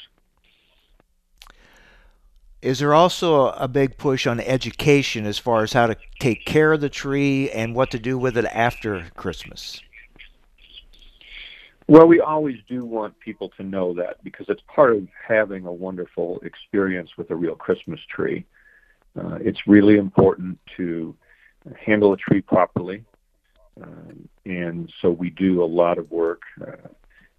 Is 2.60 2.80
there 2.80 2.92
also 2.92 3.50
a 3.50 3.68
big 3.68 3.96
push 3.98 4.26
on 4.26 4.40
education 4.40 5.26
as 5.26 5.38
far 5.38 5.62
as 5.62 5.72
how 5.72 5.86
to 5.86 5.96
take 6.18 6.44
care 6.44 6.72
of 6.72 6.80
the 6.80 6.88
tree 6.88 7.50
and 7.50 7.74
what 7.74 7.92
to 7.92 8.00
do 8.00 8.18
with 8.18 8.36
it 8.36 8.46
after 8.46 9.06
Christmas? 9.14 9.80
Well, 11.86 12.06
we 12.06 12.20
always 12.20 12.58
do 12.68 12.84
want 12.84 13.18
people 13.20 13.48
to 13.56 13.62
know 13.62 13.94
that 13.94 14.22
because 14.24 14.46
it's 14.48 14.60
part 14.66 14.94
of 14.94 15.06
having 15.26 15.66
a 15.66 15.72
wonderful 15.72 16.40
experience 16.40 17.10
with 17.16 17.30
a 17.30 17.36
real 17.36 17.54
Christmas 17.54 18.00
tree. 18.10 18.44
Uh, 19.16 19.38
it's 19.40 19.66
really 19.66 19.96
important 19.96 20.58
to 20.76 21.14
handle 21.80 22.12
a 22.12 22.16
tree 22.16 22.40
properly. 22.40 23.04
Um, 23.80 24.28
and 24.44 24.92
so 25.00 25.10
we 25.10 25.30
do 25.30 25.62
a 25.62 25.64
lot 25.64 25.96
of 25.98 26.10
work 26.10 26.42
uh, 26.60 26.88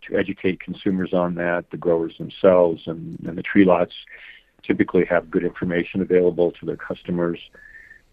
to 0.08 0.18
educate 0.18 0.62
consumers 0.62 1.14
on 1.14 1.36
that, 1.36 1.70
the 1.72 1.78
growers 1.78 2.18
themselves, 2.18 2.84
and, 2.88 3.20
and 3.28 3.38
the 3.38 3.44
tree 3.44 3.66
lots 3.66 3.94
typically 4.64 5.06
have 5.06 5.30
good 5.32 5.44
information 5.44 6.02
available 6.02 6.52
to 6.60 6.66
their 6.66 6.78
customers 6.78 7.40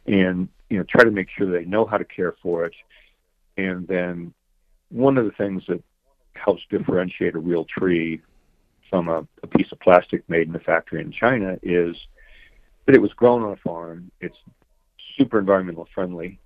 and 0.07 0.49
you 0.71 0.79
know 0.79 0.85
try 0.89 1.05
to 1.05 1.11
make 1.11 1.29
sure 1.37 1.51
they 1.51 1.65
know 1.65 1.85
how 1.85 1.97
to 1.97 2.05
care 2.05 2.35
for 2.43 2.65
it 2.65 2.75
and 3.57 3.87
then 3.89 4.33
one 4.89 5.19
of 5.19 5.25
the 5.25 5.33
things 5.33 5.63
that 5.69 5.83
helps 6.35 6.63
differentiate 6.71 7.35
a 7.35 7.39
real 7.39 7.65
tree 7.65 8.21
from 8.91 9.09
a, 9.09 9.27
a 9.43 9.47
piece 9.47 9.71
of 9.73 9.81
plastic 9.81 10.29
made 10.29 10.49
in 10.49 10.55
a 10.55 10.61
factory 10.61 11.01
in 11.01 11.11
China 11.11 11.59
is 11.63 11.97
that 12.87 12.95
it 12.95 13.03
was 13.03 13.13
grown 13.15 13.43
on 13.43 13.53
a 13.53 13.57
farm. 13.57 14.11
It's 14.21 14.37
super 15.17 15.39
environmental 15.39 15.89
friendly, 15.95 16.39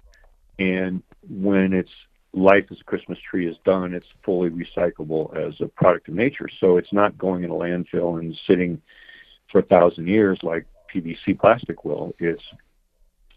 and 0.59 1.03
when 1.29 1.73
its 1.73 1.91
life 2.33 2.65
as 2.71 2.81
a 2.81 2.85
Christmas 2.85 3.19
tree 3.29 3.49
is 3.49 3.57
done, 3.65 3.93
it's 3.93 4.07
fully 4.25 4.51
recyclable 4.51 5.37
as 5.37 5.55
a 5.61 5.67
product 5.67 6.09
of 6.09 6.15
nature. 6.15 6.49
So 6.61 6.77
it's 6.77 6.93
not 6.93 7.19
going 7.19 7.45
in 7.45 7.51
a 7.51 7.55
landfill 7.55 8.21
and 8.21 8.39
sitting 8.47 8.81
for 9.51 9.59
a 9.59 9.63
thousand 9.63 10.09
years 10.09 10.39
like 10.43 10.67
PVC 10.95 11.39
plastic 11.39 11.85
will. 11.85 12.15
It's 12.19 12.43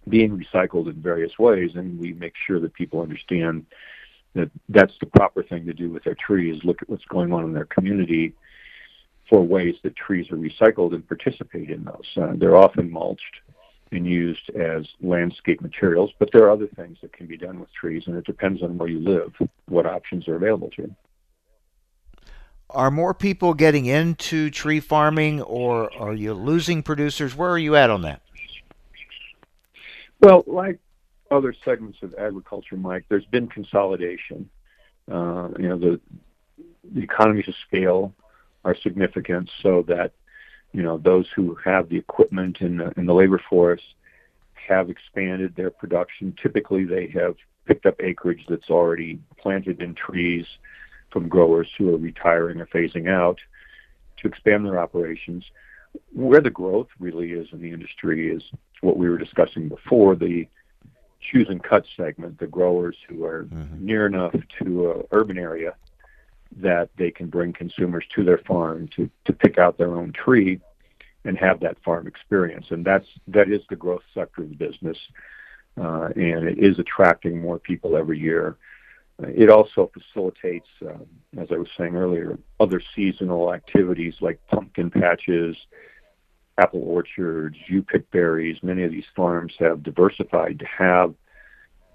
being 0.10 0.38
recycled 0.38 0.88
in 0.88 1.02
various 1.02 1.38
ways, 1.40 1.72
and 1.76 2.00
we 2.00 2.14
make 2.14 2.34
sure 2.46 2.60
that 2.60 2.74
people 2.74 3.02
understand 3.02 3.66
that 4.34 4.50
that's 4.70 4.94
the 5.00 5.06
proper 5.06 5.44
thing 5.44 5.66
to 5.66 5.74
do 5.74 5.90
with 5.90 6.04
their 6.04 6.16
trees. 6.16 6.62
Look 6.64 6.82
at 6.82 6.90
what's 6.90 7.06
going 7.06 7.32
on 7.32 7.46
in 7.46 7.54
their 7.54 7.66
community 7.66 8.34
for 9.30 9.42
ways 9.42 9.76
that 9.84 9.96
trees 9.96 10.30
are 10.32 10.38
recycled 10.38 10.94
and 10.94 11.08
participate 11.08 11.70
in 11.70 11.84
those. 11.84 12.06
Uh, 12.18 12.34
they're 12.36 12.58
often 12.58 12.92
mulched 12.92 13.42
and 13.92 14.08
used 14.08 14.50
as 14.50 14.86
landscape 15.02 15.62
materials, 15.62 16.12
but 16.20 16.30
there 16.34 16.44
are 16.44 16.52
other 16.52 16.68
things 16.76 16.98
that 17.02 17.14
can 17.14 17.28
be 17.28 17.38
done 17.38 17.60
with 17.60 17.72
trees, 17.74 18.04
and 18.08 18.18
it 18.18 18.26
depends 18.26 18.64
on 18.64 18.78
where 18.78 18.90
you 18.90 19.00
live, 19.00 19.32
what 19.68 19.86
options 19.86 20.28
are 20.28 20.36
available 20.36 20.70
to 20.72 20.84
you. 20.84 20.96
Are 22.70 22.90
more 22.90 23.14
people 23.14 23.54
getting 23.54 23.86
into 23.86 24.50
tree 24.50 24.80
farming, 24.80 25.42
or 25.42 25.94
are 25.94 26.14
you 26.14 26.34
losing 26.34 26.82
producers? 26.82 27.36
Where 27.36 27.52
are 27.52 27.58
you 27.58 27.76
at 27.76 27.90
on 27.90 28.02
that? 28.02 28.22
Well, 30.20 30.44
like 30.48 30.80
other 31.30 31.54
segments 31.66 32.00
of 32.02 32.16
agriculture, 32.18 32.78
Mike, 32.78 33.06
there's 33.10 33.26
been 33.26 33.48
consolidation. 33.48 34.50
Uh, 35.12 35.50
you 35.60 35.70
know, 35.70 35.78
the 35.78 36.00
the 36.94 37.02
economies 37.02 37.48
of 37.48 37.56
scale 37.68 38.14
are 38.66 38.76
significant 38.76 39.50
so 39.62 39.84
that 39.88 40.14
you 40.72 40.82
know 40.82 40.98
those 40.98 41.28
who 41.36 41.56
have 41.64 41.90
the 41.90 41.98
equipment 41.98 42.62
and 42.62 42.80
the, 42.80 42.94
and 42.98 43.08
the 43.08 43.14
labor 43.14 43.42
force 43.50 43.82
have 44.54 44.90
expanded 44.90 45.56
their 45.56 45.70
production. 45.70 46.36
Typically, 46.42 46.86
they 46.86 47.08
have 47.08 47.36
picked 47.66 47.86
up 47.86 47.96
acreage 48.02 48.46
that's 48.48 48.70
already 48.70 49.20
planted 49.38 49.82
in 49.82 49.94
trees 49.94 50.46
from 51.14 51.30
growers 51.30 51.70
who 51.78 51.94
are 51.94 51.98
retiring 51.98 52.60
or 52.60 52.66
phasing 52.66 53.08
out 53.10 53.40
to 54.18 54.28
expand 54.28 54.66
their 54.66 54.80
operations. 54.80 55.46
Where 56.12 56.42
the 56.42 56.50
growth 56.50 56.88
really 57.00 57.32
is 57.34 57.48
in 57.54 57.62
the 57.62 57.72
industry 57.72 58.36
is 58.36 58.44
what 58.82 58.98
we 58.98 59.08
were 59.08 59.20
discussing 59.20 59.70
before 59.70 60.16
the 60.16 60.48
choose 61.22 61.48
and 61.50 61.64
cut 61.64 61.86
segment, 61.96 62.40
the 62.40 62.48
growers 62.48 62.98
who 63.08 63.24
are 63.24 63.46
mm-hmm. 63.46 63.86
near 63.86 64.08
enough 64.08 64.36
to 64.60 64.92
an 64.92 65.04
urban 65.12 65.38
area 65.38 65.76
that 66.58 66.90
they 66.98 67.12
can 67.12 67.28
bring 67.28 67.54
consumers 67.54 68.04
to 68.16 68.24
their 68.24 68.40
farm 68.40 68.90
to, 68.96 69.10
to 69.26 69.34
pick 69.34 69.58
out 69.58 69.78
their 69.78 69.96
own 69.96 70.12
tree 70.12 70.60
and 71.26 71.38
have 71.38 71.60
that 71.62 71.82
farm 71.84 72.08
experience. 72.08 72.68
And 72.70 72.84
that's 72.84 73.08
that 73.28 73.50
is 73.50 73.62
the 73.70 73.76
growth 73.76 74.04
sector 74.14 74.44
of 74.44 74.50
the 74.50 74.56
business, 74.56 74.98
uh, 75.80 76.10
and 76.16 76.48
it 76.48 76.60
is 76.60 76.80
attracting 76.80 77.42
more 77.42 77.60
people 77.60 77.96
every 77.96 78.20
year. 78.20 78.58
It 79.28 79.50
also 79.50 79.92
facilitates, 79.94 80.68
um, 80.82 81.06
as 81.38 81.48
I 81.52 81.58
was 81.58 81.68
saying 81.78 81.96
earlier, 81.96 82.38
other 82.60 82.82
seasonal 82.96 83.54
activities 83.54 84.16
like 84.22 84.40
pumpkin 84.48 84.90
patches, 84.90 85.56
apple 86.58 86.84
orchards, 86.84 87.56
you 87.68 87.82
pick 87.82 88.10
berries. 88.12 88.58
Many 88.62 88.84
of 88.84 88.92
these 88.92 89.06
farms 89.16 89.54
have 89.60 89.84
diversified 89.84 90.60
to 90.60 90.66
have 90.66 91.14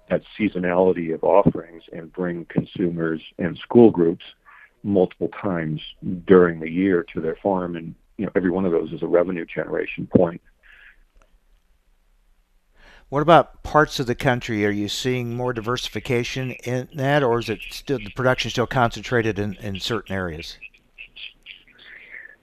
that 0.09 0.21
seasonality 0.37 1.13
of 1.13 1.23
offerings 1.23 1.83
and 1.93 2.11
bring 2.11 2.45
consumers 2.45 3.21
and 3.37 3.57
school 3.59 3.91
groups 3.91 4.25
multiple 4.83 5.29
times 5.41 5.81
during 6.25 6.59
the 6.59 6.69
year 6.69 7.05
to 7.13 7.21
their 7.21 7.37
farm 7.43 7.75
and 7.75 7.93
you 8.17 8.25
know 8.25 8.31
every 8.35 8.49
one 8.49 8.65
of 8.65 8.71
those 8.71 8.91
is 8.91 9.03
a 9.03 9.07
revenue 9.07 9.45
generation 9.45 10.07
point 10.15 10.41
what 13.09 13.21
about 13.21 13.63
parts 13.63 13.99
of 13.99 14.05
the 14.05 14.15
country? 14.15 14.65
Are 14.65 14.71
you 14.71 14.87
seeing 14.87 15.35
more 15.35 15.51
diversification 15.51 16.51
in 16.63 16.87
that, 16.93 17.23
or 17.23 17.39
is 17.39 17.49
it 17.49 17.59
still 17.71 17.97
the 17.97 18.11
production 18.11 18.51
still 18.51 18.67
concentrated 18.67 19.39
in, 19.39 19.55
in 19.55 19.79
certain 19.79 20.15
areas? 20.15 20.57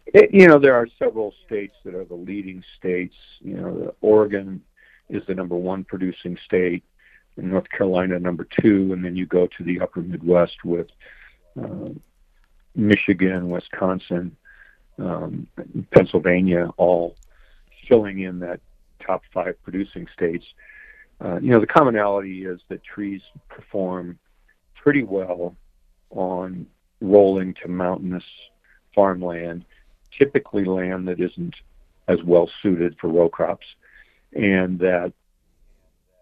It, 0.07 0.33
you 0.33 0.49
know, 0.49 0.59
there 0.59 0.75
are 0.75 0.89
several 0.99 1.33
states 1.47 1.77
that 1.85 1.95
are 1.95 2.05
the 2.05 2.15
leading 2.15 2.65
states. 2.79 3.15
You 3.41 3.55
know, 3.55 3.95
Oregon 4.01 4.63
is 5.09 5.23
the 5.27 5.35
number 5.35 5.57
one 5.57 5.85
producing 5.85 6.37
state, 6.45 6.83
North 7.37 7.69
Carolina 7.71 8.19
number 8.19 8.47
two, 8.61 8.93
and 8.93 9.05
then 9.05 9.15
you 9.15 9.27
go 9.27 9.47
to 9.47 9.65
the 9.65 9.81
upper 9.81 10.01
Midwest 10.01 10.65
with 10.65 10.89
uh, 11.63 11.91
Michigan, 12.75 13.51
Wisconsin, 13.51 14.37
um, 14.99 15.47
Pennsylvania, 15.93 16.71
all 16.77 17.17
filling 17.89 18.21
in 18.21 18.41
that 18.41 18.61
top 19.07 19.23
five 19.33 19.57
producing 19.63 20.07
states. 20.13 20.45
Uh, 21.21 21.39
you 21.41 21.51
know, 21.51 21.61
the 21.61 21.67
commonality 21.67 22.45
is 22.45 22.61
that 22.69 22.83
trees 22.85 23.23
perform 23.49 24.19
pretty 24.75 25.03
well 25.03 25.57
on 26.11 26.67
rolling 27.01 27.55
to 27.55 27.69
mountainous 27.69 28.25
farmland, 28.95 29.65
typically 30.17 30.65
land 30.65 31.09
that 31.09 31.21
isn't 31.21 31.55
as 32.09 32.23
well 32.23 32.51
suited 32.63 32.97
for 33.01 33.09
row 33.09 33.29
crops, 33.29 33.67
and 34.33 34.79
that 34.79 35.13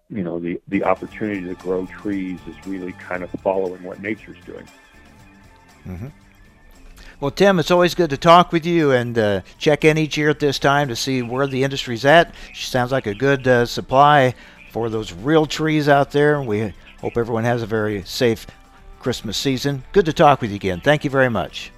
you 0.09 0.23
know 0.23 0.39
the 0.39 0.61
the 0.69 0.85
opportunity 0.85 1.43
to 1.43 1.55
grow 1.55 1.87
trees 1.87 2.39
is 2.47 2.67
really 2.67 2.93
kind 2.93 3.23
of 3.23 3.31
following 3.43 3.83
what 3.83 4.01
nature's 4.01 4.39
doing. 4.45 4.67
Mm-hmm. 5.87 6.09
Well, 7.21 7.31
Tim, 7.31 7.59
it's 7.59 7.71
always 7.71 7.95
good 7.95 8.11
to 8.11 8.17
talk 8.17 8.53
with 8.53 8.67
you 8.67 8.91
and 8.91 9.17
uh, 9.17 9.41
check 9.59 9.85
in 9.85 9.97
each 9.97 10.17
year 10.17 10.31
at 10.31 10.41
this 10.41 10.59
time 10.59 10.89
to 10.89 10.97
see 10.97 11.23
where 11.23 11.47
the 11.47 11.63
industry's 11.63 12.05
at. 12.05 12.35
Sounds 12.55 12.93
like 12.93 13.07
a 13.07 13.15
good 13.15 13.47
uh, 13.47 13.67
supply 13.67 14.35
for 14.71 14.91
those 14.91 15.13
real 15.13 15.47
trees 15.47 15.89
out 15.89 16.11
there. 16.11 16.43
We 16.43 16.75
hope 17.01 17.17
everyone 17.17 17.45
has 17.45 17.63
a 17.63 17.67
very 17.67 18.03
safe 18.05 18.47
Christmas 18.99 19.37
season. 19.37 19.85
Good 19.93 20.07
to 20.07 20.13
talk 20.13 20.41
with 20.41 20.51
you 20.51 20.57
again. 20.57 20.81
Thank 20.81 21.05
you 21.05 21.11
very 21.11 21.31
much. 21.31 21.71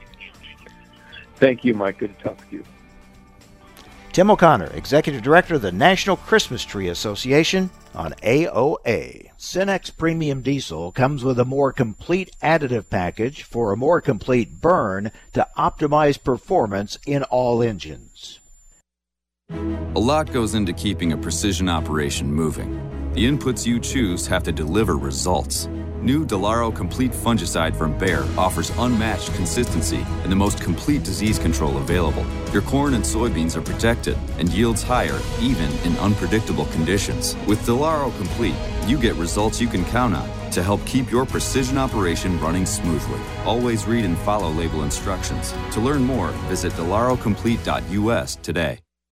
Thank 1.36 1.64
you, 1.64 1.74
Mike. 1.74 1.98
Good 1.98 2.16
to 2.16 2.24
talk 2.24 2.38
with 2.38 2.52
you. 2.52 2.64
Tim 4.16 4.30
O'Connor, 4.30 4.70
Executive 4.72 5.20
Director 5.20 5.56
of 5.56 5.60
the 5.60 5.70
National 5.70 6.16
Christmas 6.16 6.64
Tree 6.64 6.88
Association 6.88 7.68
on 7.94 8.12
AOA. 8.22 9.28
Cenex 9.38 9.94
Premium 9.94 10.40
Diesel 10.40 10.90
comes 10.90 11.22
with 11.22 11.38
a 11.38 11.44
more 11.44 11.70
complete 11.70 12.34
additive 12.42 12.88
package 12.88 13.42
for 13.42 13.72
a 13.72 13.76
more 13.76 14.00
complete 14.00 14.58
burn 14.58 15.12
to 15.34 15.46
optimize 15.58 16.16
performance 16.24 16.96
in 17.04 17.24
all 17.24 17.62
engines. 17.62 18.40
A 19.50 20.00
lot 20.00 20.32
goes 20.32 20.54
into 20.54 20.72
keeping 20.72 21.12
a 21.12 21.18
precision 21.18 21.68
operation 21.68 22.32
moving. 22.32 22.72
The 23.12 23.30
inputs 23.30 23.66
you 23.66 23.78
choose 23.78 24.26
have 24.28 24.44
to 24.44 24.52
deliver 24.52 24.96
results 24.96 25.68
New 26.02 26.26
Delaro 26.26 26.74
Complete 26.74 27.12
Fungicide 27.12 27.76
from 27.76 27.96
Bayer 27.98 28.24
offers 28.36 28.70
unmatched 28.78 29.34
consistency 29.34 30.04
and 30.22 30.30
the 30.30 30.36
most 30.36 30.60
complete 30.60 31.02
disease 31.02 31.38
control 31.38 31.78
available. 31.78 32.24
Your 32.52 32.62
corn 32.62 32.94
and 32.94 33.04
soybeans 33.04 33.56
are 33.56 33.62
protected 33.62 34.16
and 34.38 34.48
yields 34.50 34.82
higher 34.82 35.18
even 35.40 35.70
in 35.84 35.96
unpredictable 35.98 36.66
conditions. 36.66 37.34
With 37.46 37.60
Delaro 37.66 38.16
Complete, 38.18 38.54
you 38.86 38.98
get 38.98 39.14
results 39.16 39.60
you 39.60 39.68
can 39.68 39.84
count 39.86 40.14
on 40.14 40.28
to 40.52 40.62
help 40.62 40.84
keep 40.86 41.10
your 41.10 41.26
precision 41.26 41.76
operation 41.76 42.38
running 42.40 42.66
smoothly. 42.66 43.20
Always 43.44 43.86
read 43.86 44.04
and 44.04 44.16
follow 44.18 44.50
label 44.50 44.84
instructions. 44.84 45.52
To 45.72 45.80
learn 45.80 46.02
more, 46.02 46.28
visit 46.48 46.72
delarocomplete.us 46.74 48.36
today. 48.36 48.85